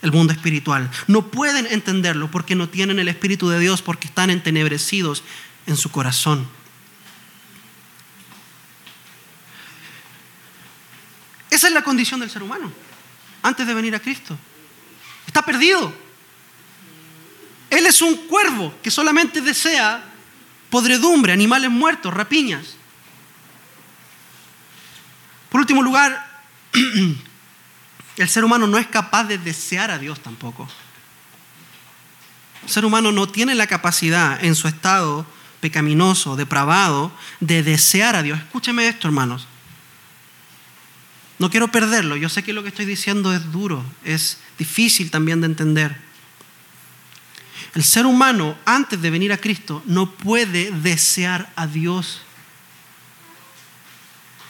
el 0.00 0.12
mundo 0.12 0.32
espiritual. 0.32 0.90
No 1.08 1.30
pueden 1.30 1.66
entenderlo 1.66 2.30
porque 2.30 2.54
no 2.54 2.70
tienen 2.70 2.98
el 2.98 3.08
Espíritu 3.08 3.50
de 3.50 3.58
Dios, 3.58 3.82
porque 3.82 4.06
están 4.06 4.30
entenebrecidos 4.30 5.22
en 5.66 5.76
su 5.76 5.90
corazón. 5.90 6.48
Esa 11.50 11.68
es 11.68 11.74
la 11.74 11.84
condición 11.84 12.20
del 12.20 12.30
ser 12.30 12.42
humano 12.42 12.72
antes 13.42 13.66
de 13.66 13.74
venir 13.74 13.94
a 13.94 14.00
Cristo. 14.00 14.38
Está 15.26 15.44
perdido. 15.44 15.92
Él 17.68 17.84
es 17.84 18.00
un 18.00 18.16
cuervo 18.26 18.72
que 18.82 18.90
solamente 18.90 19.42
desea 19.42 20.02
podredumbre, 20.70 21.34
animales 21.34 21.70
muertos, 21.70 22.14
rapiñas. 22.14 22.76
Por 25.56 25.62
último 25.62 25.82
lugar, 25.82 26.42
el 28.18 28.28
ser 28.28 28.44
humano 28.44 28.66
no 28.66 28.76
es 28.76 28.86
capaz 28.88 29.24
de 29.24 29.38
desear 29.38 29.90
a 29.90 29.96
Dios 29.96 30.20
tampoco. 30.20 30.68
El 32.64 32.68
ser 32.68 32.84
humano 32.84 33.10
no 33.10 33.26
tiene 33.26 33.54
la 33.54 33.66
capacidad 33.66 34.44
en 34.44 34.54
su 34.54 34.68
estado 34.68 35.24
pecaminoso, 35.60 36.36
depravado, 36.36 37.10
de 37.40 37.62
desear 37.62 38.16
a 38.16 38.22
Dios. 38.22 38.38
Escúcheme 38.38 38.86
esto, 38.86 39.08
hermanos. 39.08 39.48
No 41.38 41.48
quiero 41.48 41.68
perderlo. 41.68 42.16
Yo 42.16 42.28
sé 42.28 42.42
que 42.42 42.52
lo 42.52 42.62
que 42.62 42.68
estoy 42.68 42.84
diciendo 42.84 43.32
es 43.32 43.50
duro, 43.50 43.82
es 44.04 44.36
difícil 44.58 45.10
también 45.10 45.40
de 45.40 45.46
entender. 45.46 45.96
El 47.74 47.82
ser 47.82 48.04
humano, 48.04 48.58
antes 48.66 49.00
de 49.00 49.08
venir 49.08 49.32
a 49.32 49.38
Cristo, 49.38 49.82
no 49.86 50.10
puede 50.10 50.70
desear 50.70 51.50
a 51.56 51.66
Dios. 51.66 52.25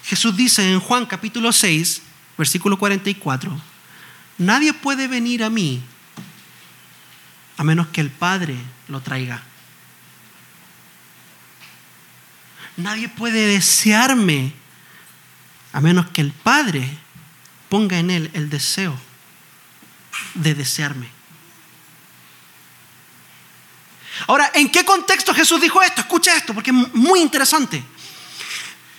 Jesús 0.07 0.36
dice 0.36 0.72
en 0.72 0.78
Juan 0.78 1.04
capítulo 1.04 1.52
6, 1.52 2.00
versículo 2.38 2.78
44, 2.78 3.61
nadie 4.38 4.72
puede 4.72 5.09
venir 5.09 5.42
a 5.42 5.50
mí 5.50 5.82
a 7.57 7.64
menos 7.64 7.88
que 7.88 8.02
el 8.02 8.11
Padre 8.11 8.57
lo 8.86 9.00
traiga. 9.00 9.42
Nadie 12.76 13.09
puede 13.09 13.46
desearme 13.48 14.52
a 15.72 15.80
menos 15.80 16.07
que 16.11 16.20
el 16.20 16.30
Padre 16.30 16.88
ponga 17.68 17.98
en 17.98 18.11
él 18.11 18.30
el 18.34 18.48
deseo 18.48 18.96
de 20.34 20.54
desearme. 20.54 21.09
Ahora, 24.28 24.52
¿en 24.54 24.70
qué 24.70 24.84
contexto 24.84 25.34
Jesús 25.34 25.61
dijo 25.61 25.82
esto? 25.82 26.00
Escucha 26.00 26.36
esto, 26.36 26.54
porque 26.54 26.70
es 26.70 26.94
muy 26.94 27.20
interesante. 27.20 27.82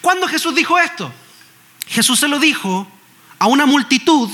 ¿Cuándo 0.02 0.28
Jesús 0.28 0.56
dijo 0.56 0.78
esto? 0.80 1.12
Jesús 1.88 2.20
se 2.20 2.28
lo 2.28 2.40
dijo 2.40 2.88
a 3.40 3.48
una 3.48 3.66
multitud 3.66 4.30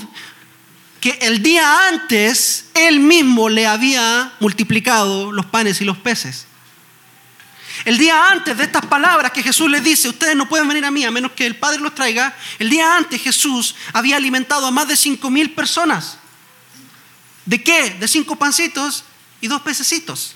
que 0.99 1.17
el 1.21 1.43
día 1.43 1.89
antes 1.89 2.69
él 2.73 2.99
mismo 2.99 3.49
le 3.49 3.67
había 3.67 4.33
multiplicado 4.39 5.31
los 5.31 5.45
panes 5.45 5.81
y 5.81 5.85
los 5.85 5.97
peces. 5.97 6.45
El 7.85 7.97
día 7.97 8.27
antes 8.29 8.57
de 8.57 8.63
estas 8.63 8.85
palabras 8.85 9.31
que 9.31 9.43
Jesús 9.43 9.69
les 9.69 9.83
dice, 9.83 10.07
ustedes 10.07 10.35
no 10.35 10.47
pueden 10.47 10.67
venir 10.67 10.85
a 10.85 10.91
mí 10.91 11.03
a 11.03 11.11
menos 11.11 11.33
que 11.33 11.45
el 11.45 11.57
Padre 11.57 11.81
los 11.81 11.93
traiga, 11.93 12.35
el 12.59 12.69
día 12.69 12.95
antes 12.95 13.21
Jesús 13.21 13.75
había 13.91 14.15
alimentado 14.15 14.65
a 14.65 14.71
más 14.71 14.87
de 14.87 14.95
cinco 14.95 15.29
mil 15.29 15.51
personas. 15.51 16.17
¿De 17.45 17.61
qué? 17.61 17.89
De 17.99 18.07
cinco 18.07 18.37
pancitos 18.37 19.03
y 19.41 19.47
dos 19.47 19.61
pececitos. 19.61 20.35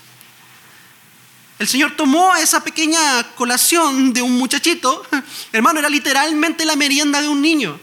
El 1.58 1.66
Señor 1.66 1.96
tomó 1.96 2.36
esa 2.36 2.62
pequeña 2.62 3.22
colación 3.34 4.12
de 4.12 4.22
un 4.22 4.38
muchachito, 4.38 5.04
hermano, 5.52 5.80
era 5.80 5.88
literalmente 5.88 6.64
la 6.64 6.76
merienda 6.76 7.20
de 7.20 7.28
un 7.28 7.42
niño. 7.42 7.78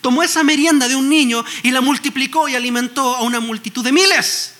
Tomó 0.00 0.22
esa 0.22 0.42
merienda 0.42 0.88
de 0.88 0.96
un 0.96 1.08
niño 1.08 1.44
y 1.62 1.70
la 1.72 1.80
multiplicó 1.80 2.48
y 2.48 2.54
alimentó 2.54 3.16
a 3.16 3.22
una 3.22 3.40
multitud 3.40 3.84
de 3.84 3.92
miles. 3.92 4.54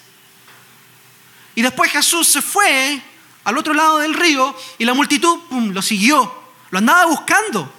Y 1.55 1.62
después 1.62 1.91
Jesús 1.91 2.26
se 2.26 2.43
fue 2.43 3.01
al 3.45 3.57
otro 3.57 3.74
lado 3.74 3.99
del 3.99 4.14
río 4.14 4.55
y 4.78 4.85
la 4.85 4.93
multitud 4.93 5.39
lo 5.51 5.83
siguió, 5.83 6.35
lo 6.70 6.78
andaba 6.78 7.07
buscando. 7.07 7.72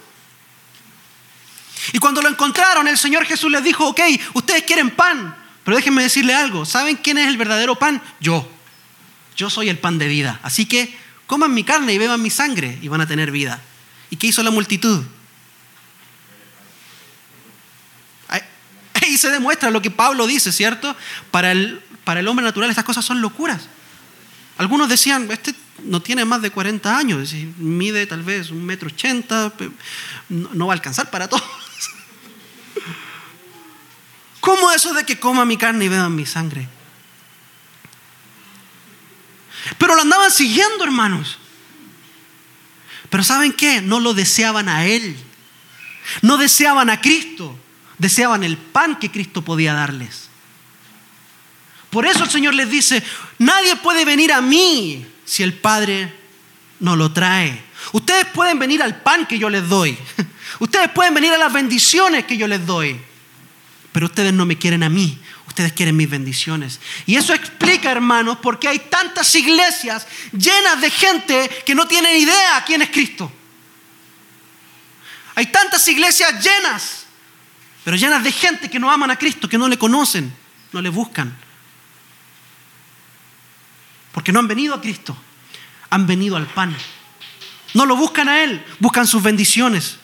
Y 1.92 1.98
cuando 1.98 2.22
lo 2.22 2.28
encontraron, 2.28 2.88
el 2.88 2.98
Señor 2.98 3.26
Jesús 3.26 3.50
les 3.50 3.62
dijo, 3.62 3.86
ok, 3.86 4.00
ustedes 4.34 4.62
quieren 4.62 4.90
pan, 4.90 5.36
pero 5.64 5.76
déjenme 5.76 6.02
decirle 6.02 6.34
algo, 6.34 6.64
¿saben 6.64 6.96
quién 6.96 7.18
es 7.18 7.28
el 7.28 7.36
verdadero 7.36 7.76
pan? 7.76 8.00
Yo. 8.18 8.48
Yo 9.36 9.50
soy 9.50 9.68
el 9.68 9.78
pan 9.78 9.98
de 9.98 10.08
vida. 10.08 10.40
Así 10.42 10.66
que 10.66 10.96
coman 11.26 11.54
mi 11.54 11.64
carne 11.64 11.92
y 11.92 11.98
beban 11.98 12.20
mi 12.20 12.30
sangre 12.30 12.78
y 12.82 12.88
van 12.88 13.00
a 13.00 13.06
tener 13.06 13.30
vida. 13.30 13.60
¿Y 14.10 14.16
qué 14.16 14.26
hizo 14.26 14.42
la 14.42 14.50
multitud? 14.50 15.04
Ahí 18.28 19.16
se 19.16 19.30
demuestra 19.30 19.70
lo 19.70 19.82
que 19.82 19.90
Pablo 19.90 20.26
dice, 20.26 20.52
¿cierto? 20.52 20.96
Para 21.30 21.52
el, 21.52 21.82
para 22.04 22.20
el 22.20 22.28
hombre 22.28 22.44
natural 22.44 22.70
estas 22.70 22.84
cosas 22.84 23.04
son 23.04 23.20
locuras. 23.20 23.68
Algunos 24.58 24.88
decían, 24.88 25.30
este 25.30 25.54
no 25.84 26.00
tiene 26.00 26.24
más 26.24 26.42
de 26.42 26.50
40 26.50 26.96
años, 26.96 27.32
mide 27.58 28.06
tal 28.06 28.22
vez 28.22 28.50
un 28.50 28.64
metro 28.64 28.88
ochenta, 28.88 29.52
no 30.28 30.66
va 30.66 30.72
a 30.72 30.76
alcanzar 30.76 31.10
para 31.10 31.28
todos. 31.28 31.42
¿Cómo 34.40 34.70
eso 34.72 34.92
de 34.94 35.04
que 35.04 35.18
coma 35.18 35.44
mi 35.44 35.56
carne 35.56 35.86
y 35.86 35.88
beban 35.88 36.14
mi 36.14 36.26
sangre? 36.26 36.68
Pero 39.78 39.94
lo 39.94 40.02
andaban 40.02 40.30
siguiendo, 40.30 40.84
hermanos. 40.84 41.38
Pero 43.10 43.22
¿saben 43.22 43.52
qué? 43.52 43.80
No 43.80 44.00
lo 44.00 44.14
deseaban 44.14 44.68
a 44.68 44.86
Él. 44.86 45.16
No 46.22 46.36
deseaban 46.36 46.90
a 46.90 47.00
Cristo. 47.00 47.58
Deseaban 47.98 48.42
el 48.42 48.56
pan 48.56 48.98
que 48.98 49.10
Cristo 49.10 49.42
podía 49.42 49.74
darles. 49.74 50.28
Por 51.90 52.06
eso 52.06 52.24
el 52.24 52.30
Señor 52.30 52.54
les 52.54 52.70
dice, 52.70 53.02
nadie 53.38 53.76
puede 53.76 54.04
venir 54.04 54.32
a 54.32 54.40
mí 54.40 55.06
si 55.24 55.42
el 55.42 55.52
Padre 55.52 56.12
no 56.80 56.96
lo 56.96 57.12
trae. 57.12 57.62
Ustedes 57.92 58.26
pueden 58.26 58.58
venir 58.58 58.82
al 58.82 59.02
pan 59.02 59.26
que 59.26 59.38
yo 59.38 59.50
les 59.50 59.68
doy. 59.68 59.96
Ustedes 60.58 60.90
pueden 60.90 61.12
venir 61.12 61.32
a 61.32 61.38
las 61.38 61.52
bendiciones 61.52 62.24
que 62.24 62.36
yo 62.36 62.46
les 62.48 62.64
doy. 62.64 62.98
Pero 63.92 64.06
ustedes 64.06 64.32
no 64.32 64.46
me 64.46 64.56
quieren 64.56 64.82
a 64.82 64.88
mí. 64.88 65.18
Ustedes 65.52 65.74
quieren 65.74 65.94
mis 65.94 66.08
bendiciones. 66.08 66.80
Y 67.04 67.16
eso 67.16 67.34
explica, 67.34 67.90
hermanos, 67.90 68.38
por 68.38 68.58
qué 68.58 68.68
hay 68.68 68.78
tantas 68.78 69.34
iglesias 69.34 70.06
llenas 70.32 70.80
de 70.80 70.90
gente 70.90 71.50
que 71.66 71.74
no 71.74 71.86
tienen 71.86 72.16
idea 72.16 72.64
quién 72.66 72.80
es 72.80 72.88
Cristo. 72.88 73.30
Hay 75.34 75.52
tantas 75.52 75.86
iglesias 75.88 76.42
llenas, 76.42 77.04
pero 77.84 77.98
llenas 77.98 78.24
de 78.24 78.32
gente 78.32 78.70
que 78.70 78.78
no 78.78 78.90
aman 78.90 79.10
a 79.10 79.16
Cristo, 79.16 79.46
que 79.46 79.58
no 79.58 79.68
le 79.68 79.76
conocen, 79.76 80.34
no 80.72 80.80
le 80.80 80.88
buscan. 80.88 81.36
Porque 84.12 84.32
no 84.32 84.38
han 84.38 84.48
venido 84.48 84.74
a 84.74 84.80
Cristo, 84.80 85.14
han 85.90 86.06
venido 86.06 86.36
al 86.38 86.46
pan. 86.46 86.74
No 87.74 87.84
lo 87.84 87.94
buscan 87.94 88.30
a 88.30 88.42
Él, 88.42 88.64
buscan 88.78 89.06
sus 89.06 89.22
bendiciones. 89.22 89.98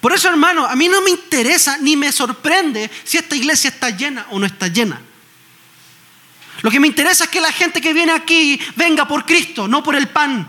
Por 0.00 0.12
eso, 0.12 0.28
hermano, 0.28 0.66
a 0.66 0.76
mí 0.76 0.88
no 0.88 1.00
me 1.02 1.10
interesa 1.10 1.78
ni 1.78 1.96
me 1.96 2.12
sorprende 2.12 2.90
si 3.04 3.16
esta 3.16 3.34
iglesia 3.34 3.70
está 3.70 3.90
llena 3.90 4.26
o 4.30 4.38
no 4.38 4.46
está 4.46 4.68
llena. 4.68 5.00
Lo 6.62 6.70
que 6.70 6.80
me 6.80 6.86
interesa 6.86 7.24
es 7.24 7.30
que 7.30 7.40
la 7.40 7.52
gente 7.52 7.80
que 7.80 7.92
viene 7.92 8.12
aquí 8.12 8.60
venga 8.76 9.06
por 9.06 9.24
Cristo, 9.24 9.68
no 9.68 9.82
por 9.82 9.94
el 9.94 10.08
pan. 10.08 10.48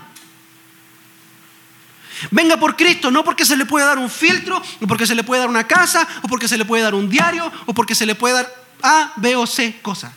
Venga 2.30 2.58
por 2.58 2.76
Cristo, 2.76 3.10
no 3.10 3.24
porque 3.24 3.44
se 3.44 3.56
le 3.56 3.64
puede 3.64 3.86
dar 3.86 3.98
un 3.98 4.10
filtro, 4.10 4.60
o 4.80 4.86
porque 4.86 5.06
se 5.06 5.14
le 5.14 5.24
puede 5.24 5.40
dar 5.40 5.48
una 5.48 5.66
casa, 5.66 6.06
o 6.22 6.28
porque 6.28 6.48
se 6.48 6.58
le 6.58 6.64
puede 6.64 6.82
dar 6.82 6.94
un 6.94 7.08
diario, 7.08 7.50
o 7.66 7.72
porque 7.72 7.94
se 7.94 8.06
le 8.06 8.14
puede 8.14 8.34
dar 8.34 8.54
A, 8.82 9.12
B 9.16 9.36
o 9.36 9.46
C 9.46 9.78
cosas. 9.80 10.12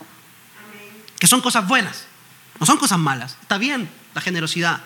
Que 1.17 1.27
son 1.27 1.39
cosas 1.41 1.67
buenas, 1.67 2.05
no 2.59 2.65
son 2.65 2.77
cosas 2.77 2.99
malas. 2.99 3.37
Está 3.41 3.57
bien 3.57 3.89
la 4.13 4.21
generosidad, 4.21 4.81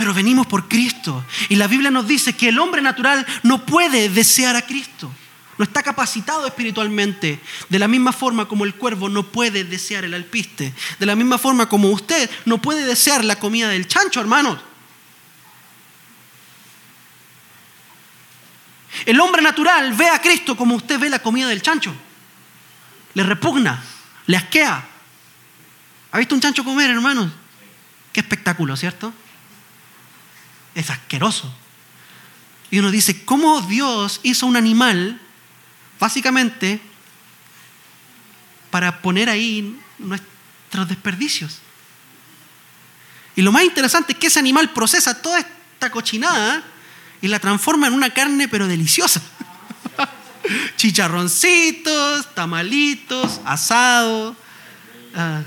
pero 0.00 0.14
venimos 0.14 0.46
por 0.46 0.66
Cristo. 0.66 1.26
Y 1.50 1.56
la 1.56 1.66
Biblia 1.66 1.90
nos 1.90 2.08
dice 2.08 2.32
que 2.32 2.48
el 2.48 2.58
hombre 2.58 2.80
natural 2.80 3.26
no 3.42 3.66
puede 3.66 4.08
desear 4.08 4.56
a 4.56 4.62
Cristo. 4.62 5.12
No 5.58 5.64
está 5.64 5.82
capacitado 5.82 6.46
espiritualmente. 6.46 7.38
De 7.68 7.78
la 7.78 7.86
misma 7.86 8.14
forma 8.14 8.48
como 8.48 8.64
el 8.64 8.76
cuervo 8.76 9.10
no 9.10 9.30
puede 9.30 9.62
desear 9.62 10.06
el 10.06 10.14
alpiste. 10.14 10.72
De 10.98 11.04
la 11.04 11.14
misma 11.16 11.36
forma 11.36 11.68
como 11.68 11.90
usted 11.90 12.30
no 12.46 12.62
puede 12.62 12.86
desear 12.86 13.22
la 13.26 13.36
comida 13.36 13.68
del 13.68 13.86
chancho, 13.86 14.22
hermanos. 14.22 14.58
El 19.04 19.20
hombre 19.20 19.42
natural 19.42 19.92
ve 19.92 20.08
a 20.08 20.22
Cristo 20.22 20.56
como 20.56 20.76
usted 20.76 20.98
ve 20.98 21.10
la 21.10 21.18
comida 21.18 21.46
del 21.48 21.60
chancho. 21.60 21.94
Le 23.12 23.22
repugna, 23.22 23.84
le 24.24 24.38
asquea. 24.38 24.82
¿Ha 26.12 26.18
visto 26.18 26.34
un 26.34 26.40
chancho 26.40 26.64
comer, 26.64 26.88
hermanos? 26.88 27.30
Qué 28.14 28.20
espectáculo, 28.20 28.74
¿cierto? 28.78 29.12
Es 30.80 30.90
asqueroso. 30.90 31.52
Y 32.70 32.78
uno 32.78 32.90
dice, 32.90 33.24
¿cómo 33.24 33.60
Dios 33.62 34.20
hizo 34.22 34.46
un 34.46 34.56
animal 34.56 35.20
básicamente 35.98 36.80
para 38.70 39.02
poner 39.02 39.28
ahí 39.28 39.78
nuestros 39.98 40.88
desperdicios? 40.88 41.58
Y 43.36 43.42
lo 43.42 43.52
más 43.52 43.64
interesante 43.64 44.12
es 44.12 44.18
que 44.18 44.28
ese 44.28 44.38
animal 44.38 44.70
procesa 44.70 45.20
toda 45.20 45.40
esta 45.40 45.90
cochinada 45.90 46.62
y 47.22 47.28
la 47.28 47.38
transforma 47.38 47.86
en 47.86 47.94
una 47.94 48.10
carne 48.10 48.48
pero 48.48 48.68
deliciosa. 48.68 49.20
Chicharroncitos, 50.76 52.34
tamalitos, 52.34 53.40
asado. 53.44 54.36
Ah, 55.14 55.42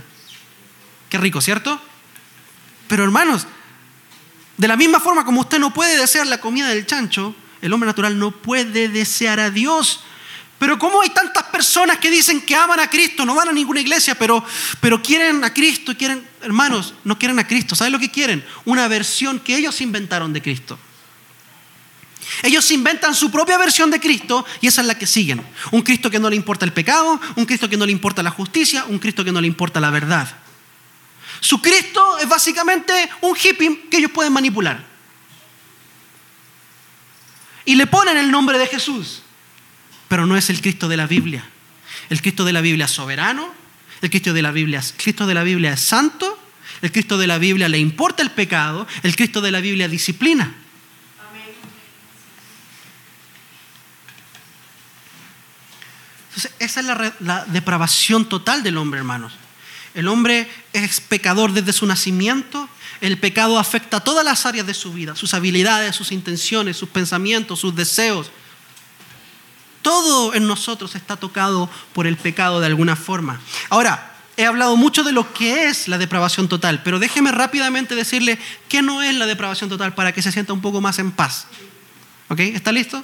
qué 1.09 1.17
rico, 1.17 1.41
¿cierto? 1.41 1.81
Pero 2.87 3.03
hermanos, 3.03 3.47
de 4.57 4.67
la 4.67 4.77
misma 4.77 4.99
forma 4.99 5.25
como 5.25 5.41
usted 5.41 5.59
no 5.59 5.73
puede 5.73 5.97
desear 5.97 6.27
la 6.27 6.39
comida 6.39 6.69
del 6.69 6.85
chancho, 6.85 7.35
el 7.61 7.73
hombre 7.73 7.87
natural 7.87 8.17
no 8.19 8.31
puede 8.31 8.89
desear 8.89 9.39
a 9.39 9.49
Dios. 9.49 10.01
Pero 10.59 10.79
¿cómo 10.79 11.01
hay 11.01 11.09
tantas 11.09 11.43
personas 11.43 11.97
que 11.97 12.09
dicen 12.09 12.41
que 12.41 12.55
aman 12.55 12.79
a 12.79 12.89
Cristo, 12.89 13.25
no 13.25 13.35
van 13.35 13.49
a 13.49 13.51
ninguna 13.51 13.81
iglesia, 13.81 14.15
pero, 14.15 14.43
pero 14.79 15.01
quieren 15.01 15.43
a 15.43 15.53
Cristo, 15.53 15.93
quieren, 15.97 16.25
hermanos, 16.41 16.93
no 17.03 17.17
quieren 17.17 17.39
a 17.39 17.47
Cristo? 17.47 17.75
¿Saben 17.75 17.91
lo 17.91 17.99
que 17.99 18.11
quieren? 18.11 18.45
Una 18.63 18.87
versión 18.87 19.39
que 19.39 19.57
ellos 19.57 19.81
inventaron 19.81 20.31
de 20.31 20.41
Cristo. 20.41 20.79
Ellos 22.41 22.69
inventan 22.71 23.13
su 23.13 23.29
propia 23.31 23.57
versión 23.57 23.91
de 23.91 23.99
Cristo 23.99 24.45
y 24.61 24.67
esa 24.67 24.81
es 24.81 24.87
la 24.87 24.97
que 24.97 25.07
siguen. 25.07 25.45
Un 25.71 25.81
Cristo 25.81 26.09
que 26.09 26.19
no 26.19 26.29
le 26.29 26.35
importa 26.35 26.65
el 26.65 26.73
pecado, 26.73 27.19
un 27.35 27.45
Cristo 27.45 27.69
que 27.69 27.77
no 27.77 27.85
le 27.85 27.91
importa 27.91 28.23
la 28.23 28.31
justicia, 28.31 28.85
un 28.87 28.99
Cristo 28.99 29.25
que 29.25 29.31
no 29.31 29.41
le 29.41 29.47
importa 29.47 29.79
la 29.79 29.89
verdad. 29.89 30.42
Su 31.43 31.61
Cristo 31.61 32.19
es 32.19 32.29
básicamente 32.29 32.93
un 33.19 33.35
hippie 33.35 33.89
que 33.91 33.97
ellos 33.97 34.11
pueden 34.11 34.31
manipular. 34.31 34.81
Y 37.65 37.75
le 37.75 37.85
ponen 37.85 38.15
el 38.15 38.31
nombre 38.31 38.57
de 38.57 38.65
Jesús, 38.65 39.23
pero 40.07 40.25
no 40.25 40.37
es 40.37 40.49
el 40.49 40.61
Cristo 40.61 40.87
de 40.87 40.95
la 40.95 41.05
Biblia. 41.05 41.43
El 42.09 42.21
Cristo 42.21 42.45
de 42.45 42.53
la 42.53 42.61
Biblia 42.61 42.85
es 42.85 42.91
soberano, 42.91 43.53
el 44.01 44.09
Cristo 44.09 44.31
de 44.31 44.41
la 44.41 44.51
Biblia, 44.51 44.81
Cristo 44.95 45.27
de 45.27 45.33
la 45.33 45.43
Biblia 45.43 45.73
es 45.73 45.81
santo, 45.81 46.39
el 46.81 46.93
Cristo 46.93 47.17
de 47.17 47.27
la 47.27 47.37
Biblia 47.39 47.67
le 47.67 47.77
importa 47.77 48.23
el 48.23 48.31
pecado, 48.31 48.87
el 49.03 49.13
Cristo 49.17 49.41
de 49.41 49.51
la 49.51 49.59
Biblia 49.59 49.89
disciplina. 49.89 50.49
Entonces, 56.29 56.53
esa 56.59 56.79
es 56.79 56.85
la, 56.85 57.13
la 57.19 57.43
depravación 57.47 58.29
total 58.29 58.63
del 58.63 58.77
hombre, 58.77 58.99
hermanos. 58.99 59.42
El 59.93 60.07
hombre 60.07 60.49
es 60.73 61.01
pecador 61.01 61.53
desde 61.53 61.73
su 61.73 61.85
nacimiento. 61.85 62.67
El 63.01 63.17
pecado 63.19 63.59
afecta 63.59 63.97
a 63.97 64.03
todas 64.03 64.25
las 64.25 64.45
áreas 64.45 64.65
de 64.65 64.73
su 64.73 64.93
vida, 64.93 65.15
sus 65.15 65.33
habilidades, 65.33 65.95
sus 65.95 66.11
intenciones, 66.11 66.77
sus 66.77 66.89
pensamientos, 66.89 67.59
sus 67.59 67.75
deseos. 67.75 68.31
Todo 69.81 70.33
en 70.33 70.47
nosotros 70.47 70.95
está 70.95 71.17
tocado 71.17 71.69
por 71.93 72.07
el 72.07 72.17
pecado 72.17 72.59
de 72.59 72.67
alguna 72.67 72.95
forma. 72.95 73.41
Ahora, 73.69 74.13
he 74.37 74.45
hablado 74.45 74.77
mucho 74.77 75.03
de 75.03 75.11
lo 75.11 75.31
que 75.33 75.67
es 75.67 75.87
la 75.87 75.97
depravación 75.97 76.47
total, 76.47 76.81
pero 76.83 76.97
déjeme 76.97 77.31
rápidamente 77.31 77.93
decirle 77.93 78.39
qué 78.69 78.81
no 78.81 79.01
es 79.01 79.13
la 79.15 79.25
depravación 79.25 79.69
total 79.69 79.93
para 79.93 80.11
que 80.11 80.21
se 80.21 80.31
sienta 80.31 80.53
un 80.53 80.61
poco 80.61 80.81
más 80.81 80.99
en 80.99 81.11
paz. 81.11 81.47
¿Ok? 82.29 82.39
¿Está 82.39 82.71
listo? 82.71 83.03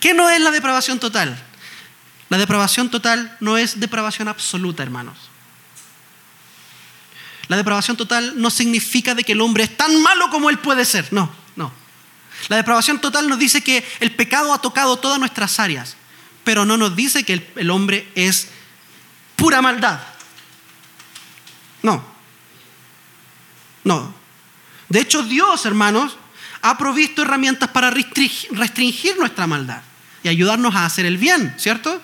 ¿Qué 0.00 0.12
no 0.12 0.28
es 0.28 0.40
la 0.40 0.50
depravación 0.50 0.98
total? 0.98 1.40
La 2.28 2.38
depravación 2.38 2.90
total 2.90 3.36
no 3.40 3.56
es 3.56 3.78
depravación 3.78 4.28
absoluta, 4.28 4.82
hermanos. 4.82 5.16
La 7.48 7.56
depravación 7.56 7.96
total 7.96 8.40
no 8.40 8.50
significa 8.50 9.14
de 9.14 9.24
que 9.24 9.32
el 9.32 9.40
hombre 9.40 9.64
es 9.64 9.76
tan 9.76 10.02
malo 10.02 10.30
como 10.30 10.50
él 10.50 10.58
puede 10.58 10.84
ser. 10.84 11.12
No, 11.12 11.30
no. 11.54 11.72
La 12.48 12.56
depravación 12.56 13.00
total 13.00 13.28
nos 13.28 13.38
dice 13.38 13.62
que 13.62 13.86
el 14.00 14.14
pecado 14.14 14.52
ha 14.52 14.60
tocado 14.60 14.96
todas 14.96 15.18
nuestras 15.18 15.58
áreas, 15.60 15.96
pero 16.44 16.64
no 16.64 16.76
nos 16.76 16.96
dice 16.96 17.24
que 17.24 17.50
el, 17.54 17.70
hombre 17.70 18.10
es 18.14 18.48
pura 19.36 19.62
maldad. 19.62 20.00
No. 21.82 22.04
No. 23.84 24.14
De 24.88 25.00
hecho, 25.00 25.22
Dios, 25.22 25.64
hermanos, 25.66 26.16
ha 26.62 26.76
provisto 26.78 27.22
herramientas 27.22 27.70
para 27.70 27.90
restringir 27.90 29.16
nuestra 29.18 29.46
maldad 29.46 29.82
y 30.22 30.28
ayudarnos 30.28 30.74
a 30.74 30.84
hacer 30.84 31.06
el 31.06 31.16
bien, 31.16 31.54
¿cierto? 31.58 32.02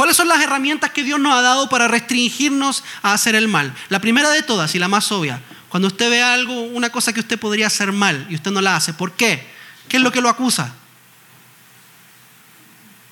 ¿Cuáles 0.00 0.16
son 0.16 0.28
las 0.28 0.40
herramientas 0.40 0.92
que 0.92 1.02
Dios 1.02 1.20
nos 1.20 1.34
ha 1.34 1.42
dado 1.42 1.68
para 1.68 1.86
restringirnos 1.86 2.84
a 3.02 3.12
hacer 3.12 3.34
el 3.34 3.48
mal? 3.48 3.74
La 3.90 3.98
primera 3.98 4.30
de 4.30 4.42
todas 4.42 4.74
y 4.74 4.78
la 4.78 4.88
más 4.88 5.12
obvia, 5.12 5.42
cuando 5.68 5.88
usted 5.88 6.08
ve 6.08 6.22
algo, 6.22 6.58
una 6.58 6.88
cosa 6.88 7.12
que 7.12 7.20
usted 7.20 7.38
podría 7.38 7.66
hacer 7.66 7.92
mal 7.92 8.26
y 8.30 8.34
usted 8.34 8.50
no 8.50 8.62
la 8.62 8.76
hace, 8.76 8.94
¿por 8.94 9.12
qué? 9.12 9.46
¿Qué 9.90 9.98
es 9.98 10.02
lo 10.02 10.10
que 10.10 10.22
lo 10.22 10.30
acusa? 10.30 10.72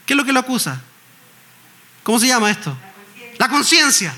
¿Qué 0.07 0.14
es 0.14 0.16
lo 0.16 0.24
que 0.24 0.32
lo 0.32 0.41
acusa? 0.41 0.80
¿Cómo 2.05 2.18
se 2.18 2.28
llama 2.28 2.51
esto? 2.51 2.74
La 3.36 3.51
conciencia. 3.51 4.14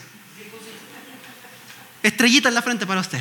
Estrellita 2.04 2.50
en 2.50 2.54
la 2.54 2.62
frente 2.62 2.86
para 2.86 3.00
usted. 3.00 3.20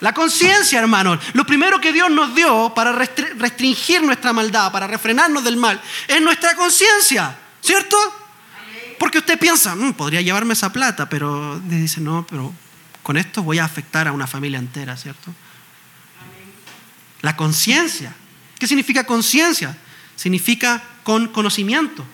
La 0.00 0.12
conciencia, 0.12 0.80
hermanos. 0.80 1.20
Lo 1.34 1.46
primero 1.46 1.80
que 1.80 1.92
Dios 1.92 2.10
nos 2.10 2.34
dio 2.34 2.74
para 2.74 2.90
restringir 2.90 4.02
nuestra 4.02 4.32
maldad, 4.32 4.72
para 4.72 4.88
refrenarnos 4.88 5.44
del 5.44 5.56
mal, 5.56 5.80
es 6.08 6.20
nuestra 6.20 6.56
conciencia. 6.56 7.36
¿Cierto? 7.60 7.96
Porque 8.98 9.18
usted 9.18 9.38
piensa, 9.38 9.74
mm, 9.74 9.94
podría 9.94 10.20
llevarme 10.20 10.52
esa 10.52 10.72
plata, 10.72 11.08
pero 11.08 11.58
dice, 11.60 12.00
no, 12.00 12.26
pero 12.28 12.52
con 13.02 13.16
esto 13.16 13.42
voy 13.42 13.58
a 13.58 13.64
afectar 13.64 14.06
a 14.06 14.12
una 14.12 14.26
familia 14.26 14.58
entera, 14.58 14.96
¿cierto? 14.96 15.34
La 17.22 17.36
conciencia. 17.36 18.14
¿Qué 18.58 18.66
significa 18.66 19.04
conciencia? 19.04 19.76
Significa 20.16 20.82
con 21.02 21.28
conocimiento. 21.28 22.04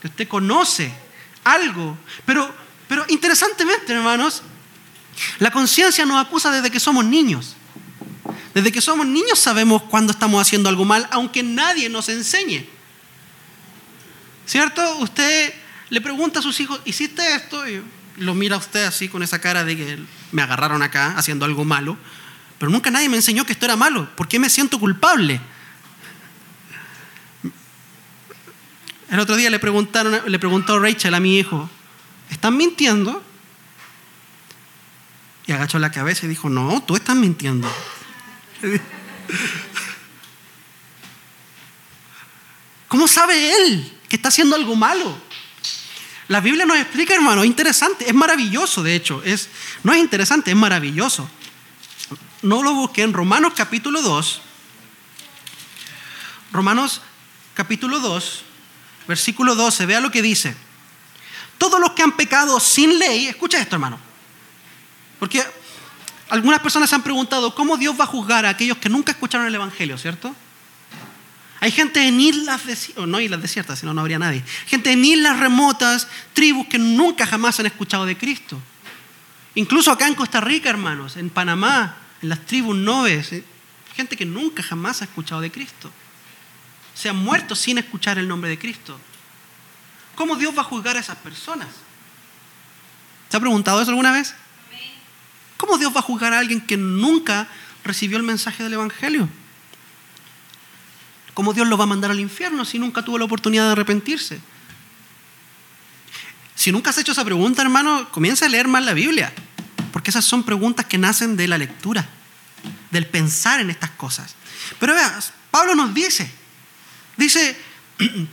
Que 0.00 0.08
usted 0.08 0.28
conoce 0.28 0.92
algo. 1.44 1.96
Pero, 2.26 2.54
pero 2.88 3.04
interesantemente, 3.08 3.92
hermanos, 3.92 4.42
la 5.38 5.50
conciencia 5.50 6.04
nos 6.04 6.24
acusa 6.24 6.50
desde 6.50 6.70
que 6.70 6.80
somos 6.80 7.04
niños. 7.04 7.56
Desde 8.54 8.72
que 8.72 8.80
somos 8.80 9.06
niños 9.06 9.38
sabemos 9.38 9.82
cuando 9.84 10.12
estamos 10.12 10.40
haciendo 10.40 10.68
algo 10.68 10.84
mal, 10.84 11.08
aunque 11.10 11.42
nadie 11.42 11.88
nos 11.88 12.08
enseñe. 12.08 12.77
¿Cierto? 14.48 14.96
Usted 15.00 15.52
le 15.90 16.00
pregunta 16.00 16.38
a 16.38 16.42
sus 16.42 16.58
hijos, 16.58 16.80
¿hiciste 16.86 17.34
esto? 17.34 17.68
Y 17.68 17.82
lo 18.16 18.34
mira 18.34 18.56
usted 18.56 18.86
así 18.86 19.10
con 19.10 19.22
esa 19.22 19.42
cara 19.42 19.62
de 19.62 19.76
que 19.76 19.98
me 20.32 20.40
agarraron 20.40 20.82
acá 20.82 21.12
haciendo 21.18 21.44
algo 21.44 21.66
malo. 21.66 21.98
Pero 22.58 22.72
nunca 22.72 22.90
nadie 22.90 23.10
me 23.10 23.16
enseñó 23.16 23.44
que 23.44 23.52
esto 23.52 23.66
era 23.66 23.76
malo. 23.76 24.08
¿Por 24.16 24.26
qué 24.26 24.38
me 24.38 24.48
siento 24.48 24.80
culpable? 24.80 25.38
El 29.10 29.20
otro 29.20 29.36
día 29.36 29.50
le, 29.50 29.58
preguntaron, 29.58 30.18
le 30.24 30.38
preguntó 30.38 30.78
Rachel 30.78 31.12
a 31.12 31.20
mi 31.20 31.38
hijo, 31.38 31.68
¿están 32.30 32.56
mintiendo? 32.56 33.22
Y 35.46 35.52
agachó 35.52 35.78
la 35.78 35.90
cabeza 35.90 36.24
y 36.24 36.30
dijo, 36.30 36.48
no, 36.48 36.82
tú 36.86 36.96
estás 36.96 37.16
mintiendo. 37.16 37.70
¿Cómo 42.88 43.06
sabe 43.06 43.52
él 43.54 43.97
que 44.08 44.16
está 44.16 44.28
haciendo 44.28 44.56
algo 44.56 44.74
malo? 44.74 45.16
La 46.28 46.40
Biblia 46.40 46.66
nos 46.66 46.76
explica, 46.76 47.14
hermano, 47.14 47.42
es 47.42 47.46
interesante, 47.46 48.06
es 48.06 48.14
maravilloso, 48.14 48.82
de 48.82 48.94
hecho, 48.94 49.22
es, 49.24 49.48
no 49.82 49.92
es 49.92 49.98
interesante, 49.98 50.50
es 50.50 50.56
maravilloso. 50.56 51.28
No 52.42 52.62
lo 52.62 52.74
busqué 52.74 53.02
en 53.02 53.14
Romanos 53.14 53.54
capítulo 53.56 54.02
2. 54.02 54.42
Romanos 56.52 57.00
capítulo 57.54 57.98
2, 57.98 58.42
versículo 59.06 59.54
12, 59.54 59.86
vea 59.86 60.00
lo 60.00 60.10
que 60.10 60.22
dice. 60.22 60.54
Todos 61.56 61.80
los 61.80 61.92
que 61.92 62.02
han 62.02 62.12
pecado 62.12 62.60
sin 62.60 62.98
ley, 62.98 63.26
escucha 63.26 63.58
esto, 63.58 63.76
hermano. 63.76 63.98
Porque 65.18 65.44
algunas 66.28 66.60
personas 66.60 66.90
se 66.90 66.94
han 66.94 67.02
preguntado 67.02 67.54
cómo 67.54 67.76
Dios 67.76 67.98
va 67.98 68.04
a 68.04 68.06
juzgar 68.06 68.46
a 68.46 68.50
aquellos 68.50 68.78
que 68.78 68.88
nunca 68.88 69.12
escucharon 69.12 69.46
el 69.46 69.54
Evangelio, 69.54 69.96
¿cierto? 69.98 70.34
Hay 71.60 71.72
gente 71.72 72.06
en 72.06 72.20
islas, 72.20 72.66
desiertas, 72.66 73.06
no 73.06 73.20
islas 73.20 73.42
desiertas, 73.42 73.78
si 73.80 73.86
no, 73.86 73.92
no 73.92 74.00
habría 74.00 74.18
nadie. 74.18 74.44
Gente 74.66 74.92
en 74.92 75.04
islas 75.04 75.40
remotas, 75.40 76.08
tribus 76.32 76.66
que 76.68 76.78
nunca 76.78 77.26
jamás 77.26 77.58
han 77.58 77.66
escuchado 77.66 78.06
de 78.06 78.16
Cristo. 78.16 78.60
Incluso 79.54 79.90
acá 79.90 80.06
en 80.06 80.14
Costa 80.14 80.40
Rica, 80.40 80.70
hermanos, 80.70 81.16
en 81.16 81.30
Panamá, 81.30 81.96
en 82.22 82.28
las 82.28 82.46
tribus 82.46 82.76
noves, 82.76 83.32
eh, 83.32 83.44
gente 83.96 84.16
que 84.16 84.24
nunca 84.24 84.62
jamás 84.62 85.02
ha 85.02 85.06
escuchado 85.06 85.40
de 85.40 85.50
Cristo. 85.50 85.90
Se 86.94 87.08
han 87.08 87.16
muerto 87.16 87.56
sin 87.56 87.78
escuchar 87.78 88.18
el 88.18 88.28
nombre 88.28 88.50
de 88.50 88.58
Cristo. 88.58 88.98
¿Cómo 90.14 90.36
Dios 90.36 90.56
va 90.56 90.62
a 90.62 90.64
juzgar 90.64 90.96
a 90.96 91.00
esas 91.00 91.16
personas? 91.16 91.68
¿Se 93.28 93.36
ha 93.36 93.40
preguntado 93.40 93.82
eso 93.82 93.90
alguna 93.90 94.12
vez? 94.12 94.34
¿Cómo 95.56 95.76
Dios 95.76 95.94
va 95.94 96.00
a 96.00 96.02
juzgar 96.02 96.32
a 96.32 96.38
alguien 96.38 96.60
que 96.60 96.76
nunca 96.76 97.48
recibió 97.82 98.16
el 98.16 98.22
mensaje 98.22 98.62
del 98.62 98.74
Evangelio? 98.74 99.28
¿Cómo 101.38 101.52
Dios 101.52 101.68
lo 101.68 101.76
va 101.78 101.84
a 101.84 101.86
mandar 101.86 102.10
al 102.10 102.18
infierno 102.18 102.64
si 102.64 102.80
nunca 102.80 103.04
tuvo 103.04 103.16
la 103.16 103.24
oportunidad 103.24 103.66
de 103.66 103.70
arrepentirse? 103.70 104.40
Si 106.56 106.72
nunca 106.72 106.90
has 106.90 106.98
hecho 106.98 107.12
esa 107.12 107.24
pregunta, 107.24 107.62
hermano, 107.62 108.10
comienza 108.10 108.46
a 108.46 108.48
leer 108.48 108.66
más 108.66 108.84
la 108.84 108.92
Biblia, 108.92 109.32
porque 109.92 110.10
esas 110.10 110.24
son 110.24 110.42
preguntas 110.42 110.86
que 110.86 110.98
nacen 110.98 111.36
de 111.36 111.46
la 111.46 111.56
lectura, 111.56 112.08
del 112.90 113.06
pensar 113.06 113.60
en 113.60 113.70
estas 113.70 113.90
cosas. 113.90 114.34
Pero 114.80 114.94
veas, 114.94 115.32
Pablo 115.52 115.76
nos 115.76 115.94
dice, 115.94 116.28
dice, 117.16 117.56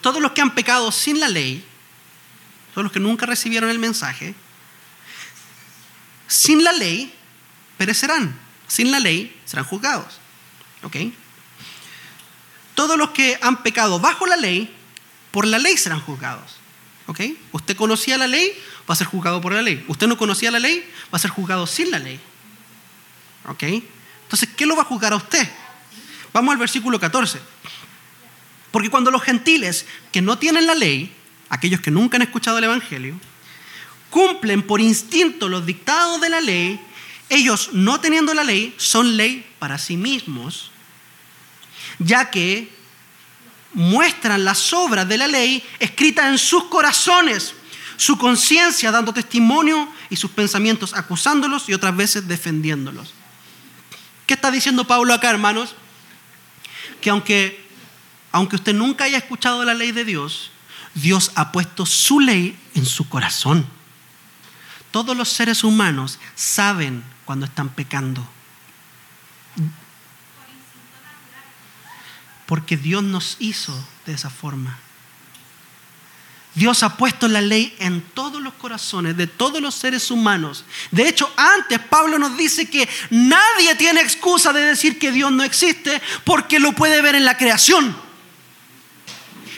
todos 0.00 0.22
los 0.22 0.32
que 0.32 0.40
han 0.40 0.54
pecado 0.54 0.90
sin 0.90 1.20
la 1.20 1.28
ley, 1.28 1.62
todos 2.72 2.84
los 2.84 2.92
que 2.92 3.00
nunca 3.00 3.26
recibieron 3.26 3.68
el 3.68 3.78
mensaje, 3.78 4.34
sin 6.28 6.64
la 6.64 6.72
ley 6.72 7.12
perecerán. 7.76 8.34
Sin 8.68 8.90
la 8.90 9.00
ley 9.00 9.38
serán 9.44 9.66
juzgados. 9.66 10.18
¿Ok? 10.82 10.96
Todos 12.74 12.96
los 12.96 13.10
que 13.10 13.38
han 13.42 13.62
pecado 13.62 14.00
bajo 14.00 14.26
la 14.26 14.36
ley, 14.36 14.74
por 15.30 15.46
la 15.46 15.58
ley 15.58 15.76
serán 15.76 16.00
juzgados. 16.00 16.56
¿Ok? 17.06 17.20
Usted 17.52 17.76
conocía 17.76 18.16
la 18.16 18.26
ley, 18.26 18.52
va 18.88 18.94
a 18.94 18.96
ser 18.96 19.06
juzgado 19.06 19.40
por 19.40 19.52
la 19.52 19.62
ley. 19.62 19.84
Usted 19.88 20.06
no 20.06 20.16
conocía 20.16 20.50
la 20.50 20.58
ley, 20.58 20.88
va 21.12 21.16
a 21.16 21.18
ser 21.18 21.30
juzgado 21.30 21.66
sin 21.66 21.90
la 21.90 21.98
ley. 21.98 22.20
¿Ok? 23.48 23.62
Entonces, 23.62 24.48
¿qué 24.56 24.66
lo 24.66 24.76
va 24.76 24.82
a 24.82 24.86
juzgar 24.86 25.12
a 25.12 25.16
usted? 25.16 25.48
Vamos 26.32 26.52
al 26.52 26.58
versículo 26.58 26.98
14. 26.98 27.40
Porque 28.70 28.88
cuando 28.88 29.10
los 29.10 29.22
gentiles 29.22 29.84
que 30.10 30.22
no 30.22 30.38
tienen 30.38 30.66
la 30.66 30.74
ley, 30.74 31.12
aquellos 31.50 31.80
que 31.80 31.90
nunca 31.90 32.16
han 32.16 32.22
escuchado 32.22 32.58
el 32.58 32.64
Evangelio, 32.64 33.20
cumplen 34.08 34.62
por 34.62 34.80
instinto 34.80 35.48
los 35.48 35.66
dictados 35.66 36.20
de 36.20 36.30
la 36.30 36.40
ley, 36.40 36.80
ellos 37.28 37.70
no 37.72 38.00
teniendo 38.00 38.32
la 38.34 38.44
ley 38.44 38.74
son 38.78 39.16
ley 39.16 39.46
para 39.58 39.78
sí 39.78 39.96
mismos, 39.96 40.70
ya 41.98 42.30
que 42.30 42.72
muestran 43.74 44.44
las 44.44 44.72
obras 44.72 45.08
de 45.08 45.18
la 45.18 45.26
ley 45.26 45.62
escritas 45.78 46.26
en 46.26 46.38
sus 46.38 46.64
corazones, 46.64 47.54
su 47.96 48.18
conciencia 48.18 48.90
dando 48.90 49.12
testimonio 49.12 49.88
y 50.10 50.16
sus 50.16 50.30
pensamientos 50.30 50.94
acusándolos 50.94 51.68
y 51.68 51.74
otras 51.74 51.96
veces 51.96 52.28
defendiéndolos. 52.28 53.14
¿Qué 54.26 54.34
está 54.34 54.50
diciendo 54.50 54.86
Pablo 54.86 55.14
acá, 55.14 55.30
hermanos? 55.30 55.74
Que 57.00 57.10
aunque, 57.10 57.66
aunque 58.30 58.56
usted 58.56 58.74
nunca 58.74 59.04
haya 59.04 59.18
escuchado 59.18 59.64
la 59.64 59.74
ley 59.74 59.92
de 59.92 60.04
Dios, 60.04 60.50
Dios 60.94 61.32
ha 61.34 61.52
puesto 61.52 61.86
su 61.86 62.20
ley 62.20 62.56
en 62.74 62.84
su 62.84 63.08
corazón. 63.08 63.66
Todos 64.90 65.16
los 65.16 65.30
seres 65.30 65.64
humanos 65.64 66.18
saben 66.34 67.02
cuando 67.24 67.46
están 67.46 67.70
pecando. 67.70 68.26
Porque 72.52 72.76
Dios 72.76 73.02
nos 73.02 73.36
hizo 73.38 73.72
de 74.04 74.12
esa 74.12 74.28
forma. 74.28 74.78
Dios 76.54 76.82
ha 76.82 76.98
puesto 76.98 77.26
la 77.26 77.40
ley 77.40 77.74
en 77.78 78.02
todos 78.02 78.42
los 78.42 78.52
corazones 78.52 79.16
de 79.16 79.26
todos 79.26 79.62
los 79.62 79.74
seres 79.74 80.10
humanos. 80.10 80.66
De 80.90 81.08
hecho, 81.08 81.32
antes 81.34 81.78
Pablo 81.78 82.18
nos 82.18 82.36
dice 82.36 82.68
que 82.68 82.86
nadie 83.08 83.74
tiene 83.76 84.02
excusa 84.02 84.52
de 84.52 84.60
decir 84.60 84.98
que 84.98 85.12
Dios 85.12 85.32
no 85.32 85.44
existe 85.44 86.02
porque 86.24 86.60
lo 86.60 86.72
puede 86.72 87.00
ver 87.00 87.14
en 87.14 87.24
la 87.24 87.38
creación. 87.38 87.96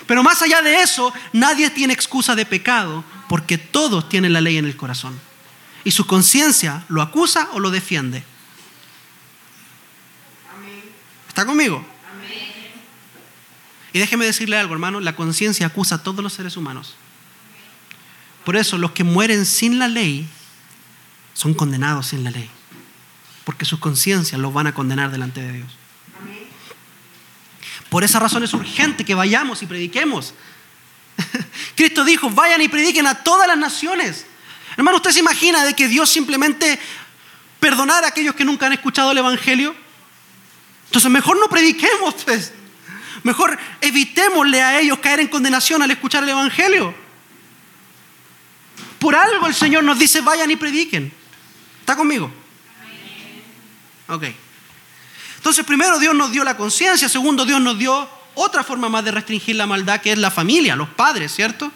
Pero 0.07 0.22
más 0.22 0.40
allá 0.42 0.62
de 0.62 0.80
eso, 0.80 1.12
nadie 1.32 1.70
tiene 1.70 1.95
excusa 1.95 2.36
de 2.36 2.47
pecado 2.47 3.03
porque 3.28 3.59
todos 3.59 4.09
tienen 4.09 4.32
la 4.32 4.40
ley 4.40 4.57
en 4.57 4.66
el 4.66 4.76
corazón. 4.76 5.20
Y 5.82 5.90
su 5.90 6.07
conciencia 6.07 6.84
lo 6.86 7.03
acusa 7.03 7.49
o 7.55 7.59
lo 7.59 7.72
defiende. 7.72 8.22
¿Está 11.26 11.45
conmigo? 11.45 11.93
Y 13.95 14.01
déjeme 14.01 14.24
decirle 14.24 14.59
algo, 14.59 14.74
hermano, 14.74 14.99
la 14.99 15.14
conciencia 15.14 15.68
acusa 15.68 15.95
a 15.95 16.03
todos 16.03 16.20
los 16.20 16.32
seres 16.32 16.57
humanos. 16.57 16.97
Por 18.45 18.57
eso 18.57 18.76
los 18.76 18.90
que 18.90 19.05
mueren 19.05 19.47
sin 19.47 19.78
la 19.78 19.86
ley 19.86 20.26
son 21.32 21.55
condenados 21.55 22.09
sin 22.09 22.24
la 22.24 22.32
ley, 22.32 22.51
porque 23.45 23.64
sus 23.64 23.78
conciencias 23.78 24.40
los 24.40 24.53
van 24.53 24.66
a 24.66 24.74
condenar 24.74 25.12
delante 25.12 25.40
de 25.40 25.53
Dios. 25.53 25.68
Por 27.88 28.03
esa 28.03 28.18
razón 28.18 28.42
es 28.42 28.53
urgente 28.53 29.05
que 29.05 29.14
vayamos 29.14 29.62
y 29.62 29.66
prediquemos. 29.66 30.34
Cristo 31.76 32.05
dijo, 32.05 32.28
vayan 32.30 32.62
y 32.62 32.68
prediquen 32.68 33.07
a 33.07 33.22
todas 33.22 33.47
las 33.47 33.57
naciones. 33.57 34.26
Hermano, 34.76 34.97
¿usted 34.97 35.12
se 35.12 35.20
imagina 35.20 35.64
de 35.64 35.74
que 35.74 35.86
Dios 35.86 36.11
simplemente 36.11 36.80
perdonara 37.61 38.09
a 38.09 38.11
aquellos 38.11 38.34
que 38.34 38.45
nunca 38.45 38.66
han 38.66 38.72
escuchado 38.72 39.12
el 39.12 39.18
Evangelio? 39.18 39.72
Entonces 40.86 41.09
mejor 41.12 41.38
no 41.38 41.47
prediquemos, 41.47 42.14
pues. 42.24 42.53
Mejor 43.25 43.59
evitémosle 43.81 44.62
a 44.62 44.81
ellos 44.81 44.99
caer 45.01 45.18
en 45.18 45.29
condenación 45.29 45.83
al 45.83 45.91
escuchar 45.91 46.22
el 46.22 46.29
Evangelio. 46.29 46.95
Por 49.01 49.16
algo 49.16 49.47
el 49.47 49.55
Señor 49.55 49.83
nos 49.83 49.99
dice, 49.99 50.20
vayan 50.20 50.51
y 50.51 50.57
prediquen. 50.57 51.12
¿Está 51.81 51.97
conmigo? 51.97 52.31
Ok. 54.09 54.25
Entonces, 55.37 55.64
primero 55.64 55.99
Dios 55.99 56.14
nos 56.14 56.33
dio 56.33 56.45
la 56.45 56.57
conciencia, 56.57 57.09
segundo 57.09 57.45
Dios 57.45 57.61
nos 57.61 57.79
dio 57.79 58.09
otra 58.35 58.62
forma 58.62 58.89
más 58.89 59.05
de 59.05 59.11
restringir 59.11 59.57
la 59.57 59.66
maldad, 59.66 60.01
que 60.01 60.12
es 60.12 60.18
la 60.18 60.31
familia, 60.31 60.77
los 60.77 60.89
padres, 60.89 61.35
¿cierto? 61.35 61.70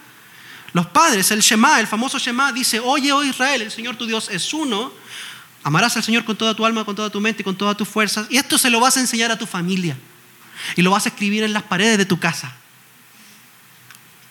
Los 0.73 0.87
padres, 0.87 1.31
el 1.31 1.41
Shema, 1.41 1.81
el 1.81 1.87
famoso 1.87 2.19
Shema, 2.19 2.53
dice, 2.53 2.81
oye, 2.81 3.13
oh 3.13 3.25
Israel, 3.25 3.63
el 3.63 3.71
Señor 3.71 3.97
tu 3.97 4.07
Dios 4.07 4.29
es 4.31 4.53
uno, 4.53 4.93
amarás 5.63 5.97
al 5.97 6.03
Señor 6.03 6.25
con 6.25 6.37
toda 6.37 6.55
tu 6.55 6.65
alma, 6.67 6.85
con 6.85 6.95
toda 6.95 7.11
tu 7.11 7.21
mente 7.21 7.43
con 7.45 7.57
todas 7.57 7.77
tus 7.77 7.89
fuerzas, 7.89 8.27
y 8.31 8.37
esto 8.37 8.59
se 8.59 8.71
lo 8.71 8.81
vas 8.81 8.97
a 8.97 9.01
enseñar 9.01 9.31
a 9.31 9.39
tu 9.39 9.47
familia, 9.47 9.97
y 10.77 10.83
lo 10.83 10.91
vas 10.91 11.07
a 11.07 11.11
escribir 11.11 11.43
en 11.43 11.53
las 11.53 11.63
paredes 11.63 11.99
de 11.99 12.07
tu 12.07 12.19
casa. 12.19 12.55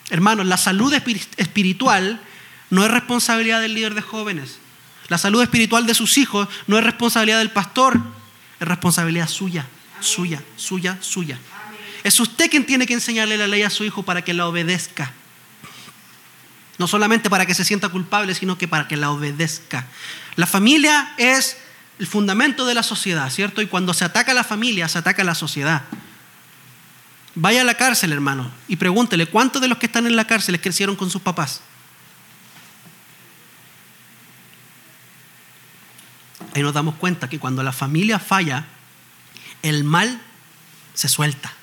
Hermanos, 0.10 0.46
la 0.46 0.58
salud 0.58 0.94
espiritual 0.94 2.22
no 2.70 2.86
es 2.86 2.92
responsabilidad 2.92 3.62
del 3.62 3.74
líder 3.74 3.94
de 3.94 4.02
jóvenes. 4.02 4.60
La 5.10 5.18
salud 5.18 5.42
espiritual 5.42 5.86
de 5.86 5.94
sus 5.94 6.18
hijos 6.18 6.48
no 6.68 6.78
es 6.78 6.84
responsabilidad 6.84 7.40
del 7.40 7.52
pastor, 7.52 8.00
es 8.60 8.68
responsabilidad 8.68 9.28
suya, 9.28 9.66
suya, 10.00 10.42
suya, 10.56 10.98
suya. 11.02 11.40
Es 12.04 12.20
usted 12.20 12.50
quien 12.50 12.66
tiene 12.66 12.86
que 12.86 12.94
enseñarle 12.94 13.38
la 13.38 13.48
ley 13.48 13.64
a 13.64 13.70
su 13.70 13.84
hijo 13.84 14.04
para 14.04 14.24
que 14.24 14.34
la 14.34 14.48
obedezca. 14.48 15.12
No 16.78 16.88
solamente 16.88 17.30
para 17.30 17.46
que 17.46 17.54
se 17.54 17.66
sienta 17.66 17.90
culpable, 17.90 18.36
sino 18.36 18.58
que 18.58 18.68
para 18.68 18.88
que 18.88 18.98
la 18.98 19.12
obedezca. 19.12 19.88
La 20.36 20.46
familia 20.46 21.14
es 21.18 21.58
el 22.00 22.08
fundamento 22.08 22.66
de 22.66 22.76
la 22.76 22.84
sociedad, 22.84 23.30
¿cierto? 23.32 23.62
Y 23.62 23.68
cuando 23.68 23.94
se 23.94 24.06
ataca 24.06 24.32
a 24.32 24.36
la 24.36 24.44
familia, 24.44 24.88
se 24.88 25.00
ataca 25.00 25.24
a 25.24 25.26
la 25.26 25.36
sociedad. 25.36 25.84
Vaya 27.40 27.62
a 27.62 27.64
la 27.64 27.76
cárcel, 27.76 28.12
hermano, 28.12 28.50
y 28.68 28.78
pregúntele, 28.78 29.28
¿cuántos 29.28 29.62
de 29.62 29.68
los 29.68 29.78
que 29.78 29.86
están 29.86 30.08
en 30.08 30.16
la 30.16 30.26
cárcel 30.26 30.60
crecieron 30.60 30.96
con 30.96 31.12
sus 31.12 31.22
papás? 31.22 31.62
Ahí 36.56 36.64
nos 36.64 36.74
damos 36.74 36.96
cuenta 36.96 37.30
que 37.30 37.38
cuando 37.38 37.62
la 37.62 37.72
familia 37.72 38.18
falla, 38.18 38.66
el 39.62 39.84
mal 39.84 40.20
se 40.96 41.08
suelta. 41.08 41.54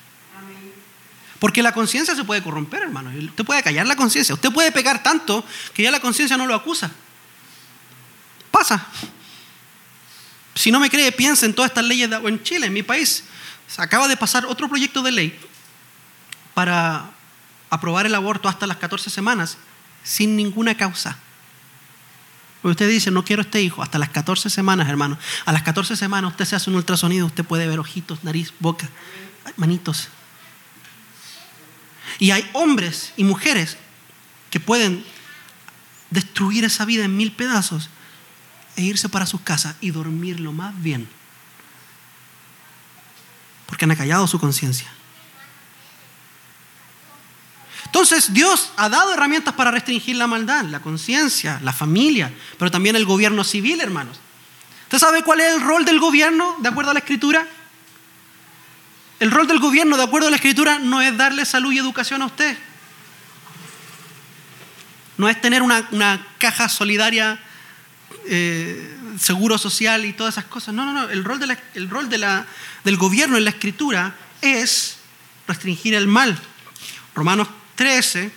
Porque 1.39 1.61
la 1.61 1.73
conciencia 1.73 2.15
se 2.15 2.23
puede 2.23 2.41
corromper, 2.41 2.83
hermano. 2.83 3.11
Usted 3.13 3.43
puede 3.43 3.61
callar 3.61 3.85
la 3.85 3.97
conciencia. 3.97 4.33
Usted 4.33 4.53
puede 4.53 4.71
pecar 4.71 5.03
tanto 5.03 5.43
que 5.73 5.83
ya 5.83 5.91
la 5.91 5.99
conciencia 5.99 6.37
no 6.37 6.47
lo 6.47 6.55
acusa. 6.55 6.89
Pasa. 8.49 8.87
Si 10.53 10.71
no 10.71 10.79
me 10.79 10.89
cree, 10.89 11.11
piensa 11.11 11.45
en 11.45 11.53
todas 11.53 11.71
estas 11.71 11.83
leyes 11.83 12.09
de, 12.09 12.15
en 12.15 12.41
Chile, 12.43 12.67
en 12.67 12.73
mi 12.73 12.81
país. 12.81 13.25
Acaba 13.75 14.07
de 14.07 14.15
pasar 14.15 14.45
otro 14.45 14.69
proyecto 14.69 15.01
de 15.01 15.11
ley 15.11 15.39
para 16.55 17.11
aprobar 17.69 18.07
el 18.07 18.15
aborto 18.15 18.49
hasta 18.49 18.65
las 18.65 18.77
14 18.77 19.11
semanas 19.11 19.59
sin 20.03 20.35
ninguna 20.35 20.75
causa. 20.75 21.17
Porque 22.61 22.71
usted 22.71 22.89
dice, 22.89 23.11
no 23.11 23.23
quiero 23.23 23.43
este 23.43 23.61
hijo, 23.61 23.83
hasta 23.83 23.99
las 23.99 24.09
14 24.09 24.49
semanas, 24.49 24.89
hermano. 24.89 25.19
A 25.45 25.51
las 25.51 25.61
14 25.61 25.95
semanas 25.95 26.31
usted 26.31 26.45
se 26.45 26.55
hace 26.55 26.71
un 26.71 26.77
ultrasonido, 26.77 27.27
usted 27.27 27.45
puede 27.45 27.67
ver 27.67 27.77
ojitos, 27.77 28.23
nariz, 28.23 28.53
boca, 28.59 28.89
manitos. 29.57 30.07
Y 32.17 32.31
hay 32.31 32.49
hombres 32.53 33.13
y 33.17 33.23
mujeres 33.23 33.77
que 34.49 34.59
pueden 34.59 35.05
destruir 36.09 36.63
esa 36.63 36.85
vida 36.85 37.03
en 37.05 37.15
mil 37.17 37.31
pedazos 37.33 37.89
e 38.77 38.83
irse 38.83 39.09
para 39.09 39.25
sus 39.25 39.41
casas 39.41 39.75
y 39.81 39.91
dormir 39.91 40.39
lo 40.39 40.51
más 40.53 40.73
bien. 40.81 41.07
Porque 43.67 43.85
han 43.85 43.91
acallado 43.91 44.25
su 44.27 44.39
conciencia. 44.39 44.94
Entonces 47.85 48.33
Dios 48.33 48.71
ha 48.75 48.89
dado 48.89 49.13
herramientas 49.13 49.53
para 49.53 49.71
restringir 49.71 50.17
la 50.17 50.27
maldad, 50.27 50.65
la 50.65 50.81
conciencia, 50.81 51.59
la 51.63 51.71
familia, 51.71 52.33
pero 52.57 52.69
también 52.69 52.95
el 52.95 53.05
gobierno 53.05 53.43
civil, 53.43 53.79
hermanos. 53.79 54.19
¿Usted 54.83 54.99
sabe 54.99 55.23
cuál 55.23 55.41
es 55.41 55.53
el 55.53 55.61
rol 55.61 55.85
del 55.85 55.99
gobierno 55.99 56.55
de 56.59 56.69
acuerdo 56.69 56.91
a 56.91 56.93
la 56.93 56.99
escritura? 56.99 57.47
El 59.19 59.31
rol 59.31 59.47
del 59.47 59.59
gobierno, 59.59 59.97
de 59.97 60.03
acuerdo 60.03 60.27
a 60.27 60.29
la 60.29 60.35
escritura, 60.35 60.79
no 60.79 61.01
es 61.01 61.15
darle 61.15 61.45
salud 61.45 61.71
y 61.71 61.79
educación 61.79 62.21
a 62.21 62.25
usted. 62.25 62.57
No 65.17 65.29
es 65.29 65.39
tener 65.39 65.61
una, 65.61 66.27
caja 66.37 66.67
solidaria, 66.67 67.39
eh, 68.25 68.97
seguro 69.17 69.57
social 69.57 70.03
y 70.03 70.11
todas 70.11 70.33
esas 70.33 70.45
cosas. 70.45 70.73
No, 70.73 70.85
no, 70.85 70.91
no. 70.91 71.09
El 71.09 71.23
rol, 71.23 71.39
el 71.75 71.89
rol 71.89 72.09
de 72.09 72.17
la, 72.17 72.45
del 72.83 72.97
gobierno 72.97 73.37
en 73.37 73.45
la 73.45 73.51
escritura 73.51 74.15
es 74.41 74.97
restringir 75.47 75.93
el 75.93 76.07
mal. 76.07 76.37
Romanos 77.15 77.47
13. 77.75 78.31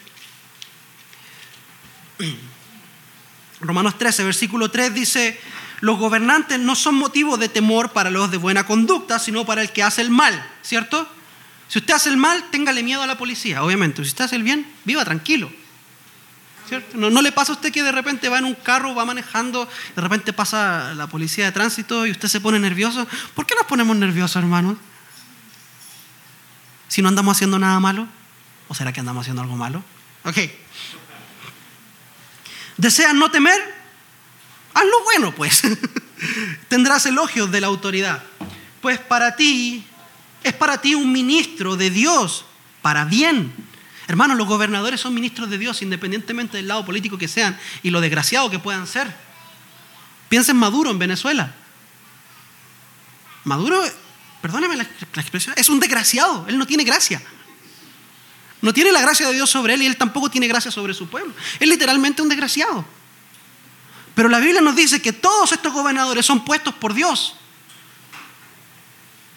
Romanos 3.61 3.99
13, 3.99 4.25
versículo 4.25 4.71
3 4.71 4.95
dice, 4.95 5.41
los 5.81 5.99
gobernantes 5.99 6.59
no 6.59 6.75
son 6.75 6.95
motivo 6.95 7.37
de 7.37 7.49
temor 7.49 7.93
para 7.93 8.11
los 8.11 8.31
de 8.31 8.37
buena 8.37 8.67
conducta, 8.67 9.19
sino 9.19 9.45
para 9.45 9.63
el 9.63 9.73
que 9.73 9.83
hace 9.83 10.01
el 10.01 10.11
mal, 10.11 10.49
¿cierto? 10.63 11.09
Si 11.69 11.79
usted 11.79 11.95
hace 11.95 12.09
el 12.09 12.17
mal, 12.17 12.45
téngale 12.51 12.83
miedo 12.83 13.03
a 13.03 13.07
la 13.07 13.19
policía, 13.19 13.63
obviamente. 13.63 14.03
Si 14.03 14.09
usted 14.09 14.25
hace 14.25 14.37
el 14.37 14.43
bien, 14.43 14.67
viva 14.85 15.05
tranquilo. 15.05 15.51
¿Cierto? 16.67 16.97
No, 16.99 17.23
le 17.23 17.33
pasa 17.33 17.53
a 17.53 17.55
usted 17.55 17.73
que 17.73 17.83
de 17.83 17.93
repente 17.93 18.29
va 18.29 18.39
en 18.39 18.45
un 18.45 18.55
carro, 18.55 18.95
va 18.95 19.05
manejando, 19.05 19.69
de 19.97 20.03
repente 20.03 20.35
pasa 20.35 20.93
la 20.95 21.07
policía 21.07 21.47
de 21.47 21.53
tránsito 21.53 22.07
y 22.07 22.11
usted 22.11 22.29
se 22.29 22.41
pone 22.41 22.59
nervioso. 22.59 23.07
¿Por 23.35 23.47
qué 23.47 23.55
nos 23.55 23.65
ponemos 23.65 23.97
nerviosos, 23.97 24.37
hermanos? 24.37 24.77
Si 26.89 27.01
no 27.01 27.09
andamos 27.09 27.37
haciendo 27.37 27.59
nada 27.59 27.81
malo. 27.81 28.07
¿O 28.69 28.75
será 28.75 28.93
que 28.93 29.01
andamos 29.01 29.23
haciendo 29.23 29.43
algo 29.43 29.57
malo? 29.57 29.83
Ok. 30.25 30.39
¿Desean 32.77 33.19
no 33.19 33.31
temer? 33.31 33.59
Hazlo 34.75 35.05
bueno, 35.05 35.35
pues. 35.35 35.63
Tendrás 36.69 37.07
elogios 37.07 37.51
de 37.51 37.61
la 37.61 37.67
autoridad. 37.67 38.23
Pues 38.81 38.99
para 38.99 39.37
ti, 39.37 39.85
es 40.45 40.53
para 40.53 40.81
ti 40.81 40.95
un 40.95 41.11
ministro 41.11 41.77
de 41.77 41.91
Dios, 41.91 42.45
para 42.83 43.05
bien. 43.05 43.53
Hermanos, 44.07 44.37
los 44.37 44.47
gobernadores 44.47 45.01
son 45.01 45.15
ministros 45.15 45.51
de 45.51 45.59
Dios, 45.59 45.83
independientemente 45.83 46.57
del 46.57 46.69
lado 46.69 46.85
político 46.85 47.19
que 47.19 47.29
sean 47.29 47.59
y 47.83 47.91
lo 47.91 48.01
desgraciado 48.01 48.51
que 48.51 48.59
puedan 48.59 48.87
ser. 48.87 49.13
Piensa 50.29 50.53
en 50.53 50.59
Maduro 50.59 50.91
en 50.91 50.99
Venezuela. 50.99 51.55
Maduro, 53.45 53.83
perdóneme 54.41 54.77
la, 54.77 54.87
la 55.15 55.23
expresión, 55.23 55.55
es 55.57 55.69
un 55.69 55.81
desgraciado, 55.81 56.47
él 56.49 56.59
no 56.59 56.67
tiene 56.67 56.85
gracia. 56.85 57.21
No 58.61 58.73
tiene 58.73 58.91
la 58.91 59.01
gracia 59.01 59.27
de 59.29 59.35
Dios 59.35 59.49
sobre 59.49 59.75
él 59.75 59.83
y 59.83 59.87
él 59.87 59.97
tampoco 59.97 60.31
tiene 60.31 60.49
gracia 60.49 60.71
sobre 60.71 60.95
su 60.95 61.09
pueblo. 61.09 61.33
Es 61.61 61.69
literalmente 61.69 62.23
un 62.23 62.29
desgraciado. 62.29 62.85
Pero 64.15 64.29
la 64.29 64.41
Biblia 64.41 64.61
nos 64.61 64.75
dice 64.75 65.01
que 65.01 65.13
todos 65.13 65.53
estos 65.53 65.73
gobernadores 65.73 66.27
son 66.27 66.45
puestos 66.45 66.75
por 66.75 66.93
Dios. 66.93 67.37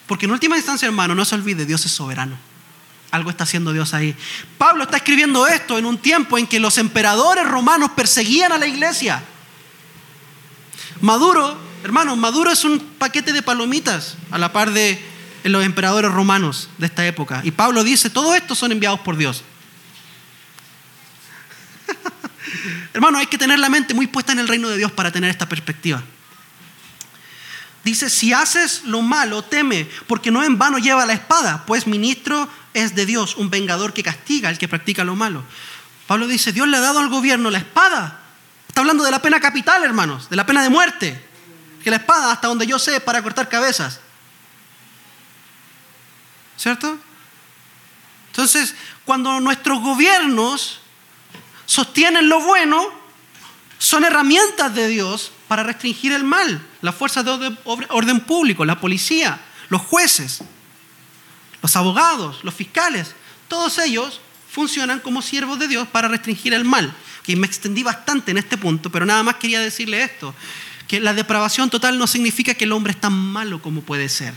Porque 0.07 0.25
en 0.25 0.31
última 0.31 0.57
instancia, 0.57 0.87
hermano, 0.87 1.13
no 1.13 1.23
se 1.23 1.35
olvide, 1.35 1.65
Dios 1.65 1.85
es 1.85 1.91
soberano. 1.91 2.35
Algo 3.11 3.29
está 3.29 3.43
haciendo 3.43 3.73
Dios 3.73 3.93
ahí. 3.93 4.15
Pablo 4.57 4.85
está 4.85 4.97
escribiendo 4.97 5.45
esto 5.47 5.77
en 5.77 5.85
un 5.85 5.97
tiempo 5.99 6.37
en 6.37 6.47
que 6.47 6.59
los 6.59 6.77
emperadores 6.77 7.47
romanos 7.47 7.91
perseguían 7.95 8.51
a 8.51 8.57
la 8.57 8.65
iglesia. 8.65 9.23
Maduro, 11.01 11.57
hermano, 11.83 12.15
Maduro 12.15 12.51
es 12.51 12.63
un 12.63 12.79
paquete 12.79 13.33
de 13.33 13.43
palomitas 13.43 14.15
a 14.31 14.37
la 14.37 14.51
par 14.51 14.71
de 14.71 15.10
los 15.43 15.65
emperadores 15.65 16.11
romanos 16.11 16.69
de 16.77 16.85
esta 16.85 17.05
época. 17.05 17.41
Y 17.43 17.51
Pablo 17.51 17.83
dice, 17.83 18.09
todos 18.09 18.35
estos 18.35 18.57
son 18.57 18.71
enviados 18.71 18.99
por 18.99 19.17
Dios. 19.17 19.43
Hermano, 22.93 23.17
hay 23.17 23.27
que 23.27 23.37
tener 23.37 23.59
la 23.59 23.69
mente 23.69 23.93
muy 23.93 24.07
puesta 24.07 24.31
en 24.31 24.39
el 24.39 24.47
reino 24.47 24.69
de 24.69 24.77
Dios 24.77 24.91
para 24.91 25.11
tener 25.11 25.29
esta 25.29 25.47
perspectiva. 25.47 26.03
Dice, 27.83 28.09
si 28.09 28.31
haces 28.31 28.83
lo 28.83 29.01
malo, 29.01 29.41
teme, 29.41 29.89
porque 30.05 30.29
no 30.29 30.43
en 30.43 30.57
vano 30.59 30.77
lleva 30.77 31.05
la 31.05 31.13
espada, 31.13 31.65
pues 31.65 31.87
ministro 31.87 32.47
es 32.73 32.93
de 32.93 33.07
Dios, 33.07 33.35
un 33.35 33.49
vengador 33.49 33.93
que 33.93 34.03
castiga 34.03 34.49
al 34.49 34.59
que 34.59 34.67
practica 34.67 35.03
lo 35.03 35.15
malo. 35.15 35.43
Pablo 36.05 36.27
dice, 36.27 36.51
Dios 36.51 36.67
le 36.67 36.77
ha 36.77 36.81
dado 36.81 36.99
al 36.99 37.09
gobierno 37.09 37.49
la 37.49 37.57
espada. 37.57 38.19
Está 38.67 38.81
hablando 38.81 39.03
de 39.03 39.11
la 39.11 39.21
pena 39.21 39.39
capital, 39.39 39.83
hermanos, 39.83 40.29
de 40.29 40.35
la 40.35 40.45
pena 40.45 40.61
de 40.61 40.69
muerte. 40.69 41.25
Que 41.83 41.89
la 41.89 41.95
espada, 41.95 42.31
hasta 42.31 42.47
donde 42.47 42.67
yo 42.67 42.77
sé, 42.77 42.99
para 43.01 43.23
cortar 43.23 43.49
cabezas. 43.49 43.99
¿Cierto? 46.61 46.95
Entonces, 48.27 48.75
cuando 49.03 49.39
nuestros 49.39 49.81
gobiernos 49.81 50.79
sostienen 51.65 52.29
lo 52.29 52.39
bueno, 52.39 52.87
son 53.79 54.05
herramientas 54.05 54.75
de 54.75 54.87
Dios 54.87 55.31
para 55.47 55.63
restringir 55.63 56.11
el 56.11 56.23
mal. 56.23 56.63
Las 56.81 56.93
fuerzas 56.93 57.25
de 57.25 57.57
orden 57.65 58.19
público, 58.19 58.63
la 58.63 58.79
policía, 58.79 59.41
los 59.69 59.81
jueces, 59.81 60.43
los 61.63 61.75
abogados, 61.75 62.43
los 62.43 62.53
fiscales, 62.53 63.15
todos 63.47 63.79
ellos 63.79 64.21
funcionan 64.47 64.99
como 64.99 65.23
siervos 65.23 65.57
de 65.57 65.67
Dios 65.67 65.87
para 65.87 66.09
restringir 66.09 66.53
el 66.53 66.63
mal. 66.63 66.93
Que 67.23 67.35
me 67.35 67.47
extendí 67.47 67.81
bastante 67.81 68.29
en 68.29 68.37
este 68.37 68.55
punto, 68.55 68.91
pero 68.91 69.07
nada 69.07 69.23
más 69.23 69.37
quería 69.37 69.61
decirle 69.61 70.03
esto, 70.03 70.35
que 70.87 70.99
la 70.99 71.15
depravación 71.15 71.71
total 71.71 71.97
no 71.97 72.05
significa 72.05 72.53
que 72.53 72.65
el 72.65 72.71
hombre 72.71 72.91
es 72.91 73.01
tan 73.01 73.13
malo 73.13 73.63
como 73.63 73.81
puede 73.81 74.09
ser. 74.09 74.35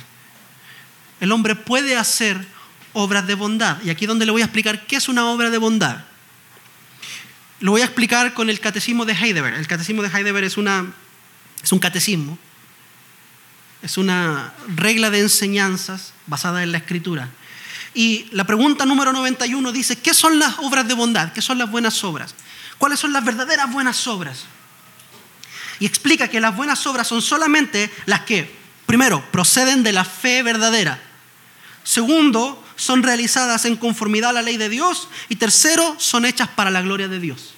El 1.25 1.33
hombre 1.33 1.55
puede 1.55 1.97
hacer 1.97 2.47
obras 2.93 3.27
de 3.27 3.35
bondad. 3.35 3.79
Y 3.83 3.89
aquí 3.89 4.05
es 4.05 4.09
donde 4.09 4.27
le 4.27 4.31
voy 4.31 4.43
a 4.43 4.45
explicar 4.45 4.87
qué 4.87 4.97
es 4.97 5.09
una 5.09 5.25
obra 5.25 5.49
de 5.49 5.57
bondad. 5.57 6.05
Lo 7.61 7.71
voy 7.71 7.81
a 7.81 7.87
explicar 7.87 8.35
con 8.35 8.51
el 8.51 8.61
catecismo 8.61 9.07
de 9.07 9.15
Heidelberg. 9.15 9.57
El 9.57 9.67
catecismo 9.67 10.03
de 10.03 10.09
Heidelberg 10.09 10.45
es, 10.45 10.59
una, 10.59 10.93
es 11.63 11.73
un 11.73 11.79
catecismo, 11.79 12.39
es 13.81 13.97
una 13.97 14.53
regla 14.69 15.09
de 15.09 15.21
enseñanzas 15.21 16.13
basada 16.27 16.63
en 16.63 16.73
la 16.73 16.79
escritura. 16.79 17.31
Y 17.95 18.27
la 18.33 18.45
pregunta 18.45 18.85
número 18.85 19.11
91 19.15 19.73
dice, 19.73 19.97
¿qué 19.97 20.13
son 20.13 20.39
las 20.39 20.59
obras 20.59 20.87
de 20.87 20.93
bondad? 20.93 21.33
¿Qué 21.33 21.41
son 21.41 21.57
las 21.57 21.71
buenas 21.71 22.05
obras? 22.05 22.35
¿Cuáles 22.77 23.01
son 23.01 23.15
las 23.15 23.25
verdaderas 23.25 23.73
buenas 23.73 24.07
obras? 24.07 24.45
Y 25.81 25.87
explica 25.87 26.29
que 26.29 26.39
las 26.39 26.55
buenas 26.55 26.87
obras 26.87 27.09
son 27.09 27.23
solamente 27.23 27.91
las 28.05 28.21
que, 28.27 28.55
primero, 28.85 29.25
proceden 29.33 29.83
de 29.83 29.93
la 29.93 30.05
fe 30.05 30.43
verdadera. 30.43 31.14
Segundo, 31.85 32.63
son 32.77 33.03
realizadas 33.03 33.67
en 33.67 33.77
conformidad 33.77 34.31
a 34.31 34.33
la 34.33 34.43
ley 34.43 34.57
de 34.57 34.69
Dios. 34.69 35.09
Y 35.29 35.37
tercero, 35.37 35.95
son 35.99 36.25
hechas 36.25 36.49
para 36.49 36.71
la 36.71 36.83
gloria 36.83 37.09
de 37.09 37.21
Dios. 37.21 37.55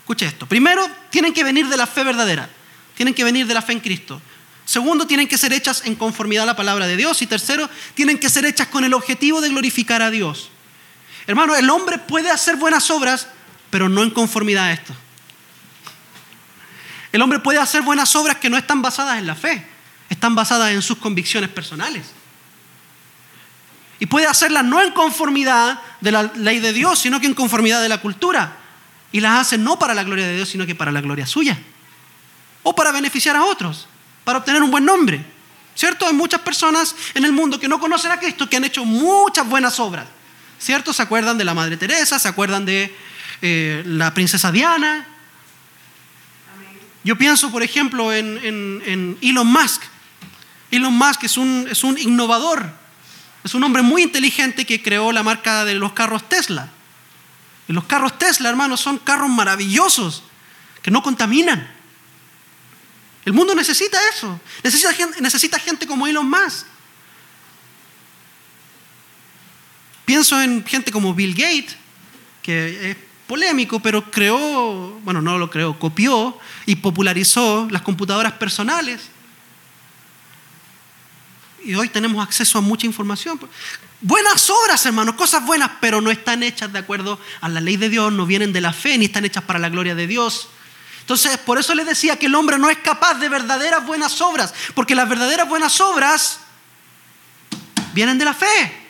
Escuche 0.00 0.26
esto. 0.26 0.46
Primero, 0.46 0.88
tienen 1.10 1.32
que 1.32 1.44
venir 1.44 1.68
de 1.68 1.76
la 1.76 1.86
fe 1.86 2.02
verdadera. 2.02 2.50
Tienen 2.96 3.14
que 3.14 3.22
venir 3.22 3.46
de 3.46 3.54
la 3.54 3.62
fe 3.62 3.72
en 3.72 3.80
Cristo. 3.80 4.20
Segundo, 4.64 5.06
tienen 5.06 5.28
que 5.28 5.36
ser 5.36 5.52
hechas 5.52 5.82
en 5.84 5.94
conformidad 5.94 6.44
a 6.44 6.46
la 6.46 6.56
palabra 6.56 6.86
de 6.86 6.96
Dios. 6.96 7.20
Y 7.22 7.26
tercero, 7.26 7.68
tienen 7.94 8.18
que 8.18 8.30
ser 8.30 8.46
hechas 8.46 8.68
con 8.68 8.82
el 8.84 8.94
objetivo 8.94 9.40
de 9.40 9.50
glorificar 9.50 10.00
a 10.00 10.10
Dios. 10.10 10.48
Hermano, 11.26 11.54
el 11.54 11.68
hombre 11.70 11.98
puede 11.98 12.30
hacer 12.30 12.56
buenas 12.56 12.90
obras, 12.90 13.28
pero 13.70 13.88
no 13.88 14.02
en 14.02 14.10
conformidad 14.10 14.64
a 14.64 14.72
esto. 14.72 14.94
El 17.12 17.22
hombre 17.22 17.38
puede 17.38 17.58
hacer 17.58 17.82
buenas 17.82 18.16
obras 18.16 18.38
que 18.38 18.50
no 18.50 18.56
están 18.56 18.82
basadas 18.82 19.18
en 19.18 19.26
la 19.26 19.34
fe, 19.34 19.64
están 20.08 20.34
basadas 20.34 20.72
en 20.72 20.82
sus 20.82 20.98
convicciones 20.98 21.48
personales. 21.48 22.06
Y 23.98 24.06
puede 24.06 24.26
hacerlas 24.26 24.64
no 24.64 24.80
en 24.82 24.92
conformidad 24.92 25.80
de 26.00 26.12
la 26.12 26.24
ley 26.34 26.60
de 26.60 26.72
Dios, 26.72 26.98
sino 26.98 27.20
que 27.20 27.26
en 27.26 27.34
conformidad 27.34 27.80
de 27.82 27.88
la 27.88 27.98
cultura. 27.98 28.56
Y 29.12 29.20
las 29.20 29.40
hace 29.40 29.58
no 29.58 29.78
para 29.78 29.94
la 29.94 30.04
gloria 30.04 30.26
de 30.26 30.36
Dios, 30.36 30.48
sino 30.48 30.66
que 30.66 30.74
para 30.74 30.90
la 30.90 31.00
gloria 31.00 31.26
suya. 31.26 31.58
O 32.62 32.74
para 32.74 32.92
beneficiar 32.92 33.36
a 33.36 33.44
otros 33.44 33.88
para 34.24 34.38
obtener 34.38 34.62
un 34.62 34.70
buen 34.70 34.84
nombre. 34.84 35.24
¿Cierto? 35.74 36.06
Hay 36.06 36.14
muchas 36.14 36.40
personas 36.40 36.94
en 37.14 37.24
el 37.24 37.32
mundo 37.32 37.58
que 37.58 37.68
no 37.68 37.80
conocen 37.80 38.10
a 38.12 38.18
Cristo, 38.18 38.48
que 38.48 38.56
han 38.56 38.64
hecho 38.64 38.84
muchas 38.84 39.46
buenas 39.46 39.78
obras. 39.80 40.06
¿Cierto? 40.58 40.92
Se 40.92 41.02
acuerdan 41.02 41.36
de 41.36 41.44
la 41.44 41.52
Madre 41.52 41.76
Teresa, 41.76 42.18
se 42.18 42.28
acuerdan 42.28 42.64
de 42.64 42.94
eh, 43.42 43.82
la 43.84 44.14
princesa 44.14 44.52
Diana. 44.52 45.06
Yo 47.02 47.18
pienso, 47.18 47.50
por 47.50 47.62
ejemplo, 47.62 48.12
en, 48.12 49.18
Elon 49.20 49.46
Musk. 49.46 49.82
Elon 50.70 50.94
Musk 50.94 51.24
es 51.24 51.36
un, 51.36 51.66
es 51.70 51.84
un 51.84 51.98
innovador, 51.98 52.72
es 53.44 53.54
un 53.54 53.62
hombre 53.62 53.82
muy 53.82 54.02
inteligente 54.02 54.64
que 54.64 54.82
creó 54.82 55.12
la 55.12 55.22
marca 55.22 55.66
de 55.66 55.74
los 55.74 55.92
carros 55.92 56.26
Tesla. 56.28 56.70
Y 57.68 57.74
los 57.74 57.84
carros 57.84 58.18
Tesla, 58.18 58.48
hermanos, 58.48 58.80
son 58.80 58.98
carros 58.98 59.28
maravillosos, 59.28 60.22
que 60.82 60.90
no 60.90 61.02
contaminan. 61.02 61.70
El 63.26 63.34
mundo 63.34 63.54
necesita 63.54 63.98
eso. 64.14 64.40
Necesita 64.62 64.94
gente, 64.94 65.20
necesita 65.20 65.58
gente 65.58 65.86
como 65.86 66.06
Elon 66.06 66.28
Musk. 66.28 66.66
Pienso 70.06 70.40
en 70.42 70.64
gente 70.64 70.90
como 70.90 71.14
Bill 71.14 71.34
Gates, 71.34 71.76
que 72.42 72.90
es 72.90 72.96
polémico, 73.26 73.80
pero 73.80 74.10
creó, 74.10 75.00
bueno, 75.02 75.20
no 75.22 75.38
lo 75.38 75.50
creó, 75.50 75.78
copió 75.78 76.38
y 76.66 76.76
popularizó 76.76 77.68
las 77.70 77.82
computadoras 77.82 78.32
personales. 78.32 79.13
Y 81.64 81.74
hoy 81.74 81.88
tenemos 81.88 82.22
acceso 82.22 82.58
a 82.58 82.60
mucha 82.60 82.86
información. 82.86 83.40
Buenas 84.00 84.50
obras, 84.50 84.84
hermanos, 84.84 85.14
cosas 85.14 85.44
buenas, 85.46 85.70
pero 85.80 86.00
no 86.00 86.10
están 86.10 86.42
hechas 86.42 86.70
de 86.72 86.78
acuerdo 86.78 87.18
a 87.40 87.48
la 87.48 87.60
ley 87.60 87.78
de 87.78 87.88
Dios, 87.88 88.12
no 88.12 88.26
vienen 88.26 88.52
de 88.52 88.60
la 88.60 88.72
fe, 88.74 88.98
ni 88.98 89.06
están 89.06 89.24
hechas 89.24 89.44
para 89.44 89.58
la 89.58 89.70
gloria 89.70 89.94
de 89.94 90.06
Dios. 90.06 90.48
Entonces, 91.00 91.38
por 91.38 91.58
eso 91.58 91.74
les 91.74 91.86
decía 91.86 92.18
que 92.18 92.26
el 92.26 92.34
hombre 92.34 92.58
no 92.58 92.68
es 92.68 92.78
capaz 92.78 93.14
de 93.14 93.30
verdaderas 93.30 93.84
buenas 93.86 94.20
obras, 94.20 94.52
porque 94.74 94.94
las 94.94 95.08
verdaderas 95.08 95.48
buenas 95.48 95.80
obras 95.80 96.40
vienen 97.94 98.18
de 98.18 98.26
la 98.26 98.34
fe. 98.34 98.80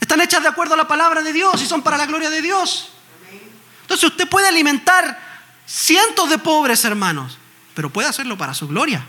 Están 0.00 0.20
hechas 0.20 0.42
de 0.42 0.48
acuerdo 0.48 0.74
a 0.74 0.76
la 0.76 0.88
palabra 0.88 1.22
de 1.22 1.32
Dios 1.32 1.62
y 1.62 1.66
son 1.66 1.82
para 1.82 1.96
la 1.96 2.06
gloria 2.06 2.30
de 2.30 2.42
Dios. 2.42 2.90
Entonces 3.82 4.10
usted 4.10 4.28
puede 4.28 4.48
alimentar 4.48 5.20
cientos 5.66 6.28
de 6.30 6.38
pobres 6.38 6.84
hermanos, 6.84 7.38
pero 7.74 7.90
puede 7.90 8.08
hacerlo 8.08 8.36
para 8.36 8.54
su 8.54 8.66
gloria. 8.66 9.06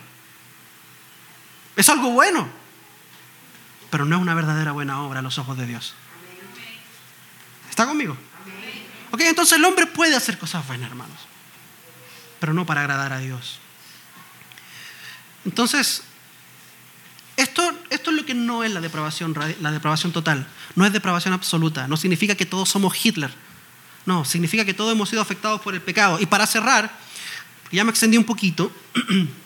Es 1.75 1.89
algo 1.89 2.11
bueno, 2.11 2.47
pero 3.89 4.05
no 4.05 4.15
es 4.15 4.21
una 4.21 4.33
verdadera 4.33 4.71
buena 4.71 5.01
obra 5.01 5.19
a 5.19 5.21
los 5.21 5.37
ojos 5.37 5.57
de 5.57 5.67
Dios. 5.67 5.93
¿Está 7.69 7.85
conmigo? 7.85 8.17
Ok, 9.11 9.21
entonces 9.21 9.57
el 9.57 9.65
hombre 9.65 9.85
puede 9.85 10.15
hacer 10.15 10.37
cosas 10.37 10.65
buenas, 10.67 10.89
hermanos, 10.89 11.17
pero 12.39 12.53
no 12.53 12.65
para 12.65 12.81
agradar 12.81 13.13
a 13.13 13.19
Dios. 13.19 13.59
Entonces, 15.45 16.03
esto, 17.37 17.61
esto 17.89 18.09
es 18.11 18.15
lo 18.15 18.25
que 18.25 18.33
no 18.33 18.63
es 18.63 18.71
la 18.71 18.81
depravación, 18.81 19.35
la 19.59 19.71
depravación 19.71 20.11
total. 20.11 20.47
No 20.75 20.85
es 20.85 20.93
depravación 20.93 21.33
absoluta. 21.33 21.87
No 21.87 21.97
significa 21.97 22.35
que 22.35 22.45
todos 22.45 22.69
somos 22.69 23.05
Hitler. 23.05 23.31
No, 24.05 24.23
significa 24.23 24.65
que 24.65 24.73
todos 24.73 24.93
hemos 24.93 25.09
sido 25.09 25.21
afectados 25.21 25.61
por 25.61 25.73
el 25.73 25.81
pecado. 25.81 26.19
Y 26.19 26.25
para 26.25 26.47
cerrar, 26.47 26.91
ya 27.71 27.83
me 27.83 27.91
extendí 27.91 28.17
un 28.17 28.23
poquito, 28.23 28.71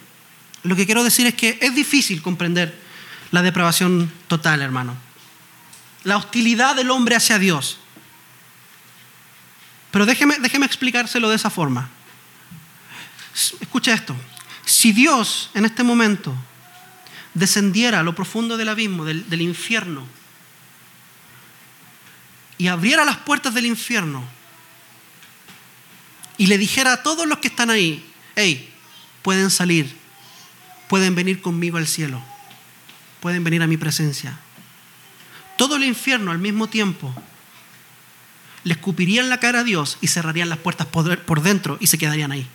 lo 0.63 0.75
que 0.75 0.85
quiero 0.85 1.03
decir 1.03 1.27
es 1.27 1.35
que 1.35 1.57
es 1.61 1.73
difícil 1.73 2.21
comprender 2.21 2.77
la 3.31 3.41
depravación 3.41 4.11
total, 4.27 4.61
hermano. 4.61 4.95
La 6.03 6.17
hostilidad 6.17 6.75
del 6.75 6.91
hombre 6.91 7.15
hacia 7.15 7.39
Dios. 7.39 7.77
Pero 9.91 10.05
déjeme, 10.05 10.37
déjeme 10.39 10.65
explicárselo 10.65 11.29
de 11.29 11.35
esa 11.35 11.49
forma. 11.49 11.89
Escucha 13.61 13.93
esto. 13.93 14.15
Si 14.65 14.91
Dios 14.91 15.49
en 15.53 15.65
este 15.65 15.83
momento 15.83 16.35
descendiera 17.33 17.99
a 17.99 18.03
lo 18.03 18.15
profundo 18.15 18.57
del 18.57 18.69
abismo, 18.69 19.05
del, 19.05 19.29
del 19.29 19.41
infierno, 19.41 20.05
y 22.57 22.67
abriera 22.67 23.05
las 23.05 23.17
puertas 23.17 23.53
del 23.53 23.65
infierno, 23.65 24.23
y 26.37 26.47
le 26.47 26.57
dijera 26.57 26.93
a 26.93 27.03
todos 27.03 27.27
los 27.27 27.39
que 27.39 27.47
están 27.47 27.69
ahí, 27.69 28.05
hey, 28.35 28.69
pueden 29.21 29.49
salir, 29.49 29.98
pueden 30.89 31.15
venir 31.15 31.41
conmigo 31.41 31.77
al 31.77 31.87
cielo, 31.87 32.21
pueden 33.21 33.43
venir 33.43 33.61
a 33.61 33.67
mi 33.67 33.77
presencia. 33.77 34.37
Todo 35.57 35.77
el 35.77 35.83
infierno 35.83 36.31
al 36.31 36.39
mismo 36.39 36.67
tiempo 36.67 37.13
le 38.63 38.73
escupirían 38.73 39.29
la 39.29 39.39
cara 39.39 39.61
a 39.61 39.63
Dios 39.63 39.97
y 40.01 40.07
cerrarían 40.07 40.49
las 40.49 40.57
puertas 40.57 40.87
por 40.87 41.41
dentro 41.41 41.77
y 41.79 41.87
se 41.87 41.97
quedarían 41.97 42.31
ahí. 42.31 42.47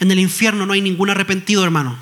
En 0.00 0.10
el 0.10 0.18
infierno 0.18 0.64
no 0.64 0.72
hay 0.72 0.80
ningún 0.80 1.10
arrepentido, 1.10 1.64
hermano. 1.64 1.98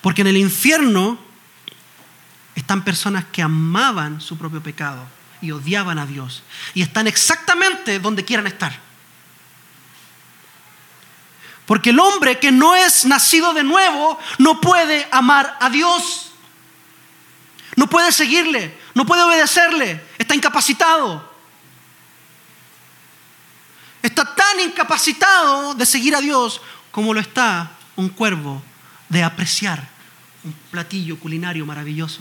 Porque 0.00 0.22
en 0.22 0.28
el 0.28 0.36
infierno 0.36 1.18
están 2.54 2.84
personas 2.84 3.26
que 3.26 3.42
amaban 3.42 4.20
su 4.20 4.38
propio 4.38 4.62
pecado 4.62 5.06
y 5.42 5.50
odiaban 5.50 5.98
a 5.98 6.06
Dios. 6.06 6.42
Y 6.74 6.82
están 6.82 7.06
exactamente 7.06 7.98
donde 7.98 8.24
quieran 8.24 8.46
estar. 8.46 8.89
Porque 11.66 11.90
el 11.90 12.00
hombre 12.00 12.38
que 12.38 12.50
no 12.50 12.74
es 12.74 13.04
nacido 13.04 13.54
de 13.54 13.62
nuevo 13.62 14.18
no 14.38 14.60
puede 14.60 15.06
amar 15.10 15.56
a 15.60 15.70
Dios. 15.70 16.32
No 17.76 17.88
puede 17.88 18.12
seguirle, 18.12 18.76
no 18.94 19.06
puede 19.06 19.22
obedecerle, 19.22 20.04
está 20.18 20.34
incapacitado. 20.34 21.30
Está 24.02 24.34
tan 24.34 24.60
incapacitado 24.60 25.74
de 25.74 25.86
seguir 25.86 26.14
a 26.14 26.20
Dios 26.20 26.60
como 26.90 27.14
lo 27.14 27.20
está 27.20 27.70
un 27.96 28.08
cuervo 28.08 28.62
de 29.08 29.22
apreciar 29.22 29.88
un 30.42 30.52
platillo 30.70 31.18
culinario 31.18 31.66
maravilloso. 31.66 32.20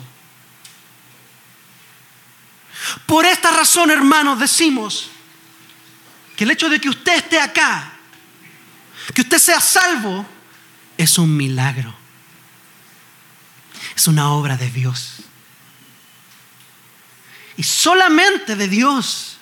Por 3.05 3.25
esta 3.25 3.51
razón, 3.51 3.91
hermanos, 3.91 4.39
decimos 4.39 5.09
que 6.35 6.43
el 6.43 6.51
hecho 6.51 6.69
de 6.69 6.79
que 6.79 6.89
usted 6.89 7.17
esté 7.17 7.39
acá, 7.39 7.93
que 9.13 9.21
usted 9.21 9.39
sea 9.39 9.59
salvo, 9.59 10.25
es 10.97 11.17
un 11.17 11.35
milagro. 11.35 11.95
Es 13.95 14.07
una 14.07 14.31
obra 14.31 14.57
de 14.57 14.69
Dios 14.69 15.23
y 17.59 17.63
solamente 17.63 18.55
de 18.55 18.69
Dios. 18.69 19.37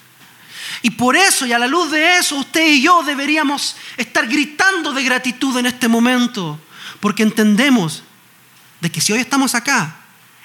Y 0.82 0.89
por 0.89 1.15
eso 1.15 1.45
y 1.45 1.53
a 1.53 1.59
la 1.59 1.68
luz 1.68 1.91
de 1.91 2.18
eso, 2.18 2.36
usted 2.38 2.68
y 2.68 2.82
yo 2.82 3.03
deberíamos 3.03 3.76
estar 3.95 4.28
gritando 4.28 4.91
de 4.91 5.03
gratitud 5.03 5.55
en 5.55 5.68
este 5.68 5.88
momento, 5.88 6.59
porque 6.99 7.22
entendemos 7.22 8.01
de 8.82 8.91
que 8.91 9.01
si 9.01 9.13
hoy 9.13 9.20
estamos 9.20 9.53
acá, 9.53 9.97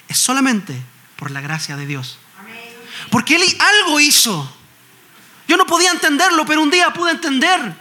es 0.07 0.19
solamente 0.19 0.79
por 1.17 1.31
la 1.31 1.41
gracia 1.41 1.75
de 1.77 1.87
Dios. 1.87 2.19
Porque 3.11 3.37
Él 3.37 3.43
algo 3.59 4.01
hizo. 4.01 4.55
Yo 5.49 5.57
no 5.57 5.65
podía 5.65 5.93
entenderlo, 5.93 6.45
pero 6.45 6.61
un 6.61 6.71
día 6.71 6.93
pude 6.93 7.13
entender. 7.13 7.75